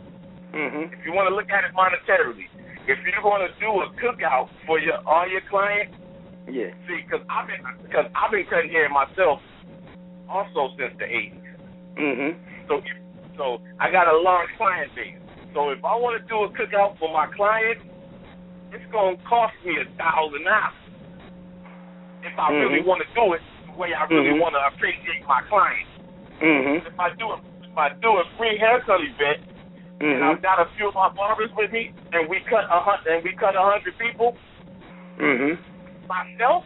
mm-hmm. 0.55 0.93
if 0.93 0.99
you 1.05 1.11
want 1.11 1.27
to 1.29 1.35
look 1.35 1.51
at 1.51 1.67
it 1.67 1.75
monetarily, 1.75 2.47
if 2.87 2.97
you're 3.03 3.21
going 3.21 3.43
to 3.43 3.53
do 3.59 3.69
a 3.83 3.87
cookout 3.99 4.49
for 4.65 4.79
your 4.79 4.97
all 5.05 5.27
your 5.27 5.41
clients, 5.49 5.93
yeah. 6.47 6.69
See, 6.87 7.01
because 7.01 7.25
I've 7.29 7.47
been 7.47 7.61
because 7.81 8.05
I've 8.13 8.31
been 8.31 8.45
cutting 8.45 8.69
hair 8.69 8.89
myself, 8.89 9.41
also 10.29 10.69
since 10.77 10.93
the 10.97 11.05
'80s. 11.05 11.41
Mm-hmm. 11.97 12.31
So 12.69 12.81
so 13.37 13.45
I 13.79 13.91
got 13.91 14.07
a 14.07 14.17
large 14.17 14.49
client 14.57 14.93
base. 14.95 15.17
So 15.53 15.71
if 15.71 15.81
I 15.83 15.95
want 15.97 16.21
to 16.21 16.23
do 16.29 16.45
a 16.45 16.49
cookout 16.53 16.99
for 16.99 17.09
my 17.11 17.25
clients, 17.33 17.81
it's 18.71 18.85
gonna 18.91 19.17
cost 19.25 19.55
me 19.65 19.73
a 19.81 19.85
thousand 19.97 20.45
dollars. 20.45 20.77
If 22.21 22.37
I 22.37 22.51
mm-hmm. 22.51 22.61
really 22.61 22.83
want 22.85 23.01
to 23.01 23.09
do 23.17 23.33
it 23.33 23.41
the 23.65 23.73
way 23.73 23.89
I 23.97 24.05
really 24.05 24.37
mm-hmm. 24.37 24.45
want 24.45 24.53
to 24.53 24.61
appreciate 24.69 25.25
my 25.25 25.41
clients. 25.49 25.89
Mhm. 26.41 26.85
If 26.85 26.99
I 26.99 27.09
do 27.17 27.25
a 27.31 27.37
if 27.65 27.77
I 27.77 27.89
do 28.01 28.21
a 28.21 28.23
free 28.37 28.57
haircut 28.57 29.01
event, 29.01 29.41
mm-hmm. 29.99 30.05
and 30.05 30.23
I've 30.23 30.41
got 30.41 30.59
a 30.59 30.67
few 30.77 30.89
of 30.89 30.95
my 30.95 31.09
barbers 31.09 31.49
with 31.55 31.71
me, 31.71 31.93
and 32.13 32.29
we 32.29 32.39
cut 32.49 32.65
a 32.65 32.79
hundred 32.79 33.15
and 33.15 33.23
we 33.23 33.35
cut 33.35 33.55
a 33.55 33.63
hundred 33.63 33.93
people. 33.97 34.37
Mhm 35.19 35.57
myself, 36.07 36.63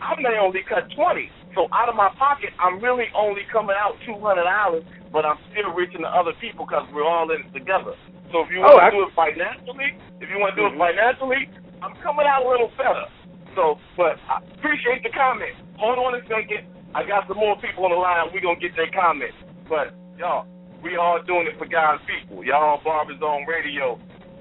I 0.00 0.14
may 0.20 0.36
only 0.40 0.60
cut 0.68 0.88
twenty. 0.94 1.30
So 1.54 1.68
out 1.72 1.88
of 1.88 1.96
my 1.96 2.08
pocket, 2.16 2.50
I'm 2.56 2.80
really 2.80 3.12
only 3.16 3.42
coming 3.52 3.76
out 3.76 3.96
two 4.06 4.16
hundred 4.20 4.44
dollars, 4.44 4.84
but 5.12 5.24
I'm 5.24 5.38
still 5.52 5.72
reaching 5.72 6.02
the 6.02 6.12
other 6.12 6.32
people 6.40 6.64
because 6.64 6.88
we're 6.92 7.06
all 7.06 7.28
in 7.32 7.44
it 7.44 7.52
together. 7.52 7.96
So 8.32 8.40
if 8.44 8.48
you 8.48 8.64
want 8.64 8.80
oh, 8.80 8.88
to 8.88 8.90
do 8.96 9.00
it 9.04 9.12
financially, 9.12 9.92
if 10.20 10.28
you 10.32 10.40
want 10.40 10.56
to 10.56 10.58
do 10.60 10.64
mm-hmm. 10.64 10.80
it 10.80 10.88
financially, 10.88 11.42
I'm 11.84 11.92
coming 12.00 12.24
out 12.24 12.44
a 12.44 12.48
little 12.48 12.72
better. 12.80 13.04
So, 13.52 13.76
but 14.00 14.16
I 14.32 14.40
appreciate 14.56 15.04
the 15.04 15.12
comment. 15.12 15.52
Hold 15.76 16.00
on 16.00 16.16
a 16.16 16.24
second. 16.24 16.64
I 16.96 17.04
got 17.04 17.28
some 17.28 17.36
more 17.36 17.60
people 17.60 17.84
on 17.84 17.92
the 17.92 18.00
line. 18.00 18.32
We're 18.32 18.40
going 18.40 18.56
to 18.56 18.64
get 18.64 18.72
their 18.72 18.88
comments. 18.88 19.36
But, 19.68 19.92
y'all, 20.16 20.48
we 20.82 20.96
all 20.96 21.22
doing 21.22 21.46
it 21.46 21.58
for 21.58 21.66
God's 21.66 22.02
people. 22.04 22.44
Y'all 22.44 22.80
Barber 22.82 23.16
Zone 23.18 23.46
Radio. 23.46 23.98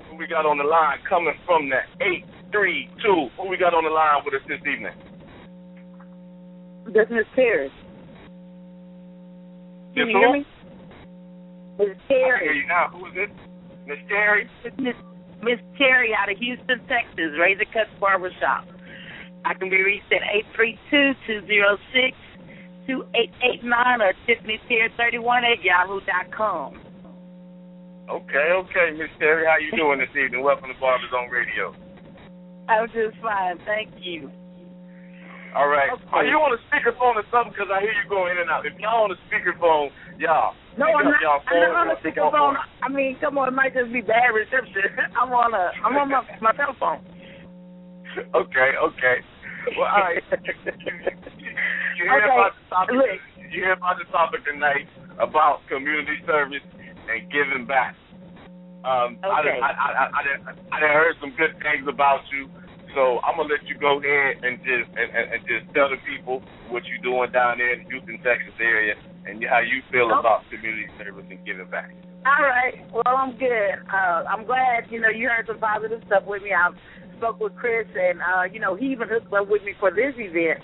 Who 0.09 0.17
we 0.17 0.27
got 0.27 0.45
on 0.45 0.57
the 0.57 0.63
line 0.63 0.97
coming 1.07 1.33
from 1.45 1.69
that 1.69 1.87
832. 2.01 3.29
Who 3.37 3.47
we 3.47 3.57
got 3.57 3.73
on 3.73 3.85
the 3.85 3.93
line 3.93 4.25
with 4.25 4.33
us 4.33 4.41
this 4.47 4.59
evening? 4.65 4.93
This 6.91 7.07
Miss 7.09 7.29
Terry. 7.35 7.71
Can 9.93 10.09
you 10.09 10.17
hear 10.17 10.33
me? 10.33 10.45
Miss 11.77 11.97
Terry. 12.07 12.39
I 12.39 12.43
hear 12.43 12.53
you 12.53 12.67
now. 12.67 12.89
Who 12.89 13.05
is 13.05 13.13
this? 13.13 13.29
Miss 13.85 14.01
Terry? 14.09 14.49
Miss 14.77 14.95
Miss 15.41 15.59
Terry 15.77 16.11
out 16.17 16.31
of 16.31 16.37
Houston, 16.37 16.79
Texas, 16.89 17.33
Razor 17.39 17.65
Cuts 17.73 17.89
Barbershop. 17.99 18.65
I 19.45 19.53
can 19.53 19.69
be 19.69 19.81
reached 19.81 20.11
at 20.11 20.21
eight 20.33 20.45
three 20.55 20.77
two 20.89 21.13
two 21.25 21.45
zero 21.47 21.77
six 21.93 22.17
two 22.87 23.05
eight 23.15 23.31
eight 23.43 23.63
nine 23.63 24.01
or 24.01 24.13
Tiffany 24.25 24.59
Terry 24.67 24.89
thirty 24.97 25.17
one 25.19 25.43
at 25.43 25.63
yahoo 25.63 25.99
dot 26.01 26.31
com. 26.35 26.79
Okay, 28.09 28.47
okay, 28.51 28.91
Miss 28.97 29.07
Terry, 29.19 29.45
how 29.45 29.55
you 29.55 29.71
doing 29.77 29.99
this 29.99 30.11
evening? 30.17 30.43
Welcome 30.43 30.73
to 30.73 30.79
Barber 30.79 31.07
Zone 31.11 31.29
Radio. 31.31 31.71
I'm 32.67 32.87
just 32.87 33.15
fine, 33.21 33.57
thank 33.65 33.91
you. 34.01 34.29
All 35.55 35.67
right. 35.67 35.91
Okay. 35.91 36.15
Are 36.15 36.25
you 36.25 36.39
on 36.39 36.55
a 36.55 36.59
speakerphone 36.71 37.19
or 37.19 37.27
something? 37.27 37.51
Because 37.51 37.67
I 37.67 37.83
hear 37.83 37.91
you 37.91 38.07
going 38.07 38.31
in 38.31 38.39
and 38.39 38.49
out. 38.49 38.65
If 38.65 38.79
y'all 38.79 39.03
on 39.03 39.11
a 39.11 39.19
speakerphone, 39.27 39.91
y'all. 40.17 40.55
No, 40.79 40.87
I'm 40.87 41.11
not. 41.11 41.19
Y'all 41.19 41.43
I'm 41.43 41.59
not 41.59 41.75
on 41.75 41.91
a 41.91 41.99
speakerphone. 41.99 42.55
I 42.81 42.87
mean, 42.87 43.17
come 43.19 43.37
on, 43.37 43.49
it 43.49 43.55
might 43.55 43.73
just 43.75 43.91
be 43.91 43.99
bad 43.99 44.31
reception. 44.31 44.95
I'm 45.19 45.31
on 45.31 45.53
a. 45.53 45.71
I'm 45.83 45.95
on 45.97 46.07
my 46.07 46.23
my 46.41 46.55
cell 46.55 46.75
phone. 46.79 47.03
Okay, 48.35 48.69
okay. 48.79 49.17
Well, 49.77 49.87
all 49.91 50.07
right. 50.07 50.23
you, 51.97 52.03
hear 52.07 52.23
okay. 52.23 52.33
about 52.33 52.53
the 52.55 52.65
topic? 52.69 52.95
Look. 52.95 53.21
You 53.51 53.59
hear 53.67 53.73
about 53.73 53.97
the 53.99 54.07
topic 54.11 54.45
tonight 54.47 54.87
about 55.19 55.61
community 55.67 56.17
service 56.25 56.63
and 56.73 57.27
giving 57.31 57.67
back. 57.67 57.95
Um, 58.81 59.21
okay. 59.21 59.61
I, 59.61 59.69
I, 59.69 59.71
I, 59.77 60.05
I, 60.09 60.21
I, 60.73 60.77
I, 60.81 60.89
heard 60.89 61.13
some 61.21 61.37
good 61.37 61.53
things 61.61 61.85
about 61.85 62.25
you. 62.33 62.49
So 62.97 63.21
I'm 63.21 63.37
gonna 63.37 63.53
let 63.53 63.61
you 63.69 63.77
go 63.77 64.01
ahead 64.01 64.41
and 64.41 64.57
just 64.65 64.89
and, 64.97 65.07
and, 65.13 65.25
and 65.37 65.41
just 65.45 65.69
tell 65.77 65.87
the 65.87 66.01
people 66.01 66.41
what 66.73 66.83
you're 66.89 67.03
doing 67.05 67.31
down 67.31 67.61
there 67.61 67.77
in 67.77 67.85
the 67.85 67.89
Houston, 67.93 68.17
Texas 68.25 68.57
area, 68.59 68.97
and 69.29 69.37
how 69.45 69.61
you 69.61 69.85
feel 69.93 70.09
Oh. 70.09 70.19
about 70.19 70.49
community 70.49 70.89
service 70.97 71.23
and 71.29 71.39
giving 71.45 71.69
back. 71.69 71.93
All 72.25 72.41
right. 72.41 72.81
Well, 72.91 73.15
I'm 73.15 73.37
good. 73.37 73.85
Uh, 73.85 74.25
I'm 74.27 74.45
glad 74.45 74.89
you 74.89 74.99
know 74.99 75.09
you 75.09 75.29
heard 75.29 75.47
some 75.47 75.59
positive 75.59 76.01
stuff 76.07 76.25
with 76.25 76.41
me. 76.43 76.51
I 76.51 76.73
spoke 77.17 77.39
with 77.39 77.55
Chris, 77.55 77.87
and 77.93 78.19
uh, 78.19 78.43
you 78.51 78.59
know 78.59 78.75
he 78.75 78.91
even 78.91 79.07
hooked 79.07 79.31
up 79.31 79.47
with 79.47 79.63
me 79.63 79.73
for 79.79 79.91
this 79.91 80.13
event. 80.17 80.59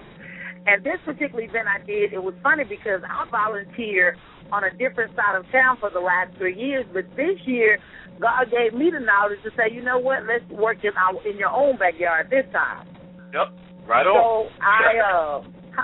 And 0.67 0.83
this 0.83 0.99
particular 1.05 1.43
event 1.43 1.67
I 1.71 1.79
did, 1.85 2.11
it 2.11 2.21
was 2.21 2.35
funny 2.43 2.65
because 2.65 2.99
I 3.07 3.23
volunteered 3.31 4.17
on 4.51 4.65
a 4.65 4.71
different 4.71 5.15
side 5.15 5.35
of 5.39 5.49
town 5.49 5.77
for 5.79 5.89
the 5.89 5.99
last 5.99 6.35
three 6.37 6.59
years, 6.59 6.85
but 6.93 7.05
this 7.15 7.39
year 7.45 7.79
God 8.19 8.51
gave 8.51 8.77
me 8.77 8.91
the 8.91 8.99
knowledge 8.99 9.39
to 9.43 9.51
say, 9.55 9.73
you 9.73 9.81
know 9.81 9.97
what, 9.97 10.27
let's 10.27 10.43
work 10.51 10.83
in 10.83 10.91
our 10.97 11.15
in 11.27 11.37
your 11.37 11.49
own 11.49 11.77
backyard 11.77 12.29
this 12.29 12.45
time. 12.51 12.85
Yep. 13.33 13.47
Right 13.87 14.05
on. 14.05 14.19
So 14.19 14.51
I 14.59 14.99
uh, 14.99 15.83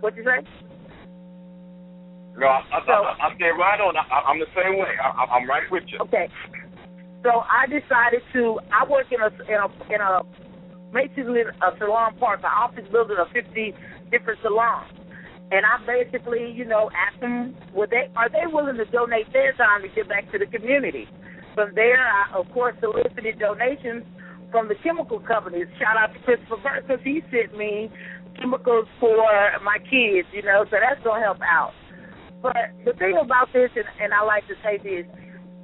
what 0.00 0.16
you 0.16 0.24
say? 0.24 0.42
No, 2.36 2.46
I, 2.46 2.60
I, 2.72 2.78
So- 2.84 2.92
I, 2.92 3.14
I'm 3.30 3.36
there 3.38 3.54
right 3.54 3.80
on. 3.80 3.94
I, 3.96 4.02
I'm 4.26 4.40
the 4.40 4.50
same 4.56 4.76
way. 4.78 4.90
I, 5.02 5.24
I'm 5.38 5.48
right 5.48 5.70
with 5.70 5.84
you. 5.86 5.98
Okay. 6.02 6.28
So 7.22 7.42
I 7.46 7.66
decided 7.66 8.22
to. 8.34 8.58
I 8.74 8.88
work 8.90 9.06
in 9.10 9.20
a 9.20 9.30
in 9.46 9.58
a 9.62 9.94
in 9.94 10.00
a 10.00 10.22
basically 10.92 11.42
a 11.42 11.78
salon 11.78 12.16
park, 12.18 12.40
an 12.40 12.50
office 12.54 12.86
building 12.90 13.16
of 13.18 13.28
50 13.32 13.74
different 14.10 14.40
salons, 14.42 14.92
and 15.50 15.64
I 15.64 15.78
basically, 15.86 16.50
you 16.50 16.64
know, 16.64 16.90
asked 16.94 17.20
them, 17.20 17.54
would 17.74 17.90
they 17.90 18.10
are 18.16 18.28
they 18.28 18.46
willing 18.46 18.76
to 18.76 18.84
donate 18.86 19.32
their 19.32 19.52
time 19.54 19.82
to 19.82 19.88
give 19.88 20.08
back 20.08 20.30
to 20.32 20.38
the 20.38 20.46
community? 20.46 21.06
From 21.54 21.74
there, 21.74 22.06
I 22.06 22.38
of 22.38 22.50
course 22.52 22.76
solicited 22.80 23.38
donations 23.38 24.04
from 24.50 24.68
the 24.68 24.74
chemical 24.82 25.20
companies. 25.20 25.66
Shout 25.78 25.96
out 25.96 26.12
to 26.14 26.20
Christopher 26.20 26.56
Burke 26.62 26.86
because 26.86 27.02
he 27.04 27.22
sent 27.30 27.56
me 27.56 27.90
chemicals 28.38 28.86
for 29.00 29.16
my 29.64 29.78
kids, 29.78 30.28
you 30.32 30.42
know, 30.42 30.64
so 30.70 30.76
that's 30.80 31.02
gonna 31.04 31.22
help 31.22 31.38
out. 31.42 31.72
But 32.42 32.76
the 32.84 32.92
thing 32.92 33.16
about 33.20 33.52
this, 33.52 33.70
and, 33.74 33.86
and 34.00 34.12
I 34.12 34.22
like 34.22 34.46
to 34.48 34.54
say 34.62 34.78
this, 34.78 35.06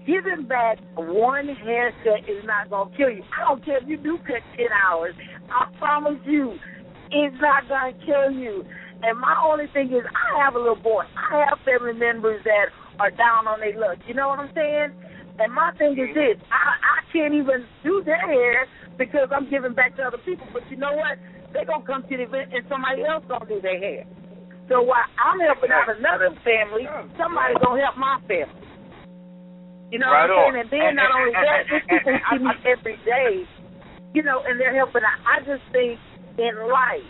giving 0.06 0.46
back 0.48 0.78
one 0.96 1.48
haircut 1.48 2.28
is 2.28 2.44
not 2.44 2.70
gonna 2.70 2.90
kill 2.96 3.10
you. 3.10 3.22
I 3.36 3.48
don't 3.48 3.64
care 3.64 3.78
if 3.78 3.88
you 3.88 3.98
do 3.98 4.18
cut 4.18 4.42
ten 4.56 4.72
hours. 4.72 5.14
I 5.50 5.68
promise 5.78 6.18
you, 6.24 6.56
it's 7.12 7.36
not 7.40 7.68
gonna 7.68 7.92
kill 8.04 8.32
you. 8.32 8.64
And 9.02 9.18
my 9.18 9.36
only 9.44 9.66
thing 9.72 9.92
is, 9.92 10.06
I 10.06 10.42
have 10.44 10.54
a 10.54 10.58
little 10.58 10.78
boy. 10.78 11.04
I 11.16 11.44
have 11.48 11.58
family 11.64 11.92
members 11.92 12.40
that 12.44 12.72
are 12.98 13.10
down 13.10 13.46
on 13.46 13.60
their 13.60 13.76
luck. 13.78 13.98
You 14.06 14.14
know 14.14 14.28
what 14.28 14.38
I'm 14.38 14.52
saying? 14.54 14.94
And 15.38 15.52
my 15.52 15.72
thing 15.76 15.92
is 15.98 16.14
this: 16.14 16.38
I 16.50 16.78
I 16.80 16.98
can't 17.12 17.34
even 17.34 17.66
do 17.82 18.02
their 18.04 18.20
hair 18.20 18.66
because 18.96 19.28
I'm 19.34 19.50
giving 19.50 19.74
back 19.74 19.96
to 19.96 20.02
other 20.02 20.22
people. 20.24 20.46
But 20.52 20.62
you 20.70 20.76
know 20.76 20.92
what? 20.94 21.18
They're 21.52 21.66
gonna 21.68 21.84
come 21.84 22.02
to 22.02 22.14
the 22.16 22.24
event 22.24 22.54
and 22.54 22.64
somebody 22.68 23.04
else 23.04 23.24
gonna 23.28 23.46
do 23.46 23.60
their 23.60 23.78
hair. 23.78 24.04
So 24.70 24.80
while 24.80 25.04
I'm 25.20 25.40
helping 25.40 25.74
out 25.74 25.90
another 25.90 26.32
family, 26.46 26.88
somebody's 27.18 27.60
gonna 27.60 27.82
help 27.82 27.98
my 27.98 28.22
family. 28.24 28.62
You 29.90 30.00
know 30.00 30.08
right 30.08 30.30
what 30.30 30.56
I'm 30.56 30.64
saying? 30.64 30.64
And 30.64 30.68
then 30.72 30.88
and, 30.88 30.96
not 30.96 31.12
and, 31.12 31.20
only 31.20 31.32
and, 31.36 31.44
that, 31.44 31.60
these 31.68 31.84
people 31.84 32.16
see 32.32 32.40
me 32.40 32.54
every 32.64 32.96
day, 33.04 33.44
you 34.16 34.22
know, 34.22 34.40
and 34.46 34.56
they're 34.56 34.72
helping 34.72 35.04
out. 35.04 35.20
I 35.28 35.44
just 35.44 35.60
think 35.68 36.00
in 36.38 36.54
life, 36.68 37.08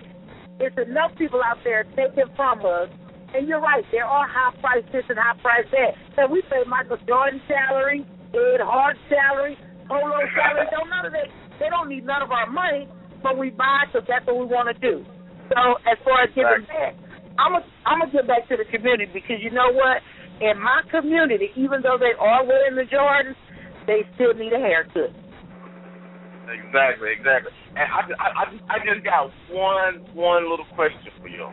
it's 0.61 0.77
enough 0.79 1.13
people 1.19 1.41
out 1.43 1.59
there 1.65 1.85
taking 1.97 2.31
from 2.37 2.61
us. 2.61 2.89
And 3.35 3.49
you're 3.49 3.61
right, 3.61 3.85
there 3.91 4.05
are 4.05 4.29
high 4.29 4.53
price 4.61 4.85
this 4.93 5.05
and 5.09 5.19
high 5.19 5.39
price 5.41 5.65
that. 5.73 5.97
And 6.21 6.31
we 6.31 6.43
pay 6.43 6.63
Michael 6.69 6.99
Jordan 7.09 7.41
salary, 7.49 8.05
Ed 8.35 8.61
Hardy 8.61 9.01
salary, 9.09 9.57
Polo 9.89 10.21
salary. 10.37 10.69
don't 10.71 10.91
none 10.91 11.07
of 11.07 11.13
that. 11.13 11.29
They 11.59 11.69
don't 11.73 11.89
need 11.89 12.05
none 12.05 12.23
of 12.23 12.31
our 12.31 12.51
money, 12.51 12.89
but 13.23 13.39
we 13.39 13.51
buy 13.51 13.89
because 13.89 14.07
that's 14.09 14.27
what 14.27 14.37
we 14.37 14.45
want 14.45 14.69
to 14.69 14.77
do. 14.77 15.05
So 15.49 15.81
as 15.89 15.97
far 16.05 16.25
as 16.25 16.31
giving 16.35 16.67
back, 16.69 16.97
I'm 17.39 17.57
gonna 17.57 17.65
I'm 17.87 18.01
gonna 18.01 18.13
give 18.13 18.27
back 18.27 18.49
to 18.49 18.57
the 18.57 18.69
community 18.69 19.09
because 19.13 19.41
you 19.41 19.51
know 19.51 19.73
what? 19.73 20.05
In 20.41 20.61
my 20.61 20.83
community, 20.91 21.49
even 21.57 21.81
though 21.81 21.97
they 21.97 22.13
are 22.19 22.45
wearing 22.45 22.77
the 22.77 22.85
Jordans, 22.85 23.37
they 23.87 24.05
still 24.15 24.35
need 24.35 24.53
a 24.53 24.61
haircut. 24.61 25.15
Exactly, 26.51 27.15
exactly. 27.15 27.53
And 27.79 27.87
I, 27.87 28.01
I, 28.19 28.27
I, 28.35 28.45
I 28.75 28.77
just 28.83 29.05
got 29.07 29.31
one, 29.51 30.03
one 30.15 30.51
little 30.51 30.67
question 30.75 31.15
for 31.23 31.29
you. 31.29 31.47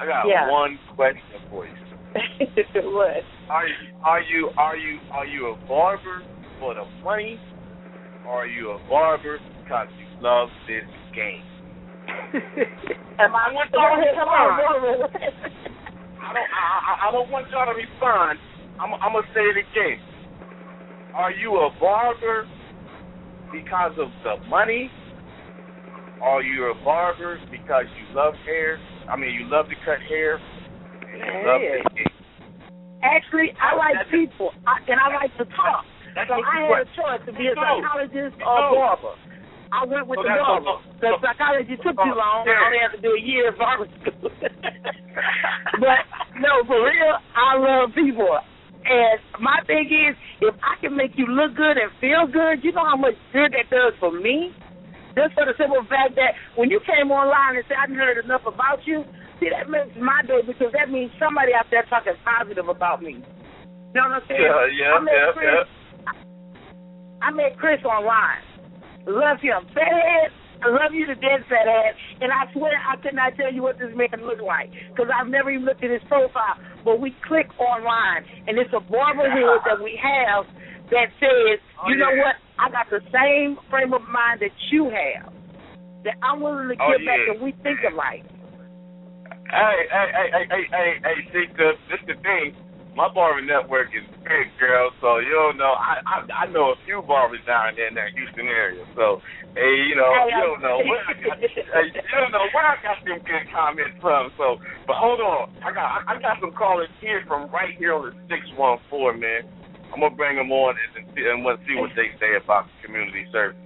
I 0.00 0.06
got 0.06 0.26
Yeah. 0.26 0.48
one 0.48 0.78
question 0.96 1.38
for 1.50 1.66
you. 1.66 1.76
what? 2.92 3.22
Are 3.50 3.66
you, 3.68 3.76
are 4.04 4.22
you, 4.22 4.50
are 4.56 4.76
you, 4.76 4.98
are 5.12 5.26
you 5.26 5.52
a 5.52 5.56
barber 5.68 6.24
for 6.58 6.74
the 6.74 6.84
money, 7.04 7.38
or 8.26 8.44
are 8.44 8.46
you 8.46 8.70
a 8.72 8.78
barber 8.88 9.38
because 9.62 9.88
you 9.98 10.06
love 10.24 10.48
this 10.66 10.84
game? 11.14 11.44
Am 13.18 13.34
I? 13.34 13.52
want 13.52 13.70
y'all 13.72 13.92
to 13.92 14.00
respond. 14.00 14.60
I 16.22 16.32
don't, 16.32 16.48
I, 16.48 16.64
I, 16.88 17.08
I 17.08 17.12
don't 17.12 17.30
want 17.30 17.46
y'all 17.52 17.66
to 17.66 17.76
respond. 17.76 18.38
I'm, 18.80 18.94
I'm 19.04 19.12
gonna 19.12 19.26
say 19.34 19.44
it 19.46 19.58
again. 19.60 19.98
Are 21.14 21.30
you 21.30 21.52
a 21.60 21.70
barber 21.78 22.48
because 23.52 23.92
of 24.00 24.08
the 24.24 24.40
money? 24.48 24.90
Or 26.24 26.42
you're 26.42 26.72
you 26.72 26.80
a 26.80 26.84
barber 26.84 27.38
because 27.50 27.84
you 28.00 28.16
love 28.16 28.32
hair? 28.46 28.78
I 29.10 29.16
mean, 29.16 29.34
you 29.34 29.46
love 29.50 29.66
to 29.68 29.76
cut 29.84 30.00
hair. 30.08 30.38
And 30.38 31.20
you 31.20 31.40
love 31.44 31.60
Yeah. 31.60 32.08
Actually, 33.02 33.50
I 33.58 33.74
like 33.74 33.98
people, 34.14 34.54
I, 34.62 34.78
and 34.86 34.96
I 34.96 35.10
like 35.10 35.34
to 35.36 35.44
talk. 35.58 35.82
That's 36.14 36.30
So 36.30 36.38
I 36.38 36.70
had 36.70 36.86
a 36.86 36.90
choice 36.94 37.22
to 37.26 37.32
be 37.34 37.50
a 37.50 37.54
psychologist 37.58 38.38
or 38.38 38.56
a 38.56 38.70
barber. 38.78 39.14
I 39.74 39.82
went 39.84 40.06
with 40.06 40.22
So 40.22 40.30
the 40.30 40.38
barber. 40.38 40.78
The 41.02 41.10
so- 41.10 41.18
psychology 41.18 41.74
took 41.82 41.98
too 41.98 42.14
long. 42.14 42.46
I 42.46 42.62
only 42.62 42.78
had 42.78 42.94
to 42.94 43.02
do 43.02 43.18
a 43.18 43.20
year 43.20 43.50
of 43.50 43.58
barber 43.58 43.90
school. 43.98 44.30
but 45.82 46.00
no, 46.38 46.62
for 46.70 46.78
real, 46.78 47.14
I 47.34 47.58
love 47.58 47.90
people. 47.90 48.30
And 48.82 49.18
my 49.38 49.62
thing 49.66 49.86
is, 49.86 50.18
if 50.42 50.54
I 50.58 50.74
can 50.82 50.96
make 50.96 51.14
you 51.14 51.26
look 51.30 51.54
good 51.54 51.78
and 51.78 51.90
feel 52.02 52.26
good, 52.26 52.66
you 52.66 52.72
know 52.74 52.84
how 52.84 52.98
much 52.98 53.14
good 53.32 53.54
that 53.54 53.70
does 53.70 53.94
for 54.02 54.10
me. 54.10 54.50
Just 55.14 55.36
for 55.36 55.44
the 55.44 55.52
simple 55.60 55.84
fact 55.86 56.16
that 56.16 56.34
when 56.56 56.72
you 56.72 56.80
came 56.82 57.12
online 57.12 57.60
and 57.60 57.64
said 57.68 57.76
I've 57.78 57.92
heard 57.94 58.24
enough 58.24 58.42
about 58.48 58.80
you, 58.88 59.04
see 59.38 59.52
that 59.52 59.68
makes 59.68 59.92
my 60.00 60.24
day 60.24 60.40
because 60.42 60.72
that 60.72 60.88
means 60.88 61.12
somebody 61.20 61.52
out 61.52 61.68
there 61.70 61.84
talking 61.86 62.16
positive 62.24 62.66
about 62.66 63.04
me. 63.04 63.20
You 63.20 64.00
know 64.00 64.08
what 64.08 64.24
I'm 64.24 64.26
saying? 64.26 64.40
Yeah, 64.40 64.66
yeah, 64.72 64.96
I 64.96 65.00
met 65.04 65.12
yeah, 65.12 65.36
Chris, 65.36 65.68
I 67.20 67.28
met 67.30 67.52
Chris 67.60 67.84
online. 67.84 68.42
Love 69.04 69.38
him. 69.44 69.68
Fathead, 69.76 70.32
I 70.62 70.70
love 70.70 70.94
you 70.94 71.06
to 71.06 71.14
death, 71.18 71.42
Fathead. 71.50 71.94
And 72.22 72.30
I 72.30 72.46
swear 72.54 72.72
I 72.78 72.96
could 73.02 73.14
not 73.14 73.34
tell 73.36 73.52
you 73.52 73.62
what 73.62 73.78
this 73.78 73.90
man 73.94 74.14
looked 74.22 74.42
like 74.42 74.70
because 74.94 75.10
I've 75.10 75.26
never 75.28 75.50
even 75.50 75.66
looked 75.66 75.82
at 75.82 75.90
his 75.90 76.02
profile. 76.08 76.56
But 76.84 77.00
we 77.00 77.14
click 77.26 77.50
online, 77.58 78.22
and 78.46 78.58
it's 78.58 78.70
a 78.74 78.80
barber 78.80 79.26
hood 79.26 79.60
that 79.66 79.82
we 79.82 79.98
have 79.98 80.46
that 80.90 81.10
says, 81.18 81.58
Oh, 81.82 81.88
you 81.90 81.96
know 81.98 82.14
what? 82.22 82.38
I 82.58 82.70
got 82.70 82.86
the 82.90 83.02
same 83.10 83.58
frame 83.70 83.92
of 83.92 84.02
mind 84.06 84.40
that 84.40 84.54
you 84.70 84.86
have. 84.90 85.32
That 86.04 86.14
I'm 86.22 86.40
willing 86.42 86.68
to 86.70 86.76
Oh, 86.78 86.90
give 86.94 87.06
back, 87.06 87.22
yeah. 87.26 87.32
and 87.34 87.42
we 87.42 87.52
think 87.62 87.78
alike. 87.86 88.22
Hey, 89.50 89.78
hey, 89.90 90.08
hey, 90.14 90.28
hey, 90.32 90.44
hey, 90.48 90.64
hey, 90.70 90.90
hey, 91.02 91.18
see, 91.32 91.46
cause 91.54 91.76
this 91.90 92.00
the 92.06 92.14
thing. 92.22 92.54
My 92.92 93.08
barber 93.08 93.40
network 93.40 93.88
is 93.96 94.04
big, 94.20 94.52
girl. 94.60 94.92
So 95.00 95.16
you 95.18 95.32
don't 95.32 95.56
know. 95.56 95.72
I 95.72 96.04
I, 96.04 96.16
I 96.44 96.46
know 96.52 96.76
a 96.76 96.78
few 96.84 97.00
barbers 97.00 97.40
down 97.48 97.72
there 97.72 97.88
in 97.88 97.96
that 97.96 98.12
Houston 98.12 98.44
area. 98.44 98.84
So 98.92 99.24
hey, 99.56 99.88
you 99.88 99.96
know, 99.96 100.12
Hey, 100.12 100.28
you 100.28 100.40
don't 100.44 100.60
know 100.60 100.76
where 100.84 101.00
I 101.08 101.14
got, 101.16 101.40
hey, 101.40 101.88
you 101.88 102.12
don't 102.12 102.32
know 102.36 102.44
where 102.52 102.68
I 102.68 102.76
got 102.84 103.00
them 103.00 103.24
good 103.24 103.48
comments 103.48 103.96
from. 103.96 104.28
So, 104.36 104.60
but 104.84 105.00
hold 105.00 105.24
on, 105.24 105.56
I 105.64 105.72
got 105.72 105.88
I, 105.88 105.98
I 106.04 106.14
got 106.20 106.36
some 106.44 106.52
callers 106.52 106.92
here 107.00 107.24
from 107.24 107.48
right 107.48 107.72
here 107.80 107.96
on 107.96 108.12
the 108.12 108.14
six 108.28 108.44
one 108.60 108.76
four, 108.92 109.16
man. 109.16 109.48
I'm 109.88 110.00
gonna 110.00 110.12
bring 110.12 110.36
them 110.36 110.52
on 110.52 110.76
and 110.76 110.92
and, 111.00 111.06
see, 111.16 111.24
and 111.24 111.40
see 111.64 111.76
what 111.80 111.96
they 111.96 112.12
say 112.20 112.36
about 112.36 112.68
community 112.84 113.24
service. 113.32 113.56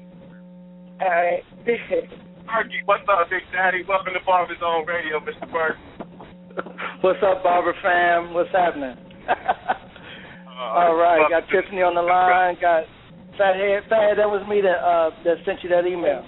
All 1.02 1.10
right. 1.10 1.42
Archie, 2.46 2.78
what's 2.86 3.02
up, 3.10 3.26
Big 3.28 3.42
Daddy? 3.50 3.82
Welcome 3.88 4.14
to 4.14 4.22
Barber's 4.24 4.58
Zone 4.62 4.86
Radio, 4.86 5.18
Mr. 5.18 5.50
Burke. 5.50 5.76
What's 7.02 7.18
up, 7.26 7.42
Barber 7.42 7.74
fam? 7.82 8.32
What's 8.32 8.50
happening? 8.54 8.94
All 10.58 10.96
right, 10.96 11.26
got 11.30 11.44
Tiffany 11.50 11.82
on 11.82 11.94
the 11.94 12.02
line. 12.02 12.56
Got 12.60 12.84
Fathead. 13.38 13.84
Fathead, 13.88 14.18
that 14.18 14.28
was 14.30 14.46
me 14.48 14.60
that 14.62 14.80
uh 14.80 15.10
that 15.24 15.36
sent 15.44 15.62
you 15.62 15.68
that 15.70 15.86
email. 15.86 16.24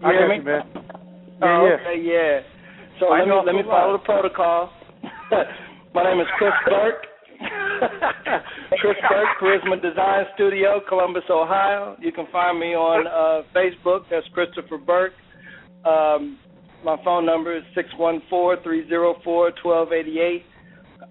You 0.00 0.06
I 0.08 0.12
hear 0.12 0.28
me? 0.28 0.36
you, 0.36 0.42
man. 0.42 0.62
Oh, 1.42 1.46
Yeah, 1.46 1.68
yeah. 1.68 1.76
okay, 1.80 1.98
yeah. 2.02 2.40
So 3.00 3.06
I 3.12 3.20
let 3.20 3.28
me 3.28 3.34
let 3.46 3.54
me 3.54 3.62
follow 3.64 3.92
the 3.92 4.04
protocol. 4.04 4.70
My 5.94 6.02
name 6.04 6.20
is 6.20 6.26
Chris 6.38 6.52
Burke. 6.66 7.06
Chris 8.80 8.96
Burke, 9.08 9.28
Charisma 9.40 9.80
Design 9.80 10.24
Studio, 10.34 10.80
Columbus, 10.88 11.24
Ohio. 11.30 11.96
You 12.00 12.12
can 12.12 12.26
find 12.32 12.58
me 12.58 12.74
on 12.74 13.06
uh, 13.06 13.46
Facebook. 13.54 14.04
That's 14.10 14.26
Christopher 14.32 14.78
Burke. 14.78 15.12
Um, 15.84 16.38
my 16.84 16.96
phone 17.04 17.24
number 17.26 17.56
is 17.56 17.62
six 17.74 17.88
one 17.96 18.22
four 18.28 18.56
three 18.62 18.88
zero 18.88 19.16
four 19.24 19.52
twelve 19.62 19.92
eighty 19.92 20.18
eight. 20.20 20.44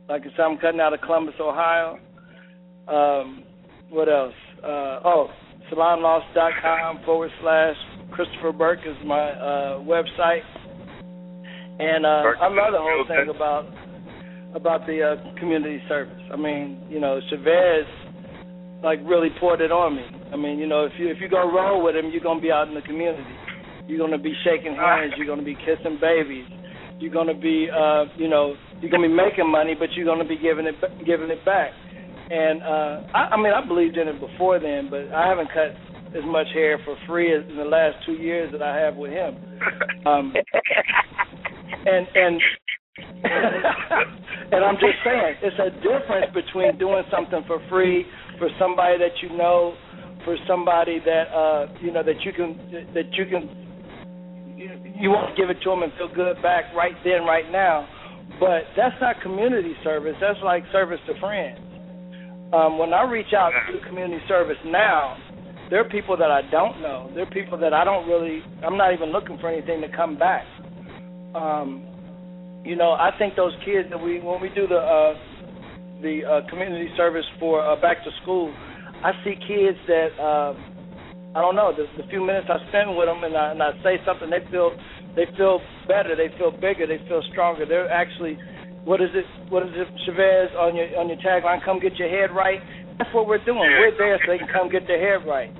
Like 0.09 0.21
I 0.21 0.25
said, 0.35 0.41
I'm 0.41 0.57
cutting 0.57 0.79
out 0.79 0.93
of 0.93 1.01
Columbus, 1.01 1.35
Ohio. 1.39 1.99
Um, 2.87 3.43
what 3.89 4.09
else? 4.09 4.33
Uh, 4.63 4.99
oh, 5.03 5.27
salonlost.com 5.71 7.03
forward 7.05 7.31
slash 7.41 7.75
Christopher 8.11 8.51
Burke 8.51 8.79
is 8.85 8.95
my 9.05 9.31
uh, 9.31 9.79
website. 9.79 10.45
And 11.79 12.05
uh, 12.05 12.23
I 12.39 12.47
love 12.47 12.71
the 12.71 12.79
whole 12.79 13.05
thing 13.07 13.35
about 13.35 13.65
about 14.55 14.87
the 14.87 15.01
uh, 15.03 15.39
community 15.39 15.81
service. 15.89 16.21
I 16.31 16.37
mean, 16.37 16.81
you 16.89 17.01
know, 17.01 17.19
Chavez 17.29 17.85
like 18.81 18.99
really 19.03 19.29
poured 19.39 19.59
it 19.59 19.71
on 19.71 19.95
me. 19.97 20.05
I 20.31 20.37
mean, 20.37 20.57
you 20.59 20.67
know, 20.67 20.85
if 20.85 20.93
you 20.97 21.09
if 21.09 21.17
you 21.19 21.27
go 21.27 21.51
roll 21.51 21.83
with 21.83 21.95
him, 21.95 22.09
you're 22.11 22.23
gonna 22.23 22.39
be 22.39 22.51
out 22.51 22.67
in 22.67 22.73
the 22.73 22.81
community. 22.81 23.23
You're 23.87 23.99
gonna 23.99 24.21
be 24.21 24.33
shaking 24.45 24.75
hands. 24.75 25.13
You're 25.17 25.27
gonna 25.27 25.43
be 25.43 25.55
kissing 25.55 25.99
babies. 25.99 26.45
You're 26.99 27.13
gonna 27.13 27.37
be, 27.37 27.67
uh, 27.69 28.05
you 28.17 28.29
know, 28.29 28.55
you're 28.81 28.91
gonna 28.91 29.07
be 29.07 29.13
making 29.13 29.49
money, 29.49 29.75
but 29.77 29.91
you're 29.93 30.05
gonna 30.05 30.27
be 30.27 30.37
giving 30.37 30.65
it 30.65 30.75
giving 31.05 31.29
it 31.29 31.43
back. 31.45 31.71
And 32.29 32.63
uh, 32.63 33.01
I, 33.13 33.35
I 33.35 33.37
mean, 33.37 33.53
I 33.53 33.65
believed 33.65 33.97
in 33.97 34.07
it 34.07 34.19
before 34.19 34.59
then, 34.59 34.89
but 34.89 35.11
I 35.13 35.27
haven't 35.27 35.49
cut 35.53 35.75
as 36.15 36.23
much 36.25 36.47
hair 36.53 36.79
for 36.85 36.95
free 37.07 37.35
as 37.35 37.43
in 37.49 37.57
the 37.57 37.65
last 37.65 37.97
two 38.05 38.13
years 38.13 38.51
that 38.51 38.61
I 38.61 38.75
have 38.77 38.95
with 38.95 39.11
him. 39.11 39.35
Um, 40.05 40.31
and 41.85 42.07
and 42.13 42.39
and 43.25 44.63
I'm 44.63 44.75
just 44.75 45.01
saying, 45.03 45.35
it's 45.41 45.57
a 45.57 45.71
difference 45.81 46.31
between 46.31 46.77
doing 46.77 47.03
something 47.11 47.41
for 47.47 47.59
free 47.69 48.05
for 48.37 48.49
somebody 48.59 48.99
that 48.99 49.17
you 49.21 49.35
know, 49.35 49.75
for 50.23 50.37
somebody 50.47 50.99
that 51.03 51.23
uh, 51.33 51.67
you 51.81 51.91
know 51.91 52.03
that 52.03 52.21
you 52.23 52.31
can 52.33 52.91
that 52.93 53.11
you 53.13 53.25
can 53.25 53.64
you, 54.65 54.93
you 54.97 55.09
want 55.09 55.35
to 55.35 55.35
give 55.39 55.49
it 55.49 55.61
to 55.63 55.69
them 55.69 55.83
and 55.83 55.93
feel 55.93 56.09
good 56.13 56.41
back 56.41 56.65
right 56.75 56.95
then, 57.03 57.23
right 57.23 57.49
now. 57.51 57.87
But 58.39 58.65
that's 58.75 58.95
not 58.99 59.21
community 59.21 59.73
service. 59.83 60.15
That's 60.19 60.39
like 60.43 60.63
service 60.71 60.99
to 61.07 61.19
friends. 61.19 61.59
Um, 62.53 62.77
when 62.77 62.93
I 62.93 63.03
reach 63.03 63.33
out 63.35 63.51
to 63.71 63.87
community 63.87 64.23
service 64.27 64.57
now, 64.65 65.17
there 65.69 65.79
are 65.81 65.89
people 65.89 66.17
that 66.17 66.31
I 66.31 66.41
don't 66.51 66.81
know. 66.81 67.09
There 67.13 67.23
are 67.23 67.31
people 67.31 67.57
that 67.59 67.73
I 67.73 67.83
don't 67.83 68.07
really. 68.07 68.41
I'm 68.63 68.77
not 68.77 68.93
even 68.93 69.11
looking 69.11 69.37
for 69.39 69.49
anything 69.49 69.81
to 69.81 69.89
come 69.95 70.17
back. 70.17 70.45
Um, 71.33 71.85
you 72.63 72.75
know, 72.75 72.91
I 72.91 73.11
think 73.17 73.35
those 73.35 73.53
kids 73.65 73.89
that 73.89 74.01
we 74.01 74.19
when 74.19 74.41
we 74.41 74.49
do 74.49 74.67
the 74.67 74.77
uh, 74.77 75.13
the 76.01 76.21
uh, 76.25 76.49
community 76.49 76.89
service 76.97 77.25
for 77.39 77.61
uh, 77.61 77.79
back 77.81 78.03
to 78.03 78.11
school, 78.21 78.53
I 79.03 79.11
see 79.23 79.35
kids 79.47 79.77
that 79.87 80.09
uh, 80.21 80.53
I 81.35 81.43
don't 81.43 81.59
know. 81.59 81.75
The, 81.75 81.83
the 81.99 82.07
few 82.07 82.23
minutes 82.23 82.47
I 82.47 82.63
spend 82.71 82.95
with 82.95 83.11
them 83.11 83.19
and 83.27 83.35
I, 83.35 83.51
and 83.51 83.59
I 83.59 83.75
say 83.83 83.99
something, 84.07 84.31
they 84.31 84.39
feel 84.47 84.71
they 85.19 85.27
feel 85.35 85.59
better. 85.83 86.15
They 86.15 86.31
feel 86.39 86.51
bigger. 86.51 86.87
They 86.87 87.03
feel 87.11 87.19
stronger. 87.31 87.67
They're 87.67 87.91
actually 87.91 88.39
what 88.87 89.01
is 89.01 89.09
it? 89.11 89.27
What 89.51 89.67
is 89.67 89.73
it, 89.75 89.89
Chavez 90.07 90.55
on 90.55 90.79
your 90.79 90.87
on 90.95 91.11
your 91.11 91.19
tagline? 91.19 91.59
Come 91.65 91.83
get 91.83 91.99
your 91.99 92.07
head 92.07 92.31
right. 92.31 92.63
That's 92.97 93.11
what 93.11 93.27
we're 93.27 93.43
doing. 93.43 93.67
We're 93.83 93.97
there 93.97 94.15
so 94.23 94.31
they 94.31 94.39
can 94.39 94.47
come 94.47 94.71
get 94.71 94.87
their 94.87 95.01
head 95.01 95.27
right. 95.27 95.51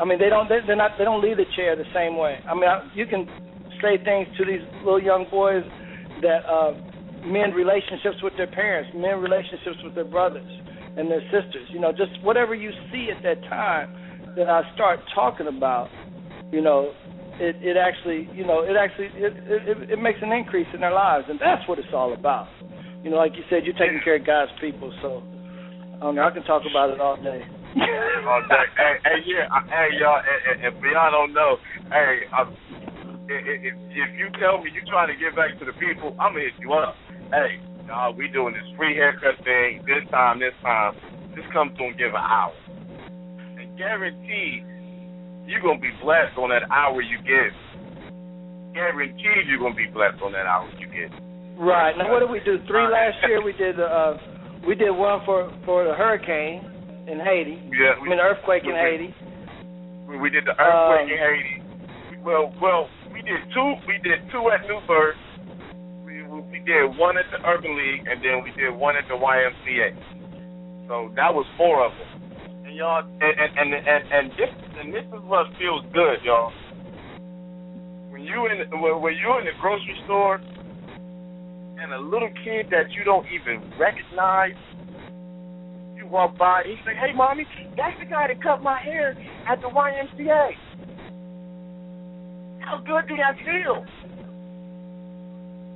I 0.00 0.06
mean, 0.08 0.16
they 0.18 0.30
don't. 0.30 0.48
They're 0.48 0.64
not. 0.76 0.96
They 0.96 1.04
don't 1.04 1.20
leave 1.20 1.36
the 1.36 1.50
chair 1.56 1.76
the 1.76 1.88
same 1.92 2.16
way. 2.16 2.40
I 2.48 2.54
mean, 2.54 2.70
you 2.94 3.04
can 3.04 3.28
say 3.84 4.00
things 4.00 4.32
to 4.38 4.48
these 4.48 4.64
little 4.80 5.02
young 5.02 5.26
boys 5.28 5.66
that 6.22 6.46
uh, 6.48 6.72
men 7.28 7.52
relationships 7.52 8.22
with 8.22 8.32
their 8.40 8.48
parents, 8.48 8.94
men 8.94 9.20
relationships 9.20 9.76
with 9.84 9.94
their 9.94 10.08
brothers 10.08 10.48
and 10.96 11.10
their 11.10 11.22
sisters. 11.28 11.68
You 11.68 11.84
know, 11.84 11.92
just 11.92 12.16
whatever 12.22 12.54
you 12.54 12.70
see 12.88 13.10
at 13.12 13.20
that 13.26 13.42
time 13.50 14.07
that 14.36 14.48
I 14.48 14.62
start 14.74 15.00
talking 15.14 15.46
about. 15.46 15.88
You 16.52 16.62
know, 16.62 16.92
it 17.40 17.56
it 17.62 17.76
actually 17.76 18.28
you 18.34 18.46
know 18.46 18.62
it 18.62 18.76
actually 18.76 19.08
it 19.14 19.32
it, 19.46 19.90
it 19.90 19.98
makes 19.98 20.18
an 20.22 20.32
increase 20.32 20.68
in 20.74 20.80
their 20.80 20.92
lives, 20.92 21.26
and 21.28 21.38
that's 21.38 21.66
what 21.68 21.78
it's 21.78 21.92
all 21.92 22.12
about 22.12 22.48
you 23.02 23.10
know, 23.10 23.16
like 23.16 23.32
you 23.36 23.44
said, 23.48 23.62
you're 23.64 23.78
taking 23.78 24.00
care 24.02 24.16
of 24.16 24.26
God's 24.26 24.50
people, 24.60 24.92
so 25.02 25.22
um, 26.02 26.18
I 26.18 26.30
can 26.30 26.42
talk 26.42 26.62
about 26.68 26.90
it 26.90 27.00
all 27.00 27.16
day. 27.16 27.42
all 28.26 28.42
day. 28.48 28.66
Hey, 28.76 28.94
hey, 29.04 29.18
yeah, 29.26 29.46
hey, 29.70 29.88
y'all, 30.00 30.20
and, 30.20 30.64
and 30.64 30.74
y'all 30.82 31.10
don't 31.10 31.32
know, 31.32 31.56
hey, 31.88 32.26
I'm, 32.32 32.52
if, 33.28 33.74
if 33.92 34.10
you 34.18 34.28
tell 34.40 34.58
me 34.62 34.70
you're 34.72 34.88
trying 34.88 35.08
to 35.08 35.18
get 35.20 35.36
back 35.36 35.58
to 35.60 35.64
the 35.64 35.72
people, 35.78 36.16
I'm 36.18 36.32
gonna 36.32 36.48
hit 36.48 36.58
you 36.58 36.72
up. 36.72 36.96
Hey, 37.30 37.60
nah, 37.86 38.10
we 38.10 38.28
doing 38.28 38.54
this 38.54 38.66
free 38.76 38.96
haircut 38.96 39.36
thing 39.44 39.84
this 39.86 40.04
time, 40.10 40.40
this 40.40 40.56
time. 40.62 40.96
Just 41.36 41.52
come 41.52 41.76
through 41.76 41.94
and 41.94 41.98
give 41.98 42.12
an 42.16 42.24
hour, 42.24 42.52
and 43.78 44.00
guarantee 44.02 44.62
you're 45.46 45.62
gonna 45.62 45.80
be 45.80 45.90
blessed 46.02 46.36
on 46.36 46.50
that 46.50 46.68
hour 46.70 47.00
you 47.00 47.18
give. 47.22 47.54
Guaranteed 48.74 49.48
you're 49.48 49.58
gonna 49.58 49.74
be 49.74 49.86
blessed 49.86 50.20
on 50.22 50.32
that 50.32 50.46
hour 50.46 50.68
you 50.78 50.86
get. 50.86 51.10
Right. 51.58 51.96
Now, 51.96 52.12
what 52.12 52.20
did 52.20 52.30
we 52.30 52.40
do? 52.40 52.58
Three 52.68 52.86
last 52.86 53.16
year. 53.26 53.42
We 53.42 53.52
did 53.52 53.80
uh, 53.80 54.18
we 54.66 54.74
did 54.74 54.90
one 54.90 55.20
for 55.24 55.50
for 55.64 55.84
the 55.84 55.94
hurricane 55.94 56.64
in 57.08 57.18
Haiti. 57.18 57.58
Yeah. 57.72 57.96
We, 58.02 58.08
I 58.08 58.10
mean, 58.10 58.20
earthquake 58.20 58.64
in 58.64 58.76
Haiti. 58.76 59.14
We, 60.06 60.18
we 60.18 60.30
did 60.30 60.44
the 60.44 60.52
earthquake 60.52 61.08
um, 61.08 61.12
in 61.12 61.18
Haiti. 61.18 61.56
Well, 62.22 62.52
well, 62.60 62.88
we 63.12 63.22
did 63.22 63.40
two. 63.54 63.74
We 63.86 63.98
did 64.04 64.20
two 64.30 64.50
at 64.52 64.68
Newburgh. 64.68 65.16
We 66.04 66.22
we 66.22 66.58
did 66.60 66.92
one 66.98 67.16
at 67.16 67.26
the 67.32 67.40
Urban 67.46 67.72
League, 67.72 68.06
and 68.06 68.20
then 68.22 68.44
we 68.44 68.52
did 68.52 68.74
one 68.74 68.96
at 68.96 69.08
the 69.08 69.16
YMCA. 69.16 69.96
So 70.88 71.12
that 71.16 71.32
was 71.32 71.46
four 71.56 71.84
of 71.84 71.92
them. 71.92 72.17
And 72.78 72.86
y'all, 72.86 73.02
and 73.02 73.34
and 73.58 73.74
and 73.74 73.74
and, 73.74 74.04
and 74.12 74.30
this 74.38 74.54
and 74.78 74.94
this 74.94 75.02
is 75.02 75.22
what 75.26 75.46
feels 75.58 75.82
good, 75.92 76.22
y'all. 76.22 76.52
When 78.10 78.22
you 78.22 78.46
in 78.46 78.70
when 78.70 79.14
you 79.18 79.38
in 79.38 79.44
the 79.46 79.56
grocery 79.60 79.98
store 80.04 80.36
and 80.36 81.92
a 81.92 81.98
little 81.98 82.30
kid 82.44 82.70
that 82.70 82.86
you 82.94 83.02
don't 83.02 83.26
even 83.34 83.68
recognize, 83.78 84.54
you 85.96 86.06
walk 86.06 86.38
by, 86.38 86.62
and 86.62 86.70
you 86.70 86.78
say, 86.86 86.94
"Hey, 86.94 87.12
mommy, 87.16 87.46
that's 87.76 87.98
the 87.98 88.06
guy 88.06 88.28
that 88.28 88.40
cut 88.40 88.62
my 88.62 88.78
hair 88.78 89.18
at 89.48 89.60
the 89.60 89.68
YMCA." 89.68 90.50
How 92.60 92.78
good 92.78 93.08
do 93.08 93.16
that 93.16 93.34
feel? 93.42 93.84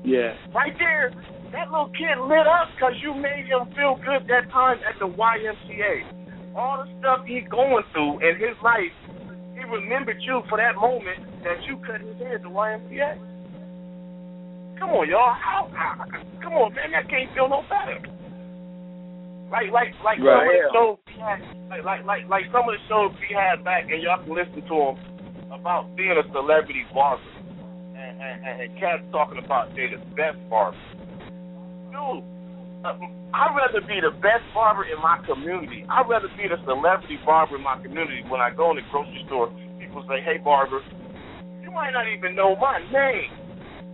Yeah. 0.05 0.39
Right 0.55 0.75
there, 0.79 1.11
that 1.51 1.69
little 1.69 1.91
kid 1.99 2.21
lit 2.29 2.47
up 2.47 2.69
because 2.77 2.95
you 3.03 3.13
made 3.15 3.47
him 3.51 3.67
feel 3.75 3.99
good 4.07 4.29
that 4.29 4.53
time 4.53 4.79
at 4.87 5.01
the 5.01 5.09
YMCA. 5.09 6.22
All 6.55 6.85
the 6.85 6.89
stuff 7.01 7.25
he's 7.27 7.49
going 7.49 7.85
through 7.93 8.21
in 8.21 8.37
his 8.37 8.57
life, 8.63 8.93
he 9.55 9.65
remembered 9.65 10.21
you 10.21 10.43
for 10.49 10.59
that 10.59 10.77
moment 10.77 11.25
that 11.45 11.65
you 11.65 11.77
cut 11.87 12.01
his 12.01 12.17
hair 12.19 12.37
at 12.37 12.43
the 12.43 12.49
YMCA. 12.49 13.17
Come 14.79 14.91
on, 14.91 15.09
y'all. 15.09 15.33
How, 15.33 15.71
how, 15.73 16.05
come 16.43 16.53
on, 16.55 16.75
man. 16.75 16.91
That 16.93 17.09
can't 17.09 17.33
feel 17.35 17.49
no 17.49 17.63
better. 17.71 18.03
Like, 19.53 19.71
like, 19.71 19.93
like 20.03 20.19
right. 20.19 20.65
some 20.73 20.97
of 20.97 20.97
the 20.97 20.97
shows 20.97 20.97
we 21.07 21.21
had, 21.21 21.39
like, 21.69 21.85
like, 21.85 22.05
like, 22.05 22.25
like 22.29 22.45
some 22.51 22.65
of 22.65 22.73
the 22.73 22.83
shows 22.89 23.13
we 23.21 23.37
had 23.37 23.63
back, 23.63 23.85
and 23.93 24.03
y'all 24.03 24.25
can 24.25 24.33
listen 24.33 24.65
to 24.65 24.77
them 24.81 24.97
about 25.53 25.95
being 25.95 26.17
a 26.17 26.25
celebrity 26.33 26.89
barber, 26.93 27.21
and 27.93 28.17
and, 28.17 28.37
and, 28.49 28.57
and 28.65 28.81
cats 28.81 29.05
talking 29.13 29.37
about 29.45 29.69
they 29.77 29.93
the 29.93 30.01
best 30.17 30.41
barber. 30.49 30.81
Dude, 31.93 32.25
I'd 32.85 33.55
rather 33.57 33.81
be 33.87 34.01
the 34.01 34.11
best 34.21 34.43
barber 34.53 34.85
in 34.85 34.99
my 35.01 35.19
community. 35.25 35.87
I'd 35.89 36.09
rather 36.09 36.29
be 36.37 36.49
the 36.49 36.59
celebrity 36.65 37.19
barber 37.25 37.57
in 37.57 37.63
my 37.63 37.81
community. 37.83 38.23
When 38.29 38.41
I 38.41 38.51
go 38.51 38.71
in 38.71 38.77
the 38.77 38.83
grocery 38.91 39.23
store, 39.27 39.53
people 39.79 40.05
say, 40.09 40.21
"Hey, 40.21 40.39
barber," 40.39 40.83
you 41.63 41.71
might 41.71 41.93
not 41.93 42.09
even 42.09 42.35
know 42.35 42.57
my 42.57 42.79
name 42.91 43.31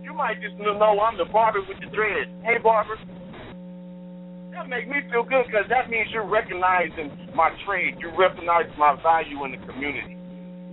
you 0.09 0.17
might 0.17 0.41
just 0.41 0.57
know 0.57 0.73
I'm 0.73 1.17
the 1.21 1.25
barber 1.25 1.61
with 1.69 1.77
the 1.79 1.85
dreads. 1.93 2.33
Hey, 2.41 2.57
barber. 2.57 2.97
That 4.49 4.67
make 4.67 4.89
me 4.89 5.05
feel 5.13 5.21
good 5.21 5.45
because 5.45 5.69
that 5.69 5.87
means 5.87 6.09
you're 6.09 6.25
recognizing 6.25 7.13
my 7.35 7.53
trade. 7.63 8.01
You 8.01 8.09
recognize 8.17 8.65
my 8.73 8.97
value 9.05 9.45
in 9.45 9.53
the 9.53 9.61
community. 9.69 10.17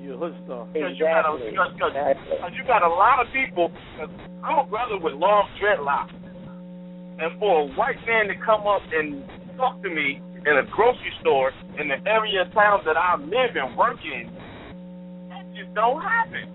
You 0.00 0.16
hustler. 0.16 0.64
Because 0.72 0.96
exactly. 0.96 1.52
you, 1.52 1.56
got 1.56 1.68
a, 1.68 2.16
cause, 2.16 2.52
you 2.56 2.64
got 2.64 2.80
a 2.80 2.88
lot 2.88 3.20
of 3.20 3.28
people. 3.30 3.68
Cause 4.00 4.08
I'm 4.42 4.64
a 4.64 4.64
brother 4.64 4.96
with 4.96 5.12
long 5.12 5.52
dreadlocks. 5.60 6.16
And 7.18 7.38
for 7.38 7.62
a 7.62 7.66
white 7.74 7.96
man 8.06 8.28
to 8.28 8.36
come 8.44 8.66
up 8.66 8.82
and 8.92 9.24
talk 9.56 9.82
to 9.82 9.88
me 9.88 10.20
in 10.46 10.56
a 10.58 10.64
grocery 10.70 11.12
store 11.20 11.52
in 11.78 11.88
the 11.88 11.96
area 12.08 12.42
of 12.42 12.52
town 12.52 12.80
that 12.84 12.96
I 12.96 13.16
live 13.16 13.56
and 13.56 13.76
work 13.76 13.98
in, 14.04 14.30
that 15.30 15.44
just 15.56 15.74
don't 15.74 16.02
happen. 16.02 16.50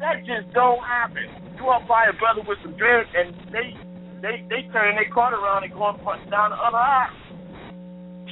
That 0.00 0.20
just 0.26 0.52
don't 0.52 0.84
happen. 0.84 1.24
You 1.56 1.64
walk 1.64 1.88
by 1.88 2.06
a 2.06 2.12
brother 2.12 2.42
with 2.46 2.58
some 2.62 2.76
dreads 2.76 3.08
and 3.16 3.34
they 3.50 3.72
they 4.20 4.44
they 4.48 4.68
turn 4.72 4.96
their 4.96 5.08
car 5.12 5.32
around 5.32 5.64
and 5.64 5.72
go 5.72 5.88
and 5.88 5.98
punch 6.02 6.28
down 6.30 6.50
the 6.50 6.56
other 6.56 6.76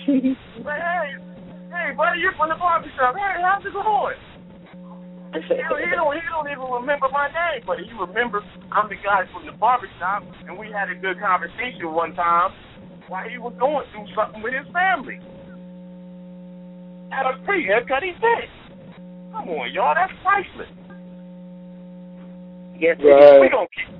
but 0.06 0.14
hey, 0.16 1.16
hey, 1.72 1.92
buddy, 1.96 2.20
you're 2.20 2.34
from 2.36 2.50
the 2.50 2.56
barbershop. 2.56 3.16
Hey, 3.16 3.40
how's 3.40 3.64
it 3.64 3.72
going? 3.72 4.16
He, 5.42 5.58
don't, 5.58 5.82
he 5.82 5.90
don't 5.90 6.14
he 6.14 6.22
don't 6.30 6.48
even 6.48 6.70
remember 6.70 7.08
my 7.10 7.26
name, 7.28 7.66
but 7.66 7.78
he 7.78 7.90
remembers 7.92 8.44
I'm 8.70 8.88
the 8.88 8.96
guy 8.96 9.26
from 9.32 9.46
the 9.46 9.52
barbershop, 9.52 10.22
and 10.46 10.58
we 10.58 10.70
had 10.70 10.90
a 10.90 10.94
good 10.94 11.18
conversation 11.18 11.90
one 11.92 12.14
time 12.14 12.52
while 13.08 13.28
he 13.28 13.38
was 13.38 13.52
going 13.58 13.84
through 13.92 14.06
something 14.14 14.42
with 14.42 14.54
his 14.54 14.66
family. 14.72 15.18
At 17.12 17.26
a 17.26 17.38
free 17.44 17.64
haircut, 17.66 18.02
he 18.02 18.12
said. 18.20 18.48
Come 19.32 19.48
on, 19.50 19.72
y'all, 19.72 19.94
that's 19.94 20.12
priceless. 20.22 20.70
Yes, 22.78 22.96
right. 23.02 23.40
we 23.40 23.48
gonna 23.50 23.66
keep 23.74 23.90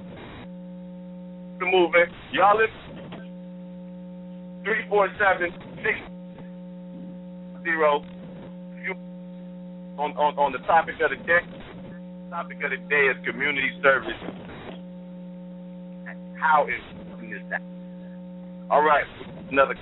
the 1.59 1.67
moving. 1.67 2.07
Y'all 2.33 2.59
listen. 2.59 2.85
Three 4.65 4.89
four 4.89 5.09
seven 5.19 5.53
six 5.83 5.99
zero. 7.63 8.05
On 9.97 10.11
on 10.19 10.35
on 10.35 10.51
the 10.51 10.59
topic 10.67 10.97
of 10.99 11.11
the 11.11 11.23
day. 11.23 11.39
Topic 12.31 12.59
of 12.65 12.71
the 12.75 12.83
day 12.91 13.07
is 13.07 13.17
community 13.23 13.71
service. 13.81 14.19
How 16.35 16.67
is 16.67 16.83
that? 17.51 17.63
All 18.71 18.83
right, 18.83 19.05
another 19.53 19.77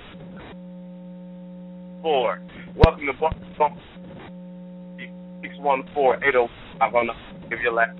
four. 2.03 2.39
Welcome 2.75 3.07
to. 3.07 3.13
Oh 5.97 6.47
I'm 6.79 6.91
gonna 6.91 7.13
give 7.49 7.59
you 7.63 7.71
a 7.71 7.73
last. 7.73 7.97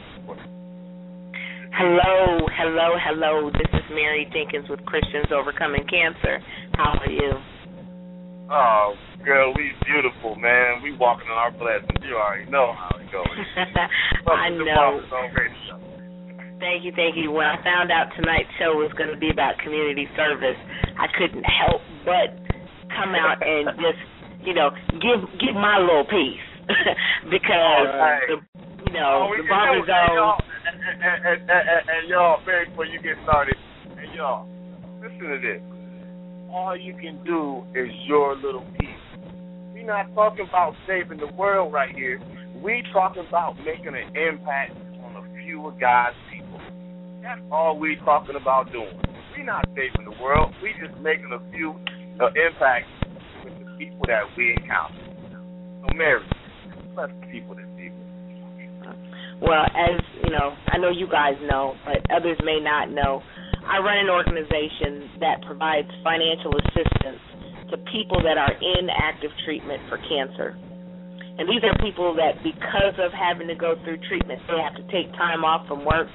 Hello, 1.74 2.46
hello, 2.54 2.90
hello. 3.02 3.50
This 3.50 3.74
is 3.74 3.82
Mary 3.90 4.30
Jenkins 4.32 4.70
with 4.70 4.86
Christians 4.86 5.34
Overcoming 5.34 5.86
Cancer. 5.90 6.38
How 6.74 6.94
are 7.00 7.10
you? 7.10 7.53
Oh, 8.52 8.96
girl, 9.24 9.54
we 9.56 9.72
beautiful, 9.86 10.36
man. 10.36 10.84
We 10.84 10.96
walking 10.96 11.28
in 11.28 11.38
our 11.38 11.52
blessings. 11.52 12.04
You 12.04 12.16
already 12.16 12.50
know 12.52 12.76
how 12.76 12.98
it 13.00 13.12
goes. 13.12 13.28
I 14.28 14.50
know. 14.50 15.02
Thank 16.60 16.84
you, 16.86 16.92
thank 16.96 17.16
you. 17.16 17.32
When 17.32 17.46
I 17.46 17.62
found 17.64 17.92
out 17.92 18.12
tonight's 18.16 18.52
show 18.60 18.76
was 18.80 18.92
going 18.98 19.12
to 19.12 19.20
be 19.20 19.30
about 19.30 19.60
community 19.60 20.08
service, 20.16 20.56
I 20.96 21.08
couldn't 21.18 21.44
help 21.44 21.82
but 22.06 22.40
come 22.88 23.16
out 23.16 23.44
and 23.44 23.68
just, 23.80 24.00
you 24.48 24.54
know, 24.54 24.72
give 24.92 25.28
give 25.40 25.56
my 25.56 25.80
little 25.80 26.08
piece 26.08 26.48
because 27.32 27.88
right. 27.92 28.24
the 28.28 28.38
you 28.88 28.94
know 28.96 29.28
oh, 29.28 29.36
the 29.36 29.44
barber 29.50 29.84
zone 29.84 30.40
and, 30.64 31.26
and, 31.26 31.42
and, 31.50 31.84
and 31.90 32.10
y'all, 32.10 32.40
very 32.46 32.70
before 32.70 32.86
you 32.86 33.02
get 33.02 33.18
started, 33.24 33.56
and 33.98 34.14
y'all, 34.16 34.48
listen 35.02 35.20
to 35.20 35.40
this. 35.40 35.62
All 36.54 36.78
you 36.78 36.94
can 36.94 37.18
do 37.26 37.66
is 37.74 37.90
your 38.06 38.36
little 38.36 38.64
piece. 38.78 38.88
We 39.74 39.82
We're 39.82 39.88
not 39.88 40.14
talking 40.14 40.46
about 40.48 40.76
saving 40.88 41.18
the 41.18 41.34
world 41.34 41.74
right 41.74 41.94
here. 41.96 42.22
We 42.64 42.84
talking 42.94 43.26
about 43.28 43.56
making 43.66 43.88
an 43.88 44.16
impact 44.16 44.78
on 45.04 45.16
a 45.16 45.44
few 45.44 45.66
of 45.68 45.80
God's 45.80 46.16
people. 46.32 46.62
That's 47.24 47.42
all 47.52 47.80
we 47.80 47.98
talking 48.06 48.36
about 48.40 48.72
doing. 48.72 49.02
We're 49.36 49.46
not 49.46 49.66
saving 49.70 50.06
the 50.06 50.16
world. 50.22 50.54
We 50.62 50.74
just 50.80 50.96
making 51.02 51.32
a 51.34 51.42
few 51.52 51.72
uh, 52.22 52.28
impact 52.38 52.86
with 53.44 53.54
the 53.58 53.74
people 53.80 54.06
that 54.06 54.22
we 54.38 54.54
encounter. 54.54 54.94
So, 55.82 55.96
Mary, 55.96 56.22
bless 56.94 57.10
the 57.20 57.28
people 57.32 57.56
this 57.56 57.66
evening. 57.74 58.04
Well, 59.42 59.66
as 59.66 60.00
you 60.24 60.30
know, 60.30 60.54
I 60.68 60.78
know 60.78 60.92
you 60.92 61.08
guys 61.10 61.34
know, 61.50 61.74
but 61.84 62.06
others 62.16 62.38
may 62.46 62.60
not 62.62 62.92
know. 62.92 63.24
I 63.64 63.80
run 63.80 63.98
an 63.98 64.12
organization 64.12 65.10
that 65.20 65.42
provides 65.48 65.88
financial 66.04 66.52
assistance 66.52 67.22
to 67.72 67.78
people 67.96 68.20
that 68.22 68.38
are 68.38 68.54
in 68.54 68.92
active 68.92 69.32
treatment 69.46 69.82
for 69.88 69.98
cancer. 70.10 70.54
And 71.40 71.50
these 71.50 71.66
are 71.66 71.74
people 71.82 72.14
that, 72.14 72.44
because 72.46 72.94
of 73.02 73.10
having 73.10 73.48
to 73.50 73.56
go 73.56 73.74
through 73.82 73.98
treatment, 74.06 74.38
they 74.46 74.60
have 74.62 74.78
to 74.78 74.86
take 74.94 75.10
time 75.18 75.42
off 75.42 75.66
from 75.66 75.82
work, 75.82 76.12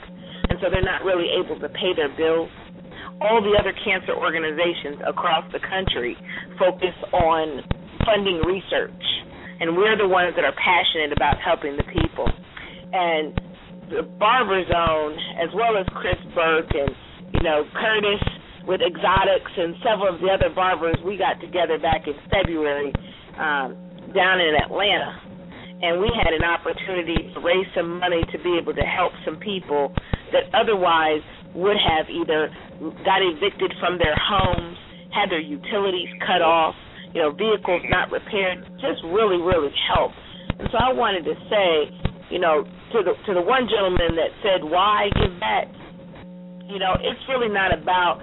and 0.46 0.60
so 0.62 0.70
they're 0.70 0.86
not 0.86 1.02
really 1.02 1.26
able 1.34 1.58
to 1.58 1.68
pay 1.74 1.90
their 1.96 2.12
bills. 2.14 2.52
All 3.18 3.42
the 3.42 3.58
other 3.58 3.74
cancer 3.82 4.14
organizations 4.14 5.02
across 5.02 5.42
the 5.50 5.58
country 5.58 6.14
focus 6.54 6.94
on 7.10 7.66
funding 8.06 8.38
research, 8.46 9.02
and 9.58 9.74
we're 9.74 9.98
the 9.98 10.06
ones 10.06 10.38
that 10.38 10.46
are 10.46 10.54
passionate 10.54 11.10
about 11.10 11.42
helping 11.42 11.74
the 11.74 11.88
people. 11.90 12.30
And 12.94 13.34
the 13.90 14.06
Barber 14.22 14.62
Zone, 14.70 15.18
as 15.42 15.50
well 15.50 15.74
as 15.74 15.86
Chris 15.98 16.20
Burke 16.30 16.70
and 16.70 16.94
you 17.38 17.44
know 17.46 17.62
Curtis 17.78 18.22
with 18.66 18.84
Exotics 18.84 19.52
and 19.56 19.74
several 19.80 20.12
of 20.14 20.20
the 20.20 20.28
other 20.28 20.52
barbers 20.54 20.98
we 21.06 21.16
got 21.16 21.40
together 21.40 21.78
back 21.78 22.04
in 22.04 22.14
February 22.28 22.92
um, 23.40 23.78
down 24.12 24.42
in 24.42 24.52
Atlanta. 24.58 25.24
And 25.80 26.02
we 26.02 26.10
had 26.10 26.34
an 26.34 26.42
opportunity 26.42 27.30
to 27.32 27.38
raise 27.40 27.66
some 27.74 28.02
money 28.02 28.26
to 28.34 28.38
be 28.42 28.58
able 28.60 28.74
to 28.74 28.82
help 28.82 29.14
some 29.24 29.38
people 29.38 29.94
that 30.34 30.50
otherwise 30.52 31.22
would 31.54 31.78
have 31.78 32.10
either 32.10 32.50
got 33.06 33.22
evicted 33.22 33.72
from 33.80 33.96
their 33.96 34.18
homes, 34.18 34.76
had 35.14 35.30
their 35.30 35.40
utilities 35.40 36.10
cut 36.26 36.42
off, 36.42 36.74
you 37.14 37.22
know, 37.22 37.30
vehicles 37.32 37.80
not 37.88 38.10
repaired, 38.10 38.66
just 38.82 39.00
really, 39.06 39.40
really 39.40 39.72
help. 39.88 40.12
And 40.58 40.68
so 40.68 40.76
I 40.76 40.92
wanted 40.92 41.24
to 41.24 41.34
say, 41.48 41.88
you 42.28 42.38
know, 42.38 42.66
to 42.92 42.98
the 43.00 43.14
to 43.26 43.32
the 43.32 43.40
one 43.40 43.70
gentleman 43.70 44.18
that 44.18 44.34
said, 44.42 44.60
Why 44.66 45.08
give 45.16 45.38
back? 45.40 45.72
You 46.68 46.78
know, 46.78 46.94
it's 47.00 47.20
really 47.28 47.48
not 47.48 47.72
about 47.72 48.20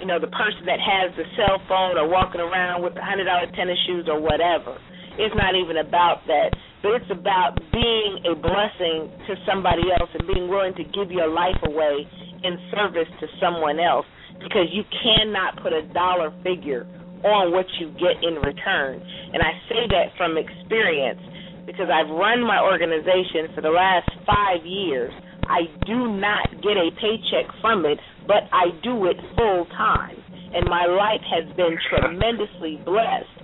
you 0.00 0.06
know, 0.06 0.22
the 0.22 0.30
person 0.30 0.62
that 0.66 0.78
has 0.78 1.10
the 1.18 1.26
cell 1.34 1.58
phone 1.66 1.98
or 1.98 2.06
walking 2.06 2.40
around 2.40 2.82
with 2.82 2.94
hundred 2.94 3.26
dollar 3.26 3.50
tennis 3.54 3.78
shoes 3.86 4.06
or 4.06 4.22
whatever. 4.22 4.78
It's 5.18 5.34
not 5.34 5.58
even 5.58 5.82
about 5.82 6.22
that. 6.30 6.54
But 6.82 7.02
it's 7.02 7.10
about 7.10 7.58
being 7.74 8.22
a 8.22 8.38
blessing 8.38 9.10
to 9.26 9.34
somebody 9.42 9.90
else 9.90 10.06
and 10.14 10.22
being 10.30 10.46
willing 10.46 10.78
to 10.78 10.86
give 10.94 11.10
your 11.10 11.26
life 11.26 11.58
away 11.66 12.06
in 12.46 12.54
service 12.70 13.10
to 13.18 13.26
someone 13.42 13.82
else 13.82 14.06
because 14.38 14.70
you 14.70 14.86
cannot 15.02 15.58
put 15.58 15.74
a 15.74 15.82
dollar 15.90 16.30
figure 16.46 16.86
on 17.26 17.50
what 17.50 17.66
you 17.82 17.90
get 17.98 18.22
in 18.22 18.38
return. 18.38 19.02
And 19.34 19.42
I 19.42 19.58
say 19.66 19.90
that 19.90 20.14
from 20.14 20.38
experience 20.38 21.18
because 21.66 21.90
I've 21.90 22.08
run 22.14 22.46
my 22.46 22.62
organization 22.62 23.50
for 23.58 23.60
the 23.60 23.74
last 23.74 24.06
five 24.22 24.62
years. 24.62 25.10
I 25.48 25.66
do 25.86 26.12
not 26.12 26.62
get 26.62 26.76
a 26.76 26.90
paycheck 27.00 27.48
from 27.60 27.86
it 27.86 27.98
but 28.28 28.44
I 28.52 28.68
do 28.84 29.06
it 29.06 29.16
full 29.34 29.64
time. 29.72 30.22
And 30.52 30.68
my 30.68 30.84
life 30.84 31.24
has 31.32 31.48
been 31.56 31.76
tremendously 31.88 32.78
blessed 32.84 33.40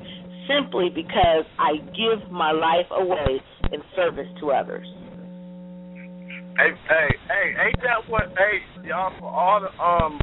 simply 0.47 0.93
because 0.95 1.49
I 1.59 1.81
give 1.97 2.31
my 2.31 2.53
life 2.53 2.87
away 2.93 3.41
in 3.73 3.81
service 3.97 4.29
to 4.41 4.53
others. 4.53 4.87
Hey, 6.57 6.71
hey, 6.87 7.09
hey, 7.27 7.67
ain't 7.67 7.81
that 7.83 8.09
what? 8.09 8.29
Hey, 8.37 8.61
y'all, 8.87 9.11
for 9.19 9.27
all 9.27 9.61
the 9.61 9.73
um, 9.83 10.21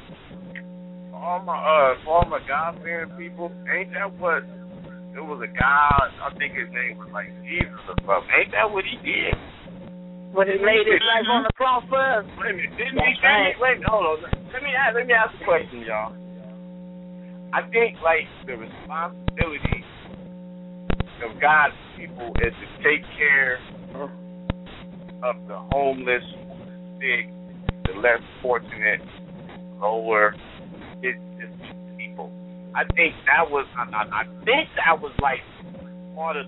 all 1.14 1.44
my 1.44 1.58
uh, 1.58 2.10
all 2.10 2.26
my 2.30 2.40
God 2.48 2.80
fearing 2.84 3.12
people, 3.18 3.52
ain't 3.68 3.92
that 3.94 4.14
what? 4.18 4.44
It 5.12 5.20
was 5.20 5.44
a 5.44 5.52
guy, 5.52 5.92
I 6.24 6.34
think 6.38 6.56
his 6.56 6.72
name 6.72 6.98
was 6.98 7.10
like 7.12 7.28
Jesus 7.44 7.76
or 7.90 8.00
something. 8.00 8.32
Ain't 8.32 8.52
that 8.54 8.72
what 8.72 8.86
he 8.86 8.96
did? 9.04 9.36
When 10.32 10.48
he 10.48 10.56
laid 10.64 10.88
his 10.88 11.04
life 11.04 11.28
on 11.28 11.44
the 11.44 11.52
cross 11.60 11.84
for 11.90 12.00
us. 12.00 12.26
Wait 12.40 12.52
a 12.52 12.56
minute, 12.56 12.78
didn't 12.78 12.96
he? 12.96 13.14
Right. 13.20 13.52
Wait, 13.60 13.84
hold 13.84 14.24
on. 14.24 14.32
Let 14.54 14.64
me 14.64 14.72
ask, 14.72 14.96
let 14.96 15.08
me 15.08 15.14
ask 15.14 15.36
a 15.36 15.44
question, 15.44 15.84
y'all. 15.84 16.16
I 17.54 17.68
think 17.68 18.00
like 18.00 18.24
the 18.48 18.56
responsibility 18.56 19.84
of 21.28 21.36
God's 21.42 21.76
people 22.00 22.32
is 22.40 22.54
to 22.56 22.68
take 22.80 23.04
care 23.20 23.60
of 25.22 25.36
the 25.48 25.60
homeless, 25.72 26.24
sick, 26.98 27.28
the 27.86 28.00
less 28.00 28.24
fortunate, 28.42 29.02
lower, 29.80 30.34
it's 31.04 31.20
just 31.38 31.60
people. 31.98 32.32
I 32.74 32.86
think 32.96 33.14
that 33.28 33.52
was, 33.52 33.68
I, 33.76 33.84
I, 33.84 34.22
I 34.22 34.24
think 34.46 34.70
that 34.80 35.02
was 35.02 35.12
like 35.22 35.44
part 36.16 36.38
of 36.38 36.46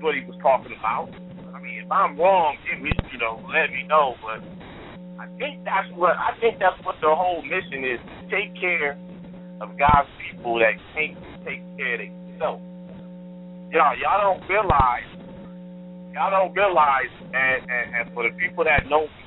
what 0.00 0.14
he 0.14 0.22
was 0.24 0.38
talking 0.40 0.72
about 0.78 1.10
mean, 1.64 1.80
if 1.84 1.90
I'm 1.90 2.16
wrong, 2.20 2.56
give 2.68 2.80
me, 2.82 2.92
you 3.10 3.18
know, 3.18 3.40
let 3.48 3.72
me 3.72 3.88
know. 3.88 4.14
But 4.20 4.44
I 5.16 5.26
think 5.40 5.64
that's 5.64 5.88
what 5.96 6.12
I 6.20 6.36
think 6.40 6.60
that's 6.60 6.76
what 6.84 6.96
the 7.00 7.08
whole 7.08 7.40
mission 7.42 7.84
is: 7.84 7.98
take 8.28 8.52
care 8.60 9.00
of 9.60 9.72
God's 9.80 10.12
people 10.20 10.60
that 10.60 10.76
can't 10.92 11.16
take 11.48 11.64
care 11.80 11.96
of 11.96 12.00
themselves. 12.04 12.62
Y'all, 13.72 13.96
y'all 13.96 14.20
don't 14.20 14.44
realize, 14.46 15.08
y'all 16.12 16.30
don't 16.30 16.54
realize, 16.54 17.10
and, 17.32 17.64
and, 17.66 17.86
and 17.96 18.14
for 18.14 18.28
the 18.28 18.36
people 18.36 18.62
that 18.62 18.86
know 18.86 19.08
me, 19.08 19.24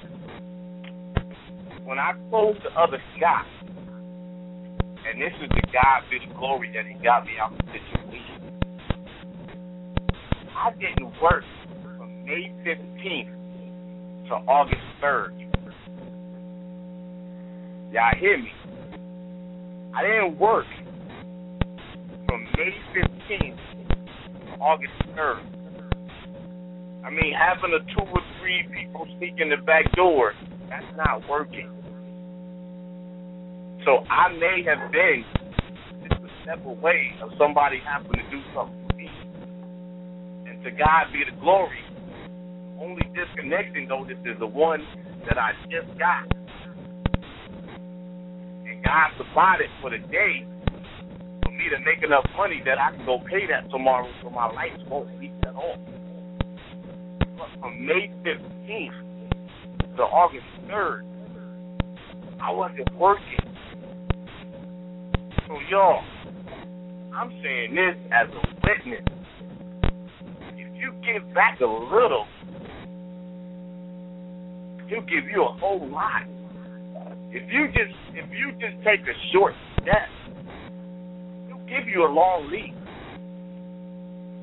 when 1.83 1.99
I 1.99 2.13
closed 2.29 2.61
the 2.63 2.71
other 2.79 3.01
shop, 3.19 3.45
and 5.09 5.19
this 5.19 5.33
is 5.41 5.49
the 5.49 5.63
God 5.73 6.03
be 6.11 6.19
glory 6.37 6.71
that 6.75 6.85
He 6.85 6.93
got 7.03 7.25
me 7.25 7.33
out 7.41 7.51
of 7.51 7.65
the 7.65 7.79
situation. 7.91 8.37
I 10.55 10.71
didn't 10.79 11.11
work 11.21 11.43
May 12.27 12.51
15th 12.65 14.27
to 14.27 14.33
August 14.51 14.81
3rd. 15.01 15.31
Y'all 17.93 18.19
hear 18.19 18.37
me? 18.37 18.51
I 19.95 20.03
didn't 20.03 20.37
work 20.37 20.65
from 22.27 22.43
May 22.57 22.75
15th 22.93 23.55
to 24.45 24.59
August 24.59 24.91
3rd. 25.15 25.39
I 27.05 27.11
mean, 27.11 27.33
having 27.33 27.71
a 27.71 27.79
two 27.95 28.03
or 28.11 28.21
three 28.41 28.67
people 28.75 29.07
sneak 29.17 29.35
in 29.37 29.47
the 29.49 29.63
back 29.65 29.89
door, 29.93 30.33
that's 30.69 30.83
not 30.97 31.25
working. 31.29 31.71
So 33.85 34.03
I 34.09 34.33
may 34.37 34.65
have 34.67 34.91
been 34.91 35.23
just 36.09 36.21
a 36.21 36.29
step 36.43 36.65
away 36.65 37.13
of 37.23 37.29
somebody 37.39 37.79
having 37.87 38.11
to 38.11 38.29
do 38.29 38.41
something 38.53 38.85
for 38.89 38.95
me. 38.97 39.09
And 40.45 40.61
to 40.65 40.71
God 40.71 41.05
be 41.13 41.23
the 41.23 41.39
glory 41.39 41.86
only 42.79 43.01
disconnecting 43.13 43.87
notice 43.87 44.17
is 44.25 44.37
the 44.39 44.47
one 44.47 44.81
that 45.27 45.37
I 45.37 45.51
just 45.69 45.97
got. 45.97 46.31
And 48.65 48.83
God 48.83 49.09
supplied 49.17 49.61
it 49.61 49.69
for 49.81 49.89
the 49.89 49.99
day 49.99 50.45
for 51.43 51.51
me 51.51 51.69
to 51.69 51.79
make 51.83 52.03
enough 52.03 52.25
money 52.35 52.61
that 52.65 52.79
I 52.79 52.95
can 52.95 53.05
go 53.05 53.19
pay 53.19 53.47
that 53.47 53.69
tomorrow 53.71 54.09
so 54.21 54.29
my 54.29 54.47
lights 54.51 54.81
won't 54.87 55.19
leak 55.19 55.31
at 55.43 55.55
all. 55.55 55.77
But 57.37 57.49
from 57.59 57.85
May 57.85 58.11
15th 58.23 59.97
to 59.97 60.03
August 60.03 60.45
3rd, 60.69 61.03
I 62.41 62.51
wasn't 62.51 62.93
working. 62.95 63.39
So, 65.47 65.57
y'all, 65.71 66.03
I'm 67.15 67.31
saying 67.41 67.73
this 67.73 67.95
as 68.11 68.27
a 68.29 68.41
witness. 68.63 69.05
If 70.53 70.75
you 70.75 70.93
give 71.03 71.33
back 71.33 71.59
a 71.61 71.65
little, 71.65 72.27
he'll 74.87 75.01
give 75.01 75.25
you 75.31 75.43
a 75.43 75.53
whole 75.59 75.87
lot. 75.89 76.23
If 77.29 77.51
you 77.51 77.67
just 77.67 77.95
if 78.13 78.29
you 78.31 78.51
just 78.53 78.83
take 78.83 79.01
a 79.01 79.15
short 79.33 79.53
step, 79.81 80.09
he'll 81.47 81.65
give 81.67 81.87
you 81.87 82.05
a 82.05 82.11
long 82.11 82.49
leap. 82.49 82.73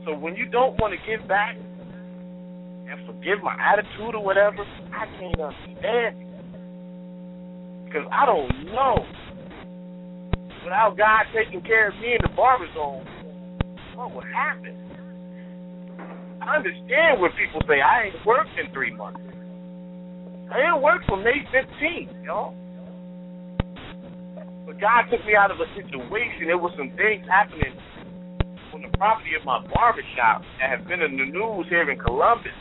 So 0.04 0.14
when 0.14 0.36
you 0.36 0.46
don't 0.46 0.78
want 0.80 0.92
to 0.92 1.00
give 1.08 1.26
back 1.26 1.56
and 1.56 3.06
forgive 3.06 3.42
my 3.42 3.56
attitude 3.56 4.14
or 4.14 4.22
whatever, 4.22 4.64
I 4.92 5.06
can't 5.18 5.40
understand 5.40 6.16
Because 7.86 8.06
I 8.12 8.26
don't 8.26 8.66
know. 8.66 9.06
Without 10.62 10.96
God 10.96 11.24
taking 11.34 11.62
care 11.62 11.88
of 11.88 11.94
me 11.96 12.12
in 12.12 12.18
the 12.22 12.34
barber 12.36 12.66
zone, 12.74 13.06
what 13.94 14.14
would 14.14 14.24
happen? 14.24 14.76
I 16.40 16.56
understand 16.56 17.20
when 17.20 17.30
people 17.32 17.60
say 17.66 17.80
I 17.80 18.04
ain't 18.04 18.26
worked 18.26 18.50
in 18.58 18.72
three 18.72 18.94
months. 18.94 19.20
I 20.54 20.58
didn't 20.58 20.82
work 20.82 21.02
for 21.08 21.16
May 21.16 21.42
15th, 21.50 22.14
y'all. 22.22 22.54
But 24.64 24.78
God 24.78 25.10
took 25.10 25.26
me 25.26 25.34
out 25.34 25.50
of 25.50 25.58
a 25.58 25.66
situation. 25.74 26.46
There 26.46 26.62
was 26.62 26.70
some 26.78 26.94
things 26.94 27.26
happening 27.26 27.74
on 28.70 28.86
the 28.86 28.96
property 28.96 29.34
of 29.34 29.44
my 29.44 29.58
barbershop 29.74 30.46
that 30.62 30.70
have 30.70 30.86
been 30.86 31.02
in 31.02 31.18
the 31.18 31.26
news 31.26 31.66
here 31.66 31.90
in 31.90 31.98
Columbus 31.98 32.54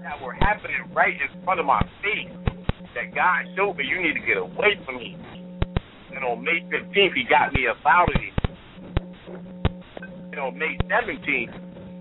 that 0.00 0.16
were 0.24 0.32
happening 0.40 0.80
right 0.96 1.12
in 1.12 1.44
front 1.44 1.60
of 1.60 1.66
my 1.66 1.84
face. 2.00 2.32
That 2.96 3.12
God 3.12 3.44
showed 3.54 3.76
me 3.76 3.84
you 3.84 4.00
need 4.00 4.16
to 4.16 4.24
get 4.24 4.40
away 4.40 4.80
from 4.88 4.96
me. 5.04 5.20
And 6.16 6.24
on 6.24 6.42
May 6.42 6.64
15th, 6.72 7.12
he 7.12 7.28
got 7.28 7.52
me 7.52 7.68
about 7.68 8.08
it. 8.08 8.32
And 10.32 10.40
on 10.40 10.56
May 10.56 10.80
17th, 10.88 11.52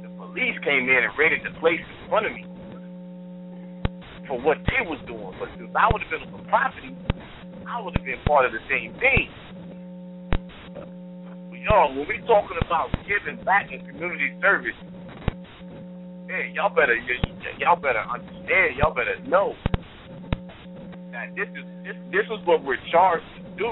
the 0.04 0.10
police 0.24 0.56
came 0.64 0.88
in 0.88 1.04
and 1.04 1.12
raided 1.20 1.44
the 1.44 1.52
place 1.60 1.84
in 1.84 2.08
front 2.08 2.28
of 2.28 2.32
me 2.32 2.48
for 4.28 4.40
what 4.40 4.58
they 4.68 4.82
was 4.86 5.00
doing. 5.08 5.34
But 5.40 5.50
if 5.58 5.76
I 5.76 5.90
would 5.92 6.02
have 6.02 6.12
been 6.12 6.24
on 6.30 6.44
the 6.44 6.50
property, 6.50 6.96
I 7.68 7.82
would 7.82 7.96
have 7.96 8.06
been 8.06 8.22
part 8.28 8.46
of 8.46 8.52
the 8.52 8.64
same 8.70 8.94
thing. 9.00 9.30
But 10.74 11.60
y'all, 11.64 11.94
when 11.96 12.08
we 12.08 12.20
talking 12.28 12.58
about 12.66 12.90
giving 13.08 13.44
back 13.44 13.72
in 13.72 13.86
community 13.86 14.34
service, 14.42 14.78
man, 16.28 16.54
y'all 16.54 16.74
better 16.74 16.96
y'all 17.58 17.80
better 17.80 18.04
understand, 18.08 18.78
y'all 18.78 18.94
better 18.94 19.18
know 19.28 19.54
that 21.12 21.36
this 21.36 21.48
is 21.56 21.66
this 21.84 21.98
this 22.12 22.26
is 22.28 22.40
what 22.46 22.64
we're 22.64 22.82
charged 22.92 23.26
to 23.36 23.44
do. 23.58 23.70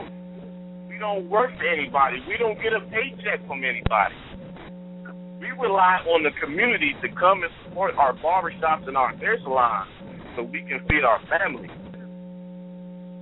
We 0.88 0.98
don't 0.98 1.30
work 1.30 1.52
for 1.56 1.68
anybody. 1.68 2.20
We 2.28 2.36
don't 2.38 2.60
get 2.62 2.74
a 2.74 2.82
paycheck 2.92 3.46
from 3.48 3.64
anybody. 3.64 4.16
We 5.40 5.52
rely 5.56 6.04
on 6.12 6.24
the 6.24 6.32
community 6.44 6.96
to 7.02 7.08
come 7.16 7.44
and 7.44 7.52
support 7.64 7.96
our 7.96 8.14
barbershops 8.20 8.88
and 8.88 8.98
our 8.98 9.16
hair 9.16 9.38
salons 9.44 9.88
so 10.40 10.48
we 10.48 10.62
can 10.62 10.80
feed 10.88 11.04
our 11.04 11.20
families. 11.28 11.72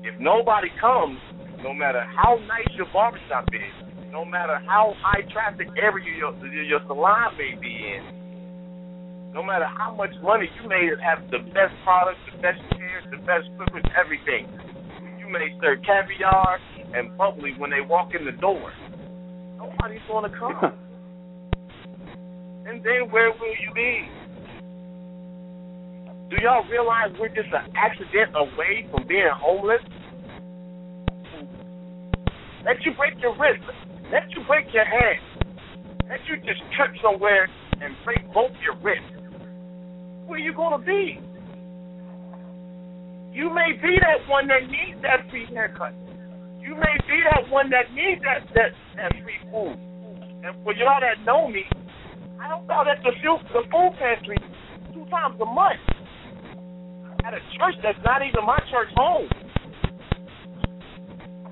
If 0.05 0.21
nobody 0.21 0.69
comes, 0.79 1.17
no 1.63 1.73
matter 1.73 2.05
how 2.05 2.37
nice 2.45 2.69
your 2.77 2.85
barbershop 2.93 3.49
is, 3.49 3.73
no 4.11 4.23
matter 4.23 4.61
how 4.67 4.93
high 5.01 5.25
traffic 5.33 5.67
area 5.81 6.05
your, 6.15 6.37
your 6.45 6.79
salon 6.85 7.33
may 7.37 7.55
be 7.59 7.73
in, 7.73 9.33
no 9.33 9.41
matter 9.41 9.65
how 9.65 9.95
much 9.95 10.11
money 10.21 10.47
you 10.61 10.69
may 10.69 10.91
have 11.01 11.25
the 11.31 11.39
best 11.49 11.73
products, 11.83 12.19
the 12.31 12.37
best 12.37 12.61
chairs, 12.77 13.03
the 13.09 13.17
best 13.25 13.49
equipment, 13.53 13.87
everything. 13.97 14.45
You 15.17 15.27
may 15.33 15.57
serve 15.59 15.81
caviar 15.81 16.59
and 16.93 17.17
bubbly 17.17 17.55
when 17.57 17.71
they 17.71 17.81
walk 17.81 18.13
in 18.13 18.25
the 18.25 18.31
door. 18.31 18.71
Nobody's 19.57 20.05
gonna 20.07 20.29
come. 20.29 20.53
and 22.69 22.85
then 22.85 23.09
where 23.09 23.31
will 23.31 23.57
you 23.57 23.73
be? 23.73 24.05
Do 26.29 26.35
y'all 26.43 26.67
realize 26.67 27.15
we're 27.17 27.31
just 27.31 27.47
an 27.55 27.71
accident 27.71 28.35
away 28.35 28.83
from 28.91 29.07
being 29.07 29.31
homeless? 29.31 29.79
Let 32.67 32.83
you 32.83 32.91
break 32.99 33.15
your 33.23 33.31
wrist. 33.39 33.63
Let 34.11 34.27
you 34.35 34.43
break 34.43 34.67
your 34.73 34.83
hand. 34.83 35.23
Let 36.09 36.19
you 36.27 36.35
just 36.43 36.59
trip 36.75 36.91
somewhere 37.01 37.47
and 37.79 37.95
break 38.03 38.19
both 38.33 38.51
your 38.59 38.75
wrists. 38.83 39.07
Where 40.27 40.39
you 40.39 40.51
gonna 40.51 40.83
be? 40.83 41.15
You 43.31 43.47
may 43.47 43.71
be 43.79 43.95
that 44.03 44.27
one 44.27 44.47
that 44.51 44.67
needs 44.67 44.99
that 45.03 45.29
free 45.31 45.47
haircut. 45.55 45.95
You 46.59 46.75
may 46.75 46.97
be 47.07 47.23
that 47.31 47.49
one 47.49 47.69
that 47.69 47.87
needs 47.95 48.19
that 48.27 48.43
that, 48.53 48.75
that 48.97 49.11
free 49.23 49.39
food. 49.47 49.79
And 50.43 50.51
for 50.65 50.75
y'all 50.75 50.99
that 50.99 51.23
know 51.23 51.47
me, 51.47 51.63
I 52.41 52.47
help 52.47 52.69
out 52.69 52.89
at 52.89 52.99
the 52.99 53.15
the 53.15 53.63
food 53.71 53.95
pantry 53.97 54.37
two 54.91 55.05
times 55.09 55.39
a 55.39 55.45
month 55.45 55.79
at 57.27 57.33
a 57.33 57.39
church 57.59 57.75
that's 57.83 57.99
not 58.05 58.21
even 58.23 58.45
my 58.45 58.57
church 58.71 58.87
home. 58.95 59.27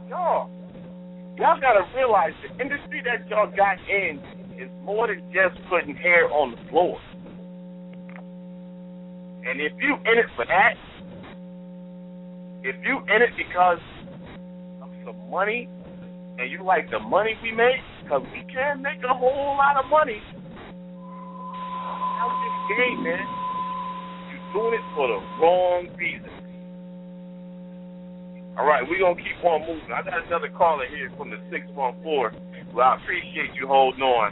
Y'all, 0.07 0.49
y'all 1.37 1.59
gotta 1.59 1.83
realize 1.93 2.31
the 2.47 2.63
industry 2.63 3.03
that 3.03 3.27
y'all 3.27 3.51
got 3.51 3.77
in 3.89 4.19
is 4.57 4.69
more 4.83 5.07
than 5.07 5.19
just 5.33 5.59
putting 5.67 5.93
hair 5.95 6.31
on 6.31 6.51
the 6.51 6.69
floor. 6.69 6.97
And 9.45 9.59
if 9.59 9.73
you 9.81 9.95
in 9.95 10.17
it 10.17 10.25
for 10.37 10.45
that, 10.45 10.75
if 12.63 12.75
you 12.85 12.99
in 13.13 13.21
it 13.21 13.35
because 13.35 13.79
of 14.81 14.89
some 15.03 15.29
money, 15.29 15.67
and 16.39 16.51
you 16.51 16.63
like 16.63 16.89
the 16.89 16.99
money 16.99 17.37
we 17.43 17.51
make, 17.51 17.83
because 18.03 18.21
we 18.31 18.43
can 18.51 18.81
make 18.81 19.03
a 19.03 19.13
whole 19.13 19.57
lot 19.57 19.75
of 19.83 19.89
money 19.89 20.21
out 22.19 22.31
this 22.43 22.77
game, 22.77 23.03
man. 23.03 23.44
Doing 24.55 24.71
it 24.71 24.87
for 24.95 25.11
the 25.11 25.19
wrong 25.43 25.91
reason. 25.99 26.31
All 28.55 28.63
right, 28.65 28.87
we're 28.87 29.03
going 29.03 29.17
to 29.17 29.21
keep 29.21 29.43
on 29.43 29.67
moving. 29.67 29.91
I 29.91 30.01
got 30.01 30.25
another 30.25 30.47
caller 30.47 30.87
here 30.87 31.11
from 31.17 31.29
the 31.29 31.35
614. 31.51 32.71
Well, 32.71 32.87
I 32.87 32.95
appreciate 32.95 33.51
you 33.59 33.67
holding 33.67 33.99
on. 33.99 34.31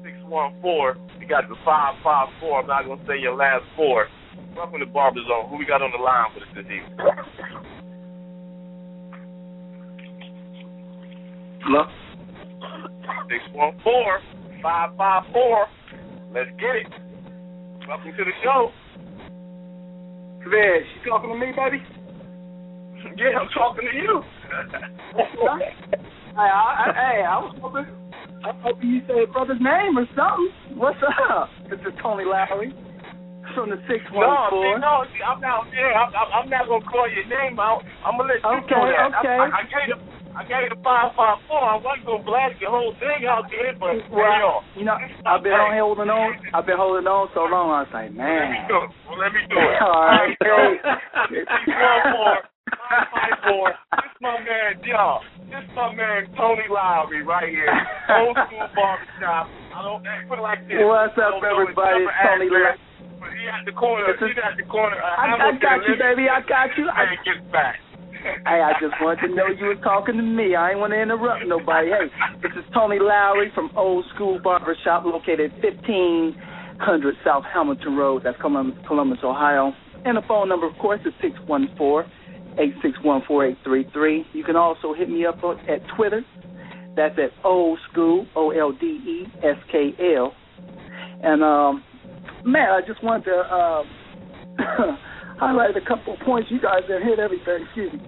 614, 0.00 1.20
you 1.20 1.28
got 1.28 1.44
the 1.44 1.60
554. 1.60 2.40
I'm 2.40 2.66
not 2.72 2.88
going 2.88 3.00
to 3.00 3.06
say 3.06 3.20
your 3.20 3.36
last 3.36 3.68
four. 3.76 4.08
Welcome 4.56 4.80
to 4.80 4.86
Barber 4.86 5.20
Zone. 5.28 5.50
Who 5.50 5.60
we 5.60 5.66
got 5.68 5.84
on 5.84 5.92
the 5.92 6.00
line 6.00 6.32
with 6.32 6.48
us 6.48 6.48
this 6.56 6.64
evening? 6.64 6.96
Hello? 11.68 11.84
614 13.28 14.64
554. 14.64 15.68
Let's 16.32 16.48
get 16.56 16.80
it. 16.80 16.88
Welcome 17.84 18.16
to 18.16 18.24
the 18.24 18.32
show. 18.40 18.72
Chris, 20.42 20.82
you 20.96 21.10
talking 21.10 21.30
to 21.30 21.36
me, 21.36 21.52
baby? 21.52 21.82
Yeah, 23.16 23.38
I'm 23.40 23.48
talking 23.52 23.84
to 23.84 23.96
you. 23.96 24.22
hey, 25.16 25.76
I, 26.36 26.40
I, 26.40 26.84
hey, 26.96 27.18
I 27.28 27.36
was 27.40 27.54
hoping, 27.60 27.86
I 28.44 28.48
was 28.48 28.60
hoping 28.64 28.88
you 28.88 29.00
say 29.08 29.26
brother's 29.32 29.60
name 29.60 29.98
or 29.98 30.06
something. 30.16 30.80
What's 30.80 31.00
up? 31.04 31.48
This 31.68 31.80
is 31.80 31.92
Tony 32.02 32.24
Lowry 32.24 32.72
from 33.54 33.68
the 33.70 33.76
six 33.88 34.00
one 34.12 34.28
No, 34.28 34.46
four. 34.48 34.76
see, 34.76 34.80
no, 34.80 34.92
see, 35.12 35.22
I'm 35.26 35.40
not. 35.40 35.66
Yeah, 35.74 35.92
I'm, 35.98 36.12
I'm- 36.14 36.48
not 36.50 36.68
gonna 36.68 36.84
call 36.86 37.06
your 37.10 37.26
name 37.28 37.58
out. 37.60 37.82
I'm 38.04 38.16
gonna 38.16 38.32
let 38.32 38.40
you 38.42 38.64
Okay, 38.64 38.74
know 38.74 38.86
that. 38.88 39.12
okay. 39.20 39.38
I, 39.38 39.48
I, 39.48 39.60
I 39.60 39.62
gave 39.68 39.92
I 40.36 40.46
gave 40.46 40.70
you 40.70 40.70
the 40.70 40.80
five 40.82 41.10
five 41.18 41.42
four. 41.50 41.58
I 41.58 41.76
wasn't 41.82 42.06
gonna 42.06 42.22
blast 42.22 42.60
your 42.62 42.70
whole 42.70 42.94
thing 43.02 43.26
out 43.26 43.50
there, 43.50 43.74
but 43.74 43.98
Well, 44.14 44.62
you 44.78 44.86
know, 44.86 44.94
I've 45.26 45.42
been 45.42 45.58
on 45.58 45.74
holding 45.74 46.10
on. 46.10 46.38
I've 46.54 46.66
been 46.66 46.78
holding 46.78 47.06
on 47.10 47.28
so 47.34 47.50
long. 47.50 47.74
I 47.74 47.82
was 47.82 47.90
like, 47.90 48.14
let 48.14 48.14
me 48.14 48.22
man. 48.22 48.70
do 48.70 48.78
it. 48.78 48.90
Well, 49.10 49.18
let 49.18 49.30
me 49.34 49.42
do 49.50 49.58
it. 49.58 49.78
All 49.86 50.06
right. 50.06 50.30
One 50.38 52.02
four 52.14 52.34
five 52.78 53.06
five 53.10 53.36
four. 53.42 53.66
This 53.74 54.14
my 54.22 54.38
man, 54.38 54.78
y'all. 54.86 55.20
This 55.50 55.66
my 55.74 55.94
man 55.98 56.30
Tony 56.38 56.70
Lowry 56.70 57.26
right 57.26 57.50
here. 57.50 57.70
Old 58.14 58.38
school 58.46 58.70
barbershop. 58.70 59.50
I 59.74 59.82
don't 59.82 60.02
put 60.30 60.38
it 60.38 60.46
like 60.46 60.62
this. 60.70 60.78
What's 60.78 61.18
up, 61.18 61.38
don't 61.38 61.42
know 61.42 61.58
his 61.58 61.74
everybody? 61.74 62.06
It's 62.06 62.22
Tony 62.22 62.48
But 63.18 63.34
he 63.34 63.50
at 63.50 63.66
the 63.66 63.74
corner. 63.74 64.14
He's 64.14 64.38
at 64.38 64.54
the 64.54 64.66
corner. 64.70 64.98
I, 65.02 65.34
I 65.34 65.58
got 65.58 65.82
you, 65.90 65.98
baby. 65.98 66.30
I 66.30 66.38
got 66.46 66.70
you. 66.78 66.86
I, 66.86 67.18
get 67.26 67.42
back. 67.50 67.82
Hey, 68.20 68.60
I 68.60 68.72
just 68.80 68.92
wanted 69.00 69.28
to 69.28 69.34
know 69.34 69.46
you 69.48 69.66
was 69.72 69.78
talking 69.82 70.16
to 70.16 70.22
me. 70.22 70.54
I 70.54 70.70
ain't 70.70 70.78
want 70.78 70.92
to 70.92 71.00
interrupt 71.00 71.46
nobody. 71.46 71.88
Hey, 71.88 72.10
this 72.42 72.52
is 72.52 72.64
Tony 72.74 72.98
Lowry 73.00 73.50
from 73.54 73.70
Old 73.76 74.04
School 74.14 74.38
Barbershop 74.42 75.06
located 75.06 75.52
at 75.52 75.62
1500 75.64 77.14
South 77.24 77.44
Hamilton 77.52 77.96
Road. 77.96 78.22
That's 78.22 78.36
Columbus, 78.40 79.20
Ohio. 79.24 79.72
And 80.04 80.18
the 80.18 80.22
phone 80.28 80.50
number, 80.50 80.66
of 80.66 80.76
course, 80.76 81.00
is 81.06 81.14
614-861-4833. 82.58 84.24
You 84.34 84.44
can 84.44 84.56
also 84.56 84.92
hit 84.92 85.08
me 85.08 85.24
up 85.24 85.38
at 85.68 85.80
Twitter. 85.96 86.20
That's 86.96 87.18
at 87.18 87.30
Old 87.42 87.78
School, 87.90 88.26
O-L-D-E-S-K-L. 88.36 90.34
And, 91.22 91.42
um, 91.42 91.82
man, 92.44 92.68
I 92.70 92.80
just 92.86 93.02
wanted 93.02 93.24
to 93.24 93.36
uh, 93.36 93.82
highlight 95.40 95.74
a 95.74 95.80
couple 95.80 96.12
of 96.12 96.20
points. 96.20 96.50
You 96.52 96.60
guys 96.60 96.84
have 96.88 97.02
hit 97.02 97.18
everything. 97.18 97.64
Excuse 97.64 97.92
me. 97.96 98.00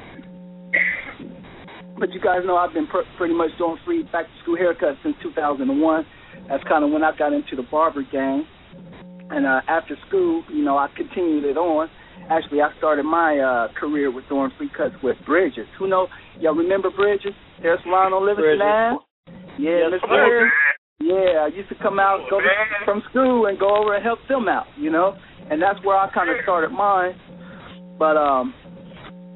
But 1.99 2.13
you 2.13 2.21
guys 2.21 2.41
know 2.45 2.57
I've 2.57 2.75
been 2.75 2.87
pr- 2.87 3.09
pretty 3.17 3.35
much 3.35 3.51
doing 3.57 3.79
free 3.85 4.03
back 4.13 4.27
to 4.27 4.37
school 4.43 4.57
haircuts 4.57 5.03
since 5.03 5.17
2001. 5.23 6.05
That's 6.49 6.63
kind 6.69 6.85
of 6.85 6.91
when 6.91 7.03
I 7.03 7.17
got 7.17 7.33
into 7.33 7.57
the 7.57 7.63
barber 7.63 8.03
game. 8.13 8.45
And 9.31 9.47
uh, 9.47 9.61
after 9.67 9.97
school, 10.09 10.45
you 10.53 10.63
know, 10.63 10.77
I 10.77 10.89
continued 10.95 11.45
it 11.45 11.57
on. 11.57 11.89
Actually, 12.29 12.61
I 12.61 12.69
started 12.79 13.05
my 13.05 13.39
uh, 13.39 13.73
career 13.79 14.13
with 14.13 14.29
doing 14.29 14.51
free 14.59 14.71
cuts 14.77 14.95
with 15.03 15.17
Bridges. 15.25 15.67
Who 15.79 15.89
know? 15.89 16.09
Y'all 16.39 16.55
remember 16.55 16.91
Bridges? 16.91 17.33
Hair 17.63 17.79
salon 17.83 18.13
on 18.13 18.27
Livingston. 18.27 18.61
Ave? 18.61 19.01
Yeah, 19.59 19.89
Miss 19.91 20.01
Come 20.01 20.11
Bridges. 20.11 20.53
Yeah, 21.03 21.43
I 21.43 21.51
used 21.51 21.69
to 21.69 21.75
come 21.83 21.99
out, 21.99 22.31
go 22.31 22.39
Man. 22.39 22.87
from 22.87 23.03
school, 23.11 23.47
and 23.47 23.59
go 23.59 23.75
over 23.75 23.95
and 23.95 24.05
help 24.05 24.21
them 24.29 24.47
out. 24.47 24.67
You 24.79 24.91
know, 24.91 25.19
and 25.51 25.61
that's 25.61 25.83
where 25.85 25.99
I 25.99 26.07
kind 26.15 26.31
of 26.31 26.37
started 26.43 26.71
mine. 26.71 27.19
But 27.99 28.15
um, 28.17 28.55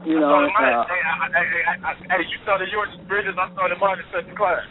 you 0.07 0.21
know, 0.21 0.31
I 0.31 0.47
started 0.47 0.55
mine, 0.55 0.75
uh, 0.75 0.85
hey, 0.87 1.03
I, 1.03 1.75
I, 1.75 1.91
I, 1.91 1.95
hey, 2.19 2.23
you 2.31 2.39
started 2.47 2.69
yours 2.71 2.89
Bridges. 3.09 3.35
I 3.35 3.51
started 3.53 3.79
mine 3.83 3.99
in 3.99 4.07
second 4.15 4.37
class. 4.39 4.63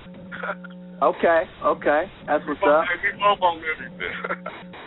okay, 1.04 1.43
okay, 1.68 2.02
that's 2.28 2.43
what's 2.48 2.64
we 2.64 2.72
up. 2.72 2.88
we 2.88 3.24
on 3.43 3.60
everything. 3.60 4.72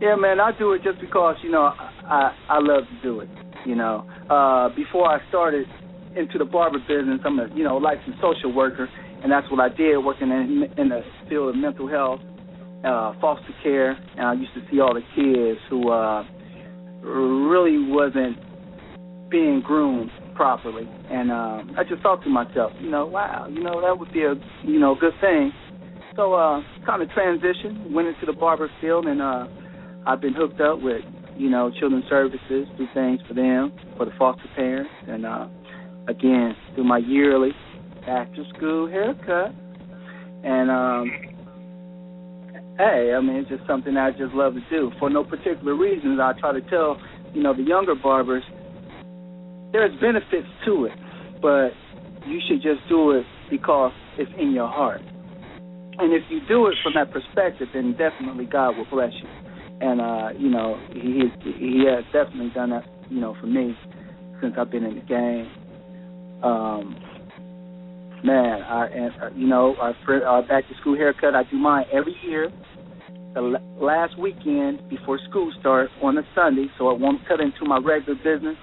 Yeah, 0.00 0.16
man, 0.16 0.40
I 0.40 0.50
do 0.58 0.72
it 0.72 0.82
just 0.82 1.00
because 1.00 1.36
you 1.42 1.50
know 1.50 1.62
I 1.62 2.34
I 2.50 2.58
love 2.58 2.84
to 2.84 3.02
do 3.02 3.20
it. 3.20 3.28
You 3.64 3.76
know, 3.76 4.04
uh, 4.28 4.68
before 4.74 5.08
I 5.08 5.26
started 5.28 5.66
into 6.16 6.36
the 6.36 6.44
barber 6.44 6.78
business, 6.80 7.20
I'm 7.24 7.38
a 7.38 7.48
you 7.54 7.62
know 7.62 7.76
licensed 7.76 8.20
social 8.20 8.52
worker, 8.52 8.88
and 9.24 9.32
that's 9.32 9.50
what 9.50 9.58
I 9.58 9.70
did, 9.74 9.96
working 9.96 10.30
in 10.30 10.68
in 10.76 10.90
the 10.90 11.00
field 11.30 11.48
of 11.48 11.56
mental 11.56 11.88
health, 11.88 12.20
uh, 12.84 13.14
foster 13.22 13.54
care, 13.62 13.92
and 13.92 14.20
I 14.20 14.34
used 14.34 14.52
to 14.52 14.60
see 14.70 14.80
all 14.80 14.92
the 14.92 15.00
kids 15.16 15.58
who 15.70 15.90
uh, 15.90 16.24
really 17.00 17.78
wasn't 17.88 18.36
being 19.30 19.62
groomed 19.64 20.10
properly, 20.34 20.86
and 21.10 21.32
um, 21.32 21.74
I 21.78 21.84
just 21.88 22.02
thought 22.02 22.22
to 22.24 22.28
myself, 22.28 22.72
you 22.80 22.90
know, 22.90 23.06
wow, 23.06 23.48
you 23.50 23.62
know, 23.62 23.80
that 23.80 23.98
would 23.98 24.12
be 24.12 24.24
a 24.24 24.34
you 24.62 24.78
know 24.78 24.94
good 24.94 25.14
thing. 25.22 25.52
So 26.16 26.34
uh, 26.34 26.60
kind 26.84 27.02
of 27.02 27.08
transition, 27.10 27.94
went 27.94 28.08
into 28.08 28.26
the 28.26 28.34
barber 28.34 28.70
field, 28.82 29.06
and 29.06 29.22
uh, 29.22 29.46
I've 30.06 30.20
been 30.20 30.34
hooked 30.34 30.60
up 30.60 30.82
with 30.82 31.00
you 31.34 31.48
know 31.48 31.72
children's 31.80 32.04
services, 32.10 32.68
do 32.76 32.86
things 32.92 33.20
for 33.26 33.32
them, 33.32 33.72
for 33.96 34.04
the 34.04 34.12
foster 34.18 34.44
parents, 34.54 34.90
and 35.08 35.24
uh, 35.24 35.48
again 36.08 36.54
do 36.76 36.84
my 36.84 36.98
yearly 36.98 37.52
after 38.06 38.44
school 38.56 38.88
haircut. 38.88 39.54
And 40.44 40.70
um, 40.70 41.10
hey, 42.78 43.14
I 43.16 43.20
mean 43.20 43.36
it's 43.36 43.48
just 43.48 43.66
something 43.66 43.96
I 43.96 44.10
just 44.10 44.34
love 44.34 44.54
to 44.54 44.60
do 44.70 44.90
for 44.98 45.10
no 45.10 45.24
particular 45.24 45.74
reasons. 45.74 46.20
I 46.20 46.32
try 46.38 46.52
to 46.52 46.60
tell 46.62 47.00
you 47.32 47.42
know 47.42 47.54
the 47.54 47.62
younger 47.62 47.94
barbers 47.94 48.44
there's 49.72 49.98
benefits 50.00 50.46
to 50.64 50.84
it, 50.84 50.92
but 51.42 51.70
you 52.28 52.40
should 52.46 52.62
just 52.62 52.88
do 52.88 53.10
it 53.10 53.26
because 53.50 53.92
it's 54.16 54.30
in 54.38 54.52
your 54.52 54.68
heart. 54.68 55.00
And 55.98 56.12
if 56.12 56.22
you 56.30 56.40
do 56.48 56.68
it 56.68 56.74
from 56.82 56.94
that 56.94 57.12
perspective, 57.12 57.68
then 57.74 57.96
definitely 57.96 58.46
God 58.46 58.76
will 58.76 58.86
bless 58.90 59.12
you. 59.12 59.28
And 59.80 60.00
uh, 60.00 60.28
you 60.38 60.48
know, 60.48 60.80
he 60.92 61.24
he 61.42 61.84
has 61.86 62.04
definitely 62.12 62.50
done 62.54 62.70
that, 62.70 62.84
you 63.10 63.20
know, 63.20 63.36
for 63.40 63.46
me 63.46 63.76
since 64.40 64.54
I've 64.58 64.70
been 64.70 64.84
in 64.84 64.94
the 64.94 65.00
game. 65.02 65.50
Um, 66.42 66.96
man, 68.24 68.62
I 68.62 68.86
and 68.86 69.12
uh, 69.22 69.30
you 69.36 69.46
know, 69.46 69.76
our, 69.78 69.94
our 70.24 70.42
back 70.42 70.66
to 70.68 70.74
school 70.80 70.96
haircut, 70.96 71.34
I 71.34 71.42
do 71.50 71.56
mine 71.56 71.84
every 71.92 72.16
year. 72.26 72.50
The 73.34 73.58
last 73.76 74.18
weekend 74.18 74.88
before 74.88 75.18
school 75.28 75.52
starts 75.60 75.92
on 76.02 76.16
a 76.16 76.22
Sunday, 76.34 76.66
so 76.78 76.90
it 76.90 77.00
won't 77.00 77.26
cut 77.28 77.40
into 77.40 77.64
my 77.64 77.78
regular 77.78 78.14
business. 78.16 78.56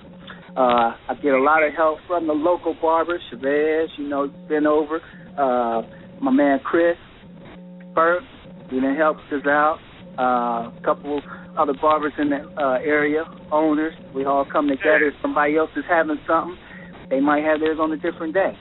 Uh, 0.55 0.95
I 1.07 1.15
get 1.21 1.33
a 1.33 1.41
lot 1.41 1.63
of 1.63 1.73
help 1.73 1.99
from 2.07 2.27
the 2.27 2.33
local 2.33 2.75
barbers, 2.81 3.21
Chavez, 3.29 3.89
you 3.97 4.07
know, 4.07 4.27
been 4.49 4.65
over. 4.65 4.99
Uh, 5.37 5.83
my 6.21 6.31
man 6.31 6.59
Chris 6.63 6.97
Burke, 7.93 8.23
you 8.71 8.81
know, 8.81 8.95
helps 8.95 9.21
us 9.31 9.45
out. 9.45 9.79
Uh, 10.17 10.71
a 10.77 10.81
couple 10.83 11.21
other 11.57 11.73
barbers 11.81 12.13
in 12.17 12.29
the 12.29 12.43
uh, 12.57 12.79
area, 12.83 13.23
owners. 13.51 13.93
We 14.13 14.25
all 14.25 14.45
come 14.49 14.67
together. 14.67 15.07
If 15.07 15.13
somebody 15.21 15.57
else 15.57 15.71
is 15.75 15.85
having 15.89 16.17
something, 16.27 16.57
they 17.09 17.19
might 17.19 17.43
have 17.43 17.59
theirs 17.59 17.77
on 17.79 17.91
a 17.91 17.97
different 17.97 18.33
day. 18.33 18.57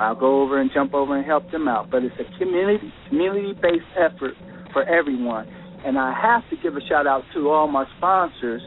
I'll 0.00 0.18
go 0.18 0.42
over 0.42 0.60
and 0.60 0.70
jump 0.72 0.94
over 0.94 1.16
and 1.16 1.26
help 1.26 1.50
them 1.50 1.68
out. 1.68 1.90
But 1.90 2.02
it's 2.02 2.16
a 2.18 2.38
community 2.38 2.92
community 3.08 3.52
based 3.52 3.84
effort 3.96 4.34
for 4.72 4.84
everyone. 4.84 5.46
And 5.84 5.98
I 5.98 6.12
have 6.20 6.48
to 6.50 6.56
give 6.62 6.76
a 6.76 6.80
shout 6.88 7.06
out 7.06 7.22
to 7.34 7.48
all 7.50 7.68
my 7.68 7.84
sponsors. 7.98 8.62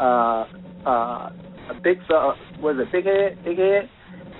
Uh, 0.00 0.44
uh, 0.88 1.30
a 1.68 1.74
big 1.82 1.98
uh, 2.08 2.32
was 2.60 2.76
it 2.80 2.90
Big 2.92 3.04
Head? 3.04 3.44
Big 3.44 3.58
Head. 3.58 3.90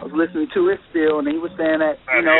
I 0.01 0.05
was 0.05 0.13
listening 0.15 0.49
to 0.55 0.69
his 0.69 0.79
spiel, 0.91 1.19
and 1.19 1.29
he 1.29 1.37
was 1.37 1.51
saying 1.59 1.81
that 1.81 1.99
you 2.17 2.23
know, 2.23 2.39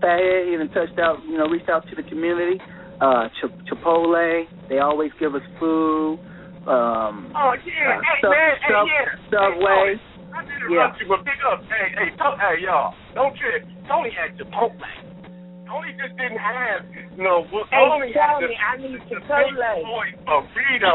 Fathead 0.00 0.54
even 0.54 0.68
touched 0.70 0.98
out, 0.98 1.18
you 1.26 1.36
know, 1.36 1.48
reached 1.48 1.68
out 1.68 1.82
to 1.88 1.96
the 1.96 2.06
community. 2.08 2.60
Uh, 3.00 3.28
Ch- 3.40 3.52
Chipotle, 3.66 4.46
they 4.68 4.78
always 4.78 5.10
give 5.18 5.34
us 5.34 5.42
food. 5.58 6.20
Um, 6.68 7.32
oh 7.32 7.54
yeah, 7.64 7.96
uh, 7.96 8.00
hey 8.04 8.20
sub, 8.20 8.30
man, 8.30 8.54
sub, 8.68 8.86
hey 8.86 8.92
yeah, 8.92 9.30
Subway. 9.32 9.96
Hey, 9.96 10.17
I 10.34 10.44
did 10.44 10.60
interrupt 10.60 11.00
you, 11.00 11.06
but 11.08 11.24
big 11.24 11.40
up, 11.46 11.60
hey, 11.68 11.88
hey, 11.96 12.10
to- 12.16 12.36
hey, 12.38 12.56
y'all, 12.64 12.94
don't 13.14 13.34
trip. 13.36 13.64
Tony 13.88 14.10
had 14.12 14.36
Chipotle. 14.36 14.76
Tony 15.68 15.92
just 16.00 16.16
didn't 16.16 16.40
have, 16.40 16.80
you 17.16 17.20
know, 17.22 17.44
well, 17.52 17.68
Hey, 17.68 17.76
Tony 17.84 18.08
had 18.16 18.40
Tony, 18.40 18.48
the, 18.48 18.56
I 18.56 18.72
need 18.80 19.00
the 19.04 19.20
Chipotle. 19.20 19.52
big 19.52 19.84
boy 19.84 20.06
burrito 20.24 20.94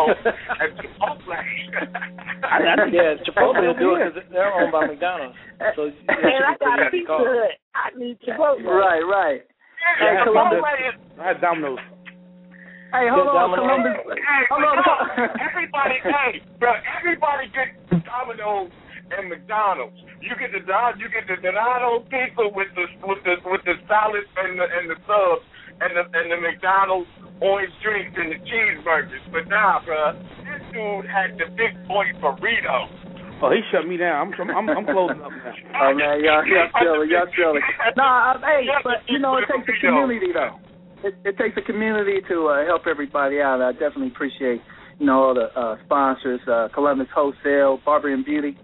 and 0.57 0.71
Chipotle. 0.81 1.29
I, 1.29 2.57
I 2.57 2.75
think 2.81 2.93
yeah, 2.93 3.13
Chipotle 3.21 3.61
will 3.61 3.77
do 3.77 3.93
it 3.95 4.13
because 4.13 4.29
they're 4.33 4.49
owned 4.53 4.71
by 4.73 4.87
McDonald's. 4.87 5.37
So 5.77 5.85
yeah, 5.93 6.15
Man, 6.25 6.41
I 6.41 6.57
got 6.57 6.79
a 6.81 6.89
pretty 6.89 7.05
easy 7.05 7.05
Pizza 7.05 7.07
call. 7.07 7.25
Hut. 7.25 7.53
I 7.77 7.85
need 7.97 8.17
Chipotle. 8.25 8.65
Right, 8.65 9.05
right. 9.05 9.41
Yeah, 9.45 9.93
Hey, 10.01 10.25
Chipotle 10.25 10.57
Columbus. 10.57 10.97
I 11.21 11.23
had 11.27 11.41
Domino's. 11.41 11.79
Hey, 12.93 13.09
hold 13.09 13.25
Good 13.25 13.33
on, 13.33 13.49
Domino. 13.57 13.61
Columbus. 13.61 13.97
Hey, 14.21 14.41
Hold 14.53 14.63
on. 14.69 14.77
everybody, 15.41 15.97
hey, 16.01 16.41
bro, 16.61 16.73
everybody 16.97 17.45
gets 17.53 17.73
Domino's 18.05 18.69
and 19.17 19.29
McDonald's. 19.29 19.97
You 20.21 20.33
get 20.39 20.51
the 20.51 20.63
Don, 20.65 20.99
you 20.99 21.07
get 21.09 21.27
the 21.27 21.37
Donato 21.41 22.05
pizza 22.09 22.49
with 22.51 22.71
the 22.73 22.85
with 23.05 23.21
the 23.23 23.35
with 23.45 23.63
the 23.65 23.75
salad 23.87 24.25
and 24.37 24.57
the 24.59 24.65
and 24.65 24.85
the 24.89 24.97
subs 25.05 25.45
and 25.81 25.91
the 25.93 26.03
and 26.13 26.27
the 26.31 26.39
McDonald's 26.39 27.09
orange 27.41 27.73
drinks 27.83 28.15
and 28.15 28.31
the 28.31 28.39
cheeseburgers. 28.47 29.23
But 29.31 29.47
nah, 29.49 29.83
bro, 29.83 30.15
this 30.47 30.63
dude 30.71 31.05
had 31.05 31.35
the 31.37 31.51
big 31.53 31.75
boy 31.87 32.11
burrito. 32.21 33.03
Oh, 33.43 33.51
he 33.51 33.59
shut 33.71 33.87
me 33.87 33.97
down. 33.97 34.31
I'm 34.31 34.49
I'm 34.49 34.69
I'm 34.69 34.85
closing 34.85 35.19
up 35.19 35.31
now. 35.31 35.51
Oh 35.83 35.91
man, 35.93 36.23
y'all, 36.23 36.45
y'all 36.47 36.71
silly, 36.79 37.07
y'all 37.11 37.27
silly. 37.35 37.59
Nah, 37.97 38.33
uh, 38.33 38.39
hey, 38.39 38.63
but 38.83 39.03
you 39.09 39.19
know 39.19 39.35
it 39.37 39.45
takes 39.51 39.67
a 39.67 39.85
community 39.85 40.31
though. 40.31 40.55
It, 41.03 41.15
it 41.25 41.37
takes 41.37 41.57
a 41.57 41.61
community 41.61 42.23
to 42.29 42.47
uh, 42.47 42.65
help 42.65 42.87
everybody 42.87 43.41
out. 43.41 43.61
I 43.61 43.73
definitely 43.73 44.07
appreciate 44.15 44.61
you 44.99 45.05
know 45.05 45.19
all 45.19 45.33
the 45.33 45.51
uh, 45.59 45.75
sponsors, 45.83 46.39
uh, 46.47 46.69
Columbus 46.73 47.07
Wholesale, 47.13 47.81
Barber 47.83 48.13
and 48.13 48.23
Beauty, 48.23 48.55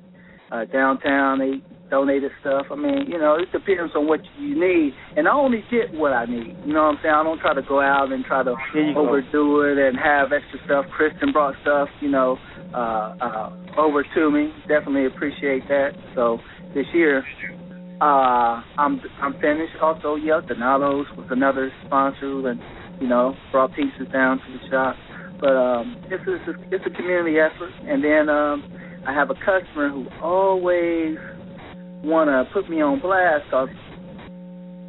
uh, 0.51 0.65
downtown. 0.65 1.39
They 1.39 1.61
donated 1.89 2.31
stuff. 2.41 2.67
I 2.71 2.75
mean, 2.75 3.05
you 3.07 3.17
know, 3.17 3.35
it 3.35 3.51
depends 3.51 3.93
on 3.95 4.07
what 4.07 4.21
you 4.37 4.59
need, 4.59 4.93
and 5.17 5.27
I 5.27 5.33
only 5.33 5.63
get 5.71 5.93
what 5.93 6.13
I 6.13 6.25
need. 6.25 6.55
You 6.65 6.73
know 6.73 6.83
what 6.83 6.95
I'm 6.95 6.99
saying? 7.01 7.15
I 7.15 7.23
don't 7.23 7.39
try 7.39 7.53
to 7.53 7.61
go 7.61 7.81
out 7.81 8.11
and 8.11 8.23
try 8.25 8.43
to 8.43 8.55
you 8.75 8.93
go. 8.93 9.07
overdo 9.07 9.61
it 9.61 9.77
and 9.77 9.97
have 9.97 10.31
extra 10.31 10.59
stuff. 10.65 10.85
Kristen 10.95 11.31
brought 11.31 11.55
stuff, 11.61 11.89
you 12.01 12.09
know, 12.09 12.37
uh, 12.73 13.15
uh, 13.19 13.49
over 13.77 14.03
to 14.03 14.31
me. 14.31 14.53
Definitely 14.67 15.07
appreciate 15.07 15.67
that. 15.67 15.91
So 16.15 16.39
this 16.73 16.85
year, 16.93 17.23
uh, 18.01 18.61
I'm 18.77 19.01
I'm 19.21 19.33
finished. 19.41 19.75
Also, 19.81 20.15
yeah, 20.15 20.41
Donatos 20.47 21.15
was 21.17 21.27
another 21.31 21.71
sponsor, 21.85 22.47
and 22.49 22.61
you 23.01 23.07
know, 23.07 23.35
brought 23.51 23.73
pieces 23.73 24.07
down 24.13 24.37
to 24.37 24.45
the 24.53 24.69
shop. 24.69 24.95
But 25.39 25.55
um, 25.55 25.95
it's 26.11 26.27
a, 26.27 26.75
it's 26.75 26.83
a 26.85 26.89
community 26.89 27.37
effort, 27.39 27.71
and 27.87 28.03
then 28.03 28.27
um, 28.27 28.63
I 29.07 29.13
have 29.13 29.29
a 29.29 29.35
customer 29.35 29.89
who 29.89 30.07
always 30.21 31.17
wanna 32.03 32.45
put 32.53 32.69
me 32.69 32.81
on 32.81 32.99
blast 32.99 33.45
because 33.45 33.69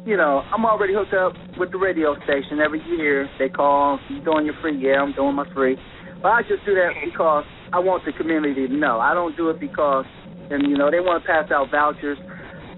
you 0.05 0.17
know 0.17 0.43
I'm 0.53 0.65
already 0.65 0.93
hooked 0.93 1.13
up 1.13 1.33
with 1.57 1.71
the 1.71 1.77
radio 1.77 2.15
station. 2.23 2.59
Every 2.59 2.81
year 2.97 3.29
they 3.39 3.49
call, 3.49 3.99
"You 4.09 4.19
doing 4.21 4.45
your 4.45 4.55
free?" 4.61 4.77
Yeah, 4.77 5.01
I'm 5.01 5.13
doing 5.13 5.35
my 5.35 5.47
free. 5.53 5.77
But 6.21 6.29
I 6.29 6.41
just 6.43 6.63
do 6.65 6.75
that 6.75 6.91
because 7.03 7.45
I 7.73 7.79
want 7.79 8.05
the 8.05 8.11
community 8.13 8.67
to 8.67 8.73
know. 8.73 8.99
I 8.99 9.13
don't 9.13 9.35
do 9.35 9.49
it 9.49 9.59
because, 9.59 10.05
and 10.51 10.69
you 10.69 10.77
know, 10.77 10.91
they 10.91 10.99
want 10.99 11.23
to 11.23 11.27
pass 11.27 11.49
out 11.51 11.71
vouchers. 11.71 12.17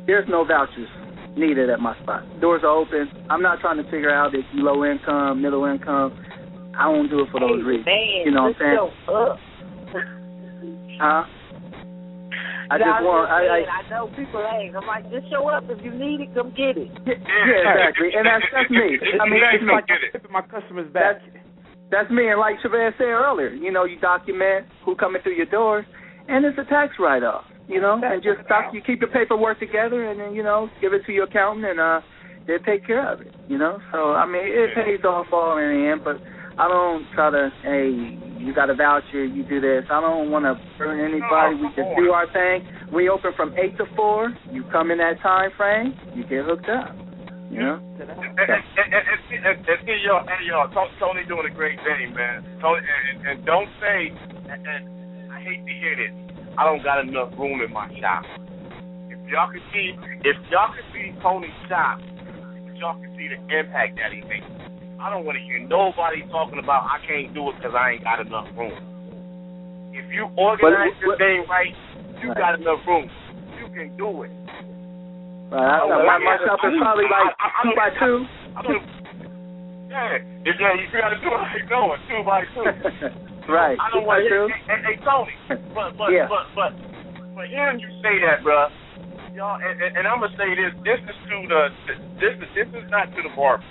There's 0.06 0.28
no 0.30 0.46
vouchers 0.46 0.88
needed 1.36 1.70
at 1.70 1.80
my 1.80 1.98
spot. 2.04 2.24
Doors 2.40 2.62
are 2.64 2.70
open. 2.70 3.10
I'm 3.30 3.42
not 3.42 3.60
trying 3.60 3.78
to 3.78 3.84
figure 3.90 4.14
out 4.14 4.36
if 4.36 4.46
you 4.54 4.64
low 4.64 4.86
income, 4.86 5.42
middle 5.42 5.66
income. 5.66 6.14
I 6.78 6.86
don't 6.92 7.10
do 7.10 7.22
it 7.22 7.30
for 7.32 7.40
those 7.40 7.62
hey, 7.62 7.68
reasons. 7.68 7.86
Man, 7.86 8.26
you 8.26 8.32
know 8.32 8.44
what 8.44 8.56
I'm 8.62 9.38
saying? 9.38 9.53
Let's 10.94 11.02
go 11.02 11.08
up. 11.08 11.26
Huh? 11.26 11.44
I 12.72 12.78
just 12.80 13.04
want. 13.04 13.30
I, 13.30 13.40
I, 13.44 13.60
saying, 13.60 13.70
I 13.70 13.82
know 13.92 14.08
people 14.16 14.42
ain't. 14.42 14.76
I'm 14.76 14.88
like, 14.88 15.06
just 15.12 15.30
show 15.30 15.46
up 15.50 15.68
if 15.70 15.84
you 15.84 15.92
need 15.92 16.22
it, 16.26 16.34
come 16.34 16.50
get 16.56 16.80
it. 16.80 16.90
yeah, 17.06 17.76
exactly. 17.76 18.10
And 18.16 18.26
that's 18.26 18.46
that's 18.50 18.72
me. 18.72 18.98
I 19.22 19.26
mean, 19.30 19.42
that's 19.44 19.62
it's 19.62 19.70
like 19.70 20.32
my 20.32 20.42
customers 20.42 20.88
back. 20.94 21.20
That's 21.20 21.44
that's 21.92 22.10
me. 22.10 22.30
And 22.30 22.40
like 22.40 22.58
Chavez 22.64 22.98
said 22.98 23.14
earlier, 23.14 23.52
you 23.54 23.72
know, 23.72 23.84
you 23.86 24.00
document 24.00 24.66
who 24.86 24.96
coming 24.96 25.22
through 25.22 25.36
your 25.36 25.52
doors, 25.52 25.86
and 26.28 26.46
it's 26.46 26.58
a 26.58 26.66
tax 26.66 26.96
write 27.00 27.24
off. 27.24 27.46
You 27.68 27.80
know, 27.80 28.00
and 28.04 28.24
just 28.24 28.44
stop. 28.46 28.74
You 28.74 28.82
keep 28.82 29.00
your 29.00 29.12
paperwork 29.12 29.60
together, 29.60 30.10
and 30.10 30.20
then 30.20 30.34
you 30.34 30.44
know, 30.44 30.70
give 30.82 30.94
it 30.94 31.06
to 31.06 31.12
your 31.12 31.26
accountant, 31.26 31.66
and 31.66 31.80
uh, 31.80 32.02
they 32.48 32.58
take 32.66 32.86
care 32.86 33.06
of 33.12 33.22
it. 33.22 33.34
You 33.48 33.58
know, 33.58 33.80
so 33.92 34.14
I 34.14 34.26
mean, 34.26 34.44
it 34.44 34.76
pays 34.76 35.04
off 35.06 35.28
all 35.32 35.58
in 35.58 35.70
the 35.70 35.92
end. 35.92 36.02
But 36.04 36.18
I 36.60 36.68
don't 36.68 37.06
try 37.14 37.30
to. 37.30 37.52
Hey, 37.62 38.33
you 38.44 38.54
got 38.54 38.70
a 38.70 38.76
voucher, 38.76 39.24
you 39.24 39.44
do 39.44 39.62
this. 39.62 39.86
I 39.90 40.02
don't 40.02 40.30
want 40.30 40.44
to 40.44 40.60
burn 40.78 41.00
anybody. 41.00 41.56
We 41.56 41.68
just 41.72 41.96
do 41.96 42.12
our 42.12 42.28
thing. 42.32 42.68
We 42.92 43.08
open 43.08 43.32
from 43.36 43.56
eight 43.58 43.78
to 43.78 43.86
four. 43.96 44.36
You 44.52 44.64
come 44.72 44.92
in 44.92 44.98
that 45.00 45.22
time 45.24 45.52
frame, 45.56 45.96
you 46.14 46.24
get 46.24 46.44
hooked 46.44 46.68
up. 46.68 46.96
You 47.50 47.60
know. 47.60 47.78
And, 48.02 48.10
and, 48.10 48.20
and, 48.20 48.50
and, 48.50 49.46
and, 49.46 49.58
and 49.64 49.80
see 49.86 50.02
y'all, 50.04 50.26
and 50.28 50.46
y'all, 50.46 50.68
Tony 51.00 51.24
doing 51.28 51.48
a 51.50 51.54
great 51.54 51.80
thing, 51.86 52.14
man. 52.14 52.44
Tony, 52.60 52.82
and, 52.82 53.28
and 53.28 53.46
don't 53.46 53.70
say, 53.80 54.12
and, 54.50 54.68
and 54.68 55.32
I 55.32 55.40
hate 55.40 55.64
to 55.64 55.74
hear 55.74 55.96
this. 55.96 56.12
I 56.58 56.66
don't 56.66 56.84
got 56.84 57.00
enough 57.00 57.32
room 57.38 57.62
in 57.62 57.72
my 57.72 57.88
shop. 58.02 58.26
If 59.10 59.30
y'all 59.30 59.50
can 59.52 59.62
see, 59.72 59.94
if 60.26 60.38
y'all 60.52 60.74
can 60.74 60.86
see 60.92 61.14
Tony's 61.22 61.54
shop, 61.70 62.02
if 62.68 62.76
y'all 62.78 63.00
can 63.00 63.16
see 63.16 63.30
the 63.30 63.40
impact 63.56 63.98
that 64.02 64.12
he 64.12 64.22
makes. 64.28 64.46
I 65.04 65.12
don't 65.12 65.28
want 65.28 65.36
to 65.36 65.44
hear 65.44 65.60
nobody 65.60 66.24
talking 66.32 66.64
about 66.64 66.88
I 66.88 67.04
can't 67.04 67.36
do 67.36 67.52
it 67.52 67.60
because 67.60 67.76
I 67.76 68.00
ain't 68.00 68.08
got 68.08 68.24
enough 68.24 68.48
room. 68.56 68.72
If 69.92 70.08
you 70.16 70.32
organize 70.40 70.96
But- 70.96 71.04
your 71.04 71.18
thing 71.20 71.44
right, 71.52 71.76
you 72.24 72.30
Right. 72.32 72.38
got 72.40 72.56
enough 72.56 72.80
room. 72.88 73.12
You 73.60 73.68
can 73.76 73.92
do 74.00 74.24
it. 74.24 74.32
Right. 75.52 75.60
I, 75.60 75.80
Oh, 75.84 75.90
my, 75.92 76.04
yeah. 76.08 76.18
my 76.24 76.38
shop 76.48 76.60
is 76.64 76.80
probably 76.80 77.04
like 77.12 77.36
I- 77.36 77.52
two 77.68 77.76
by 77.76 77.90
two. 78.00 78.26
I 78.56 78.62
yeah, 79.92 80.18
you 80.48 80.54
gotta 80.56 81.20
do 81.20 81.28
it 81.28 81.42
like 81.52 81.68
going 81.68 82.00
two 82.08 82.24
by 82.24 82.46
two. 82.56 82.64
right. 83.52 83.78
I 83.80 83.90
don't 83.92 84.06
want 84.08 84.24
two. 84.30 84.48
Hey, 84.72 84.82
hey, 84.88 84.96
Tony, 85.04 85.36
but 85.76 85.98
but 85.98 86.12
Yeah. 86.16 86.28
but 86.32 86.48
but 86.56 86.72
but 87.36 87.48
hearing 87.52 87.80
you 87.80 87.90
say 88.02 88.20
that, 88.24 88.42
bruh, 88.42 88.72
y'all, 89.36 89.60
and, 89.62 89.82
and, 89.84 89.98
and 89.98 90.08
I'm 90.08 90.22
gonna 90.22 90.36
say 90.38 90.56
this. 90.56 90.74
This 90.88 91.00
is 91.12 91.16
to 91.28 91.48
the 91.48 91.62
this 92.24 92.34
is 92.40 92.50
this 92.56 92.68
is 92.84 92.90
not 92.90 93.14
to 93.14 93.22
the 93.22 93.30
barber. 93.36 93.64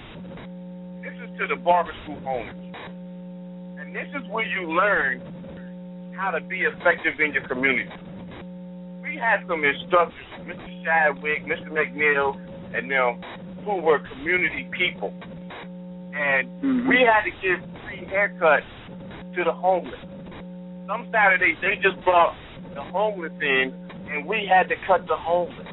To 1.38 1.46
the 1.48 1.56
barber 1.56 1.92
school 2.04 2.20
owners, 2.26 2.54
and 3.80 3.96
this 3.96 4.06
is 4.14 4.28
where 4.30 4.46
you 4.46 4.70
learn 4.70 5.20
how 6.14 6.30
to 6.30 6.40
be 6.40 6.60
effective 6.60 7.18
in 7.18 7.32
your 7.32 7.42
community. 7.48 7.90
We 9.02 9.16
had 9.16 9.44
some 9.48 9.64
instructors, 9.64 10.26
Mr. 10.46 10.84
Shadwick, 10.84 11.44
Mr. 11.46 11.68
McNeil, 11.72 12.36
and 12.76 12.90
them, 12.90 13.20
who 13.64 13.76
were 13.80 13.98
community 13.98 14.68
people, 14.70 15.12
and 16.14 16.46
Mhm. 16.62 16.88
we 16.88 17.00
had 17.02 17.24
to 17.24 17.30
give 17.42 17.60
free 17.88 18.06
haircuts 18.06 19.34
to 19.34 19.42
the 19.42 19.52
homeless. 19.52 20.00
Some 20.86 21.10
Saturdays 21.10 21.56
they 21.60 21.76
just 21.76 22.00
brought 22.04 22.36
the 22.74 22.82
homeless 22.82 23.32
in, 23.40 23.72
and 24.10 24.26
we 24.26 24.46
had 24.46 24.68
to 24.68 24.76
cut 24.86 25.06
the 25.08 25.16
homeless 25.16 25.66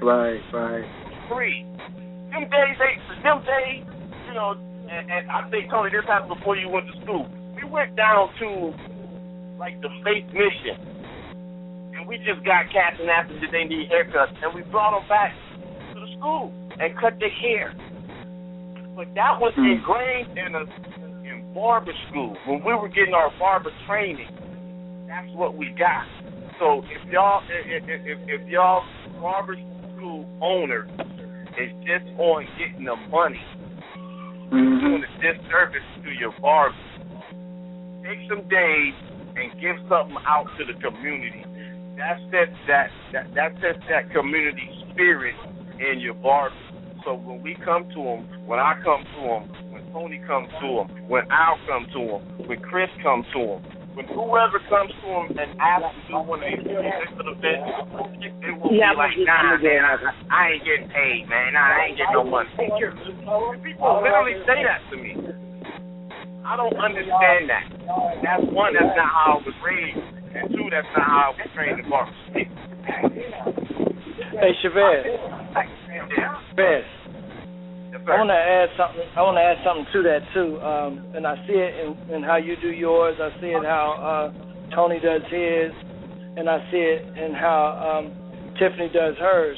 Right. 0.00 0.42
Right. 0.52 0.84
free. 1.28 1.64
Them 2.30 2.44
days, 2.48 2.76
they 2.78 3.22
them 3.22 3.42
days, 3.42 3.84
you 4.28 4.34
know. 4.34 4.56
And, 4.90 5.10
and 5.10 5.30
I 5.30 5.48
think 5.50 5.70
Tony, 5.70 5.90
this 5.90 6.04
happened 6.06 6.36
before 6.38 6.56
you 6.56 6.68
went 6.68 6.86
to 6.92 6.96
school. 7.02 7.26
We 7.56 7.64
went 7.68 7.96
down 7.96 8.28
to 8.40 8.74
like 9.58 9.80
the 9.80 9.88
Faith 10.04 10.26
Mission, 10.32 10.76
and 11.96 12.06
we 12.08 12.18
just 12.18 12.44
got 12.44 12.68
cats 12.72 12.96
and 13.00 13.08
asked 13.08 13.30
them 13.30 13.40
did 13.40 13.50
they 13.52 13.64
need 13.64 13.88
haircuts, 13.90 14.34
and 14.42 14.54
we 14.54 14.62
brought 14.70 14.98
them 14.98 15.08
back 15.08 15.32
to 15.94 16.00
the 16.00 16.10
school 16.18 16.52
and 16.78 16.96
cut 16.98 17.18
their 17.18 17.30
hair. 17.30 17.72
But 18.96 19.08
that 19.14 19.40
was 19.40 19.54
Hmm. 19.56 19.66
ingrained 19.66 20.38
in 20.38 20.54
us 20.54 20.68
in 21.24 21.54
barber 21.54 21.92
school 22.10 22.36
when 22.46 22.62
we 22.64 22.74
were 22.74 22.88
getting 22.88 23.14
our 23.14 23.30
barber 23.38 23.70
training. 23.86 24.28
That's 25.08 25.30
what 25.32 25.56
we 25.56 25.70
got. 25.78 26.06
So 26.58 26.82
if 26.90 27.02
y'all 27.10 27.42
if 27.48 27.82
if, 27.88 28.00
if, 28.06 28.18
if 28.28 28.48
y'all 28.48 28.84
barber 29.20 29.56
school 29.96 30.26
owner 30.40 30.86
is 31.58 31.70
just 31.86 32.06
on 32.18 32.46
getting 32.58 32.84
the 32.84 32.96
money, 33.10 33.40
Mhm. 34.54 34.80
doing 34.80 35.04
a 35.04 35.20
disservice 35.20 35.82
to 36.04 36.10
your 36.12 36.32
barber. 36.40 36.76
Take 38.04 38.28
some 38.28 38.46
days 38.48 38.94
and 39.36 39.60
give 39.60 39.76
something 39.88 40.16
out 40.26 40.46
to 40.58 40.64
the 40.64 40.74
community. 40.74 41.44
That 41.96 42.18
sets 42.30 42.52
that 42.66 42.90
that 43.12 43.34
that 43.34 43.52
sets 43.60 43.80
that 43.88 44.10
community 44.10 44.70
spirit 44.90 45.34
in 45.78 46.00
your 46.00 46.14
barber. 46.14 46.54
So 47.04 47.14
when 47.14 47.42
we 47.42 47.54
come 47.56 47.88
to 47.90 48.02
them, 48.02 48.46
when 48.46 48.58
I 48.58 48.74
come 48.82 49.04
to 49.04 49.20
them, 49.20 49.72
when 49.72 49.82
Tony 49.92 50.18
comes 50.26 50.48
to 50.60 50.86
them, 50.86 51.08
when 51.08 51.30
Al 51.30 51.58
comes 51.66 51.92
to 51.92 51.98
them, 51.98 52.48
when 52.48 52.60
Chris 52.60 52.90
comes 53.02 53.26
to 53.34 53.38
them, 53.60 53.62
when 53.94 54.10
whoever 54.10 54.58
comes 54.66 54.90
to 54.90 55.06
them 55.06 55.30
and 55.38 55.54
asks 55.62 55.94
to 55.94 56.02
do 56.10 56.18
one 56.26 56.42
of 56.42 56.50
these 56.50 56.66
particular 56.66 57.30
events, 57.30 57.70
it 58.42 58.50
will 58.58 58.74
Yeah, 58.74 58.90
be 58.90 58.98
like, 58.98 59.14
I'm 59.14 59.22
nah, 59.22 59.54
man, 59.62 59.86
I, 59.86 59.94
I 60.30 60.48
ain't 60.58 60.64
getting 60.66 60.88
paid, 60.90 61.28
man. 61.30 61.54
Nah, 61.54 61.62
I 61.62 61.86
ain't 61.86 61.94
getting 61.98 62.14
no 62.18 62.24
money. 62.26 62.50
And 62.58 62.74
people 63.62 64.02
literally 64.02 64.34
say 64.42 64.66
that 64.66 64.82
to 64.90 64.96
me. 64.98 65.14
I 66.44 66.56
don't 66.58 66.74
understand 66.76 67.46
that. 67.48 67.64
That's 68.20 68.44
one, 68.50 68.74
that's 68.74 68.92
not 68.98 69.06
how 69.08 69.38
I 69.38 69.46
was 69.46 69.54
raised, 69.62 70.02
and 70.34 70.50
two, 70.50 70.66
that's 70.74 70.90
not 70.92 71.06
how 71.06 71.30
I 71.30 71.38
was 71.38 71.46
trained 71.54 71.78
in 71.78 71.86
barbers. 71.88 72.18
Hey, 72.34 72.50
Chavez. 74.60 75.06
Yeah. 75.06 76.34
Chavez. 76.50 76.82
I 78.04 78.20
want 78.20 78.28
to 78.28 78.36
add 78.36 78.68
something. 78.76 79.08
I 79.16 79.20
want 79.24 79.36
to 79.40 79.44
add 79.44 79.58
something 79.64 79.86
to 79.96 80.00
that 80.04 80.22
too, 80.36 80.60
um, 80.60 81.00
and 81.16 81.26
I 81.26 81.36
see 81.48 81.56
it 81.56 81.72
in, 81.80 81.96
in 82.16 82.22
how 82.22 82.36
you 82.36 82.56
do 82.60 82.68
yours. 82.68 83.16
I 83.16 83.32
see 83.40 83.48
it 83.48 83.64
how 83.64 83.96
uh, 83.96 84.74
Tony 84.76 85.00
does 85.00 85.22
his, 85.32 85.72
and 86.36 86.44
I 86.48 86.60
see 86.70 86.84
it 86.84 87.00
in 87.16 87.32
how 87.32 87.80
um, 87.80 88.12
Tiffany 88.60 88.92
does 88.92 89.16
hers. 89.16 89.56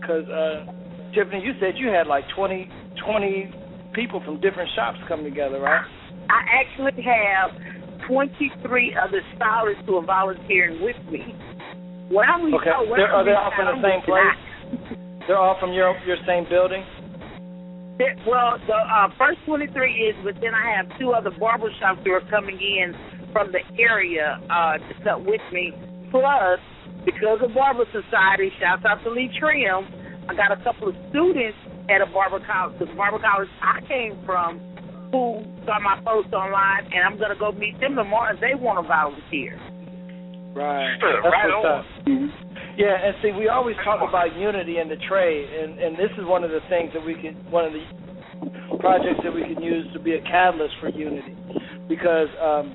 Because 0.00 0.24
uh, 0.32 0.64
Tiffany, 1.12 1.44
you 1.44 1.52
said 1.60 1.76
you 1.76 1.88
had 1.92 2.06
like 2.08 2.24
20, 2.34 2.68
20 3.04 3.92
people 3.92 4.22
from 4.24 4.40
different 4.40 4.70
shops 4.74 4.96
come 5.06 5.22
together, 5.22 5.60
right? 5.60 5.84
I 6.32 6.40
actually 6.64 6.96
have 7.04 7.52
23 8.08 8.96
other 8.96 9.20
stylists 9.36 9.84
who 9.84 9.96
are 10.00 10.06
volunteering 10.06 10.80
with 10.80 10.96
me. 11.12 11.36
When 12.08 12.24
reach 12.40 12.56
Okay. 12.56 12.70
out, 12.72 12.88
when 12.88 13.00
They're- 13.00 13.12
I 13.12 13.22
they 13.22 13.32
all 13.36 13.52
from 13.52 13.68
the 13.68 13.84
same 13.84 14.00
place? 14.02 14.88
They're 15.28 15.38
all 15.38 15.56
from 15.60 15.72
your 15.72 15.94
your 16.06 16.16
same 16.26 16.48
building. 16.48 16.84
That- 18.02 18.26
Well, 18.26 18.58
the 18.66 18.74
uh, 18.74 19.08
first 19.16 19.38
23 19.46 19.70
is, 19.94 20.16
but 20.24 20.34
then 20.40 20.54
I 20.54 20.74
have 20.76 20.86
two 20.98 21.12
other 21.12 21.30
barber 21.30 21.70
shops 21.78 22.00
who 22.04 22.10
are 22.12 22.20
coming 22.30 22.58
in 22.58 22.94
from 23.32 23.52
the 23.52 23.62
area 23.78 24.40
uh, 24.50 24.78
to 24.78 24.94
cut 25.04 25.24
with 25.24 25.40
me. 25.52 25.72
Plus, 26.10 26.58
because 27.04 27.38
of 27.42 27.54
Barber 27.54 27.84
Society, 27.92 28.50
shouts 28.60 28.84
out 28.84 29.02
to 29.04 29.10
Lee 29.10 29.30
Trim, 29.38 29.86
I 30.28 30.34
got 30.34 30.52
a 30.52 30.62
couple 30.62 30.88
of 30.88 30.94
students 31.10 31.56
at 31.88 32.02
a 32.02 32.06
barber 32.06 32.44
college, 32.44 32.78
the 32.78 32.86
barber 32.94 33.18
college 33.18 33.48
I 33.62 33.80
came 33.88 34.18
from, 34.26 34.58
who 35.10 35.42
saw 35.64 35.78
my 35.80 36.00
post 36.04 36.32
online, 36.34 36.84
and 36.92 37.04
I'm 37.06 37.18
going 37.18 37.30
to 37.30 37.38
go 37.38 37.52
meet 37.52 37.78
them 37.80 37.96
tomorrow 37.96 38.36
they 38.40 38.54
want 38.54 38.82
to 38.82 38.88
volunteer. 38.88 39.58
Right. 40.52 41.00
Sure, 41.00 41.22
That's 41.22 41.32
right 41.32 41.50
on. 41.50 41.84
Mhm. 42.06 42.32
Yeah, 42.76 42.96
and 42.96 43.16
see, 43.20 43.32
we 43.32 43.48
always 43.48 43.76
talk 43.84 44.00
about 44.06 44.34
unity 44.36 44.78
in 44.78 44.88
the 44.88 44.96
trade, 45.08 45.48
and 45.48 45.78
and 45.78 45.96
this 45.96 46.10
is 46.16 46.24
one 46.24 46.44
of 46.44 46.50
the 46.50 46.60
things 46.68 46.92
that 46.92 47.04
we 47.04 47.14
could, 47.14 47.36
one 47.50 47.64
of 47.64 47.72
the 47.72 47.84
projects 48.80 49.20
that 49.22 49.32
we 49.32 49.42
can 49.42 49.62
use 49.62 49.86
to 49.92 50.00
be 50.00 50.14
a 50.14 50.22
catalyst 50.22 50.74
for 50.80 50.88
unity, 50.88 51.36
because 51.88 52.28
um, 52.40 52.74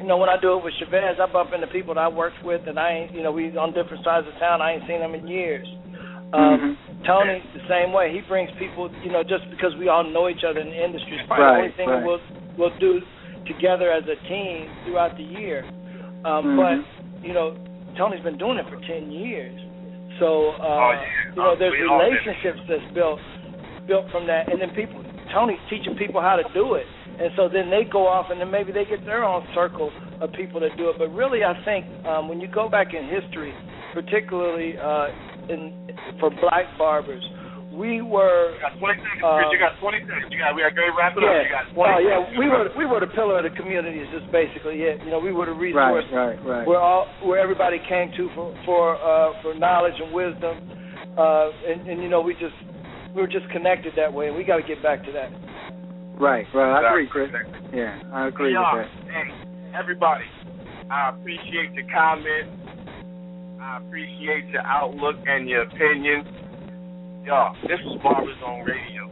you 0.00 0.06
know 0.06 0.16
when 0.16 0.28
I 0.28 0.40
do 0.40 0.56
it 0.56 0.64
with 0.64 0.74
Chavez, 0.80 1.20
I 1.20 1.26
bump 1.30 1.52
into 1.52 1.66
people 1.68 1.94
that 1.94 2.00
I 2.00 2.08
worked 2.08 2.42
with, 2.44 2.66
and 2.66 2.78
I 2.78 3.04
ain't, 3.04 3.12
you 3.12 3.22
know, 3.22 3.32
we 3.32 3.56
on 3.56 3.72
different 3.72 4.04
sides 4.04 4.26
of 4.26 4.34
town. 4.40 4.62
I 4.62 4.72
ain't 4.80 4.86
seen 4.88 5.00
them 5.00 5.14
in 5.14 5.28
years. 5.28 5.68
Um, 6.32 6.78
Tony, 7.06 7.42
the 7.54 7.64
same 7.68 7.92
way. 7.92 8.12
He 8.12 8.20
brings 8.28 8.50
people, 8.58 8.90
you 9.02 9.10
know, 9.10 9.22
just 9.22 9.48
because 9.50 9.74
we 9.78 9.88
all 9.88 10.04
know 10.04 10.28
each 10.28 10.44
other 10.48 10.60
in 10.60 10.68
the 10.68 10.84
industry. 10.84 11.18
It's 11.18 11.26
probably 11.26 11.44
the 11.44 11.60
only 11.60 11.76
thing 11.76 11.88
right. 11.88 12.04
we'll 12.04 12.22
we'll 12.56 12.78
do 12.78 13.00
together 13.46 13.90
as 13.90 14.04
a 14.04 14.16
team 14.28 14.68
throughout 14.86 15.16
the 15.16 15.24
year. 15.24 15.64
Um, 16.24 16.44
Mhm. 16.44 16.56
But 16.56 17.26
you 17.26 17.32
know, 17.32 17.56
Tony's 17.96 18.22
been 18.22 18.38
doing 18.38 18.58
it 18.58 18.66
for 18.68 18.76
ten 18.86 19.10
years, 19.10 19.58
so 20.18 20.50
uh, 20.50 20.64
Oh, 20.64 20.90
yeah. 20.92 21.02
you 21.34 21.42
know, 21.42 21.54
there's 21.56 21.72
We 21.72 21.82
relationships 21.82 22.60
that's 22.68 22.84
built 22.92 23.20
built 23.86 24.10
from 24.10 24.26
that, 24.26 24.48
and 24.52 24.60
then 24.60 24.70
people. 24.70 25.02
Tony's 25.32 25.60
teaching 25.70 25.94
people 25.96 26.20
how 26.20 26.34
to 26.36 26.42
do 26.52 26.74
it, 26.74 26.86
and 27.20 27.30
so 27.36 27.48
then 27.48 27.70
they 27.70 27.84
go 27.84 28.06
off, 28.06 28.30
and 28.30 28.40
then 28.40 28.50
maybe 28.50 28.72
they 28.72 28.84
get 28.84 29.04
their 29.06 29.24
own 29.24 29.46
circle 29.54 29.92
of 30.20 30.32
people 30.32 30.58
that 30.60 30.76
do 30.76 30.88
it. 30.90 30.98
But 30.98 31.14
really, 31.14 31.44
I 31.44 31.54
think 31.64 31.86
um, 32.04 32.28
when 32.28 32.40
you 32.40 32.48
go 32.48 32.68
back 32.68 32.94
in 32.94 33.06
history, 33.06 33.54
particularly 33.94 34.76
uh, 34.76 35.06
in 35.48 35.72
for 36.18 36.30
black 36.30 36.66
barbers, 36.76 37.22
we 37.70 38.02
were 38.02 38.54
You 38.54 38.60
got 38.60 38.74
20 38.78 38.98
seconds, 38.98 39.22
Uh, 39.22 39.50
You 39.50 39.58
got 39.58 39.78
20 39.78 39.98
seconds. 40.06 40.28
You 40.34 40.38
got, 40.42 40.54
we 40.54 40.62
got 40.62 40.74
to 40.74 40.78
go 40.78 40.86
wrap 40.98 41.14
it 41.16 41.22
up. 41.22 41.30
yeah, 41.30 41.42
You 41.46 41.50
got 41.54 41.66
20 41.70 41.92
oh 41.94 42.00
yeah, 42.02 42.18
we 42.38 42.46
were 42.50 42.66
we 42.76 42.84
were 42.86 43.00
the 43.00 43.10
pillar 43.14 43.38
of 43.38 43.44
the 43.46 43.54
community. 43.54 44.02
Is 44.02 44.10
just 44.10 44.26
basically 44.34 44.82
it. 44.82 44.98
You 45.06 45.10
know, 45.14 45.20
we 45.22 45.30
were 45.32 45.46
the 45.46 45.54
resource 45.54 46.04
Right. 46.10 46.38
Right. 46.42 46.66
where 46.66 46.80
all 46.82 47.06
where 47.22 47.38
everybody 47.38 47.78
came 47.88 48.10
to 48.18 48.28
for 48.34 48.54
for 48.66 48.82
uh, 48.98 49.32
for 49.42 49.54
knowledge 49.54 49.94
and 50.02 50.10
wisdom, 50.12 50.58
uh, 51.16 51.50
and, 51.70 51.86
and 51.86 52.02
you 52.02 52.08
know 52.10 52.20
we 52.20 52.34
just 52.34 52.56
we 53.14 53.22
were 53.22 53.30
just 53.30 53.46
connected 53.50 53.94
that 53.96 54.12
way, 54.12 54.26
and 54.28 54.36
we 54.36 54.42
got 54.44 54.56
to 54.58 54.66
get 54.66 54.82
back 54.82 55.04
to 55.06 55.12
that. 55.12 55.30
Right. 56.18 56.44
Right. 56.52 56.74
I 56.74 57.00
agree, 57.00 57.06
Exactly. 57.26 57.54
Chris. 57.70 57.74
Yeah, 57.74 58.02
I 58.12 58.26
agree 58.28 58.52
Y'all, 58.52 58.76
with 58.76 58.86
that. 58.86 59.14
Hey, 59.14 59.30
everybody, 59.78 60.24
I 60.90 61.10
appreciate 61.10 61.72
your 61.72 61.86
comments. 61.94 62.50
I 63.62 63.78
appreciate 63.78 64.46
your 64.52 64.62
outlook 64.66 65.16
and 65.26 65.48
your 65.48 65.62
opinions. 65.62 66.26
Y'all, 67.24 67.54
this 67.68 67.78
is 67.80 68.00
Barber 68.02 68.32
Zone 68.40 68.64
Radio. 68.64 69.04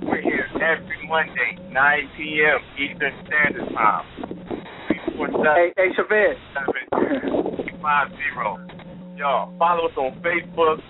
We're 0.00 0.22
here 0.22 0.48
every 0.56 1.06
Monday, 1.06 1.60
9 1.70 2.10
p.m. 2.16 2.58
Eastern 2.80 3.12
Standard 3.28 3.68
Time. 3.76 4.04
347 5.20 5.44
Hey, 5.52 5.68
hey, 5.76 5.92
Chavez. 5.96 6.40
50. 6.56 7.20
Y'all, 9.20 9.52
follow 9.58 9.88
us 9.88 9.96
on 9.98 10.16
Facebook, 10.24 10.80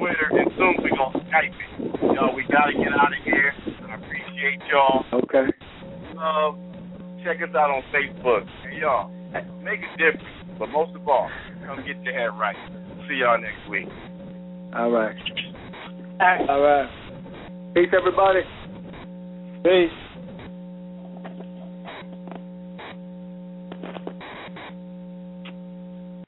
Twitter, 0.00 0.32
and 0.32 0.48
soon 0.56 0.74
we're 0.80 0.96
going 0.96 1.12
to 1.12 1.20
Skype 1.28 1.52
it. 1.52 2.16
Y'all, 2.16 2.34
we 2.34 2.48
got 2.48 2.64
to 2.64 2.72
get 2.72 2.88
out 2.96 3.12
of 3.12 3.20
here. 3.22 3.52
I 3.84 3.94
appreciate 4.00 4.64
y'all 4.72 5.04
okay. 5.12 5.52
love. 6.16 6.56
Check 7.22 7.44
us 7.44 7.54
out 7.54 7.68
on 7.68 7.82
Facebook. 7.92 8.48
And 8.64 8.78
y'all, 8.80 9.12
make 9.62 9.80
a 9.80 9.96
difference. 10.00 10.24
But 10.58 10.70
most 10.70 10.96
of 10.96 11.06
all, 11.06 11.28
come 11.66 11.84
get 11.84 12.02
your 12.02 12.14
head 12.14 12.32
right. 12.40 12.56
See 13.06 13.20
y'all 13.20 13.38
next 13.38 13.68
week. 13.68 13.88
All 14.74 14.90
right. 14.90 15.14
All 16.20 16.60
right, 16.60 16.88
Peace, 17.74 17.88
everybody. 17.92 18.40
peace. 19.64 20.03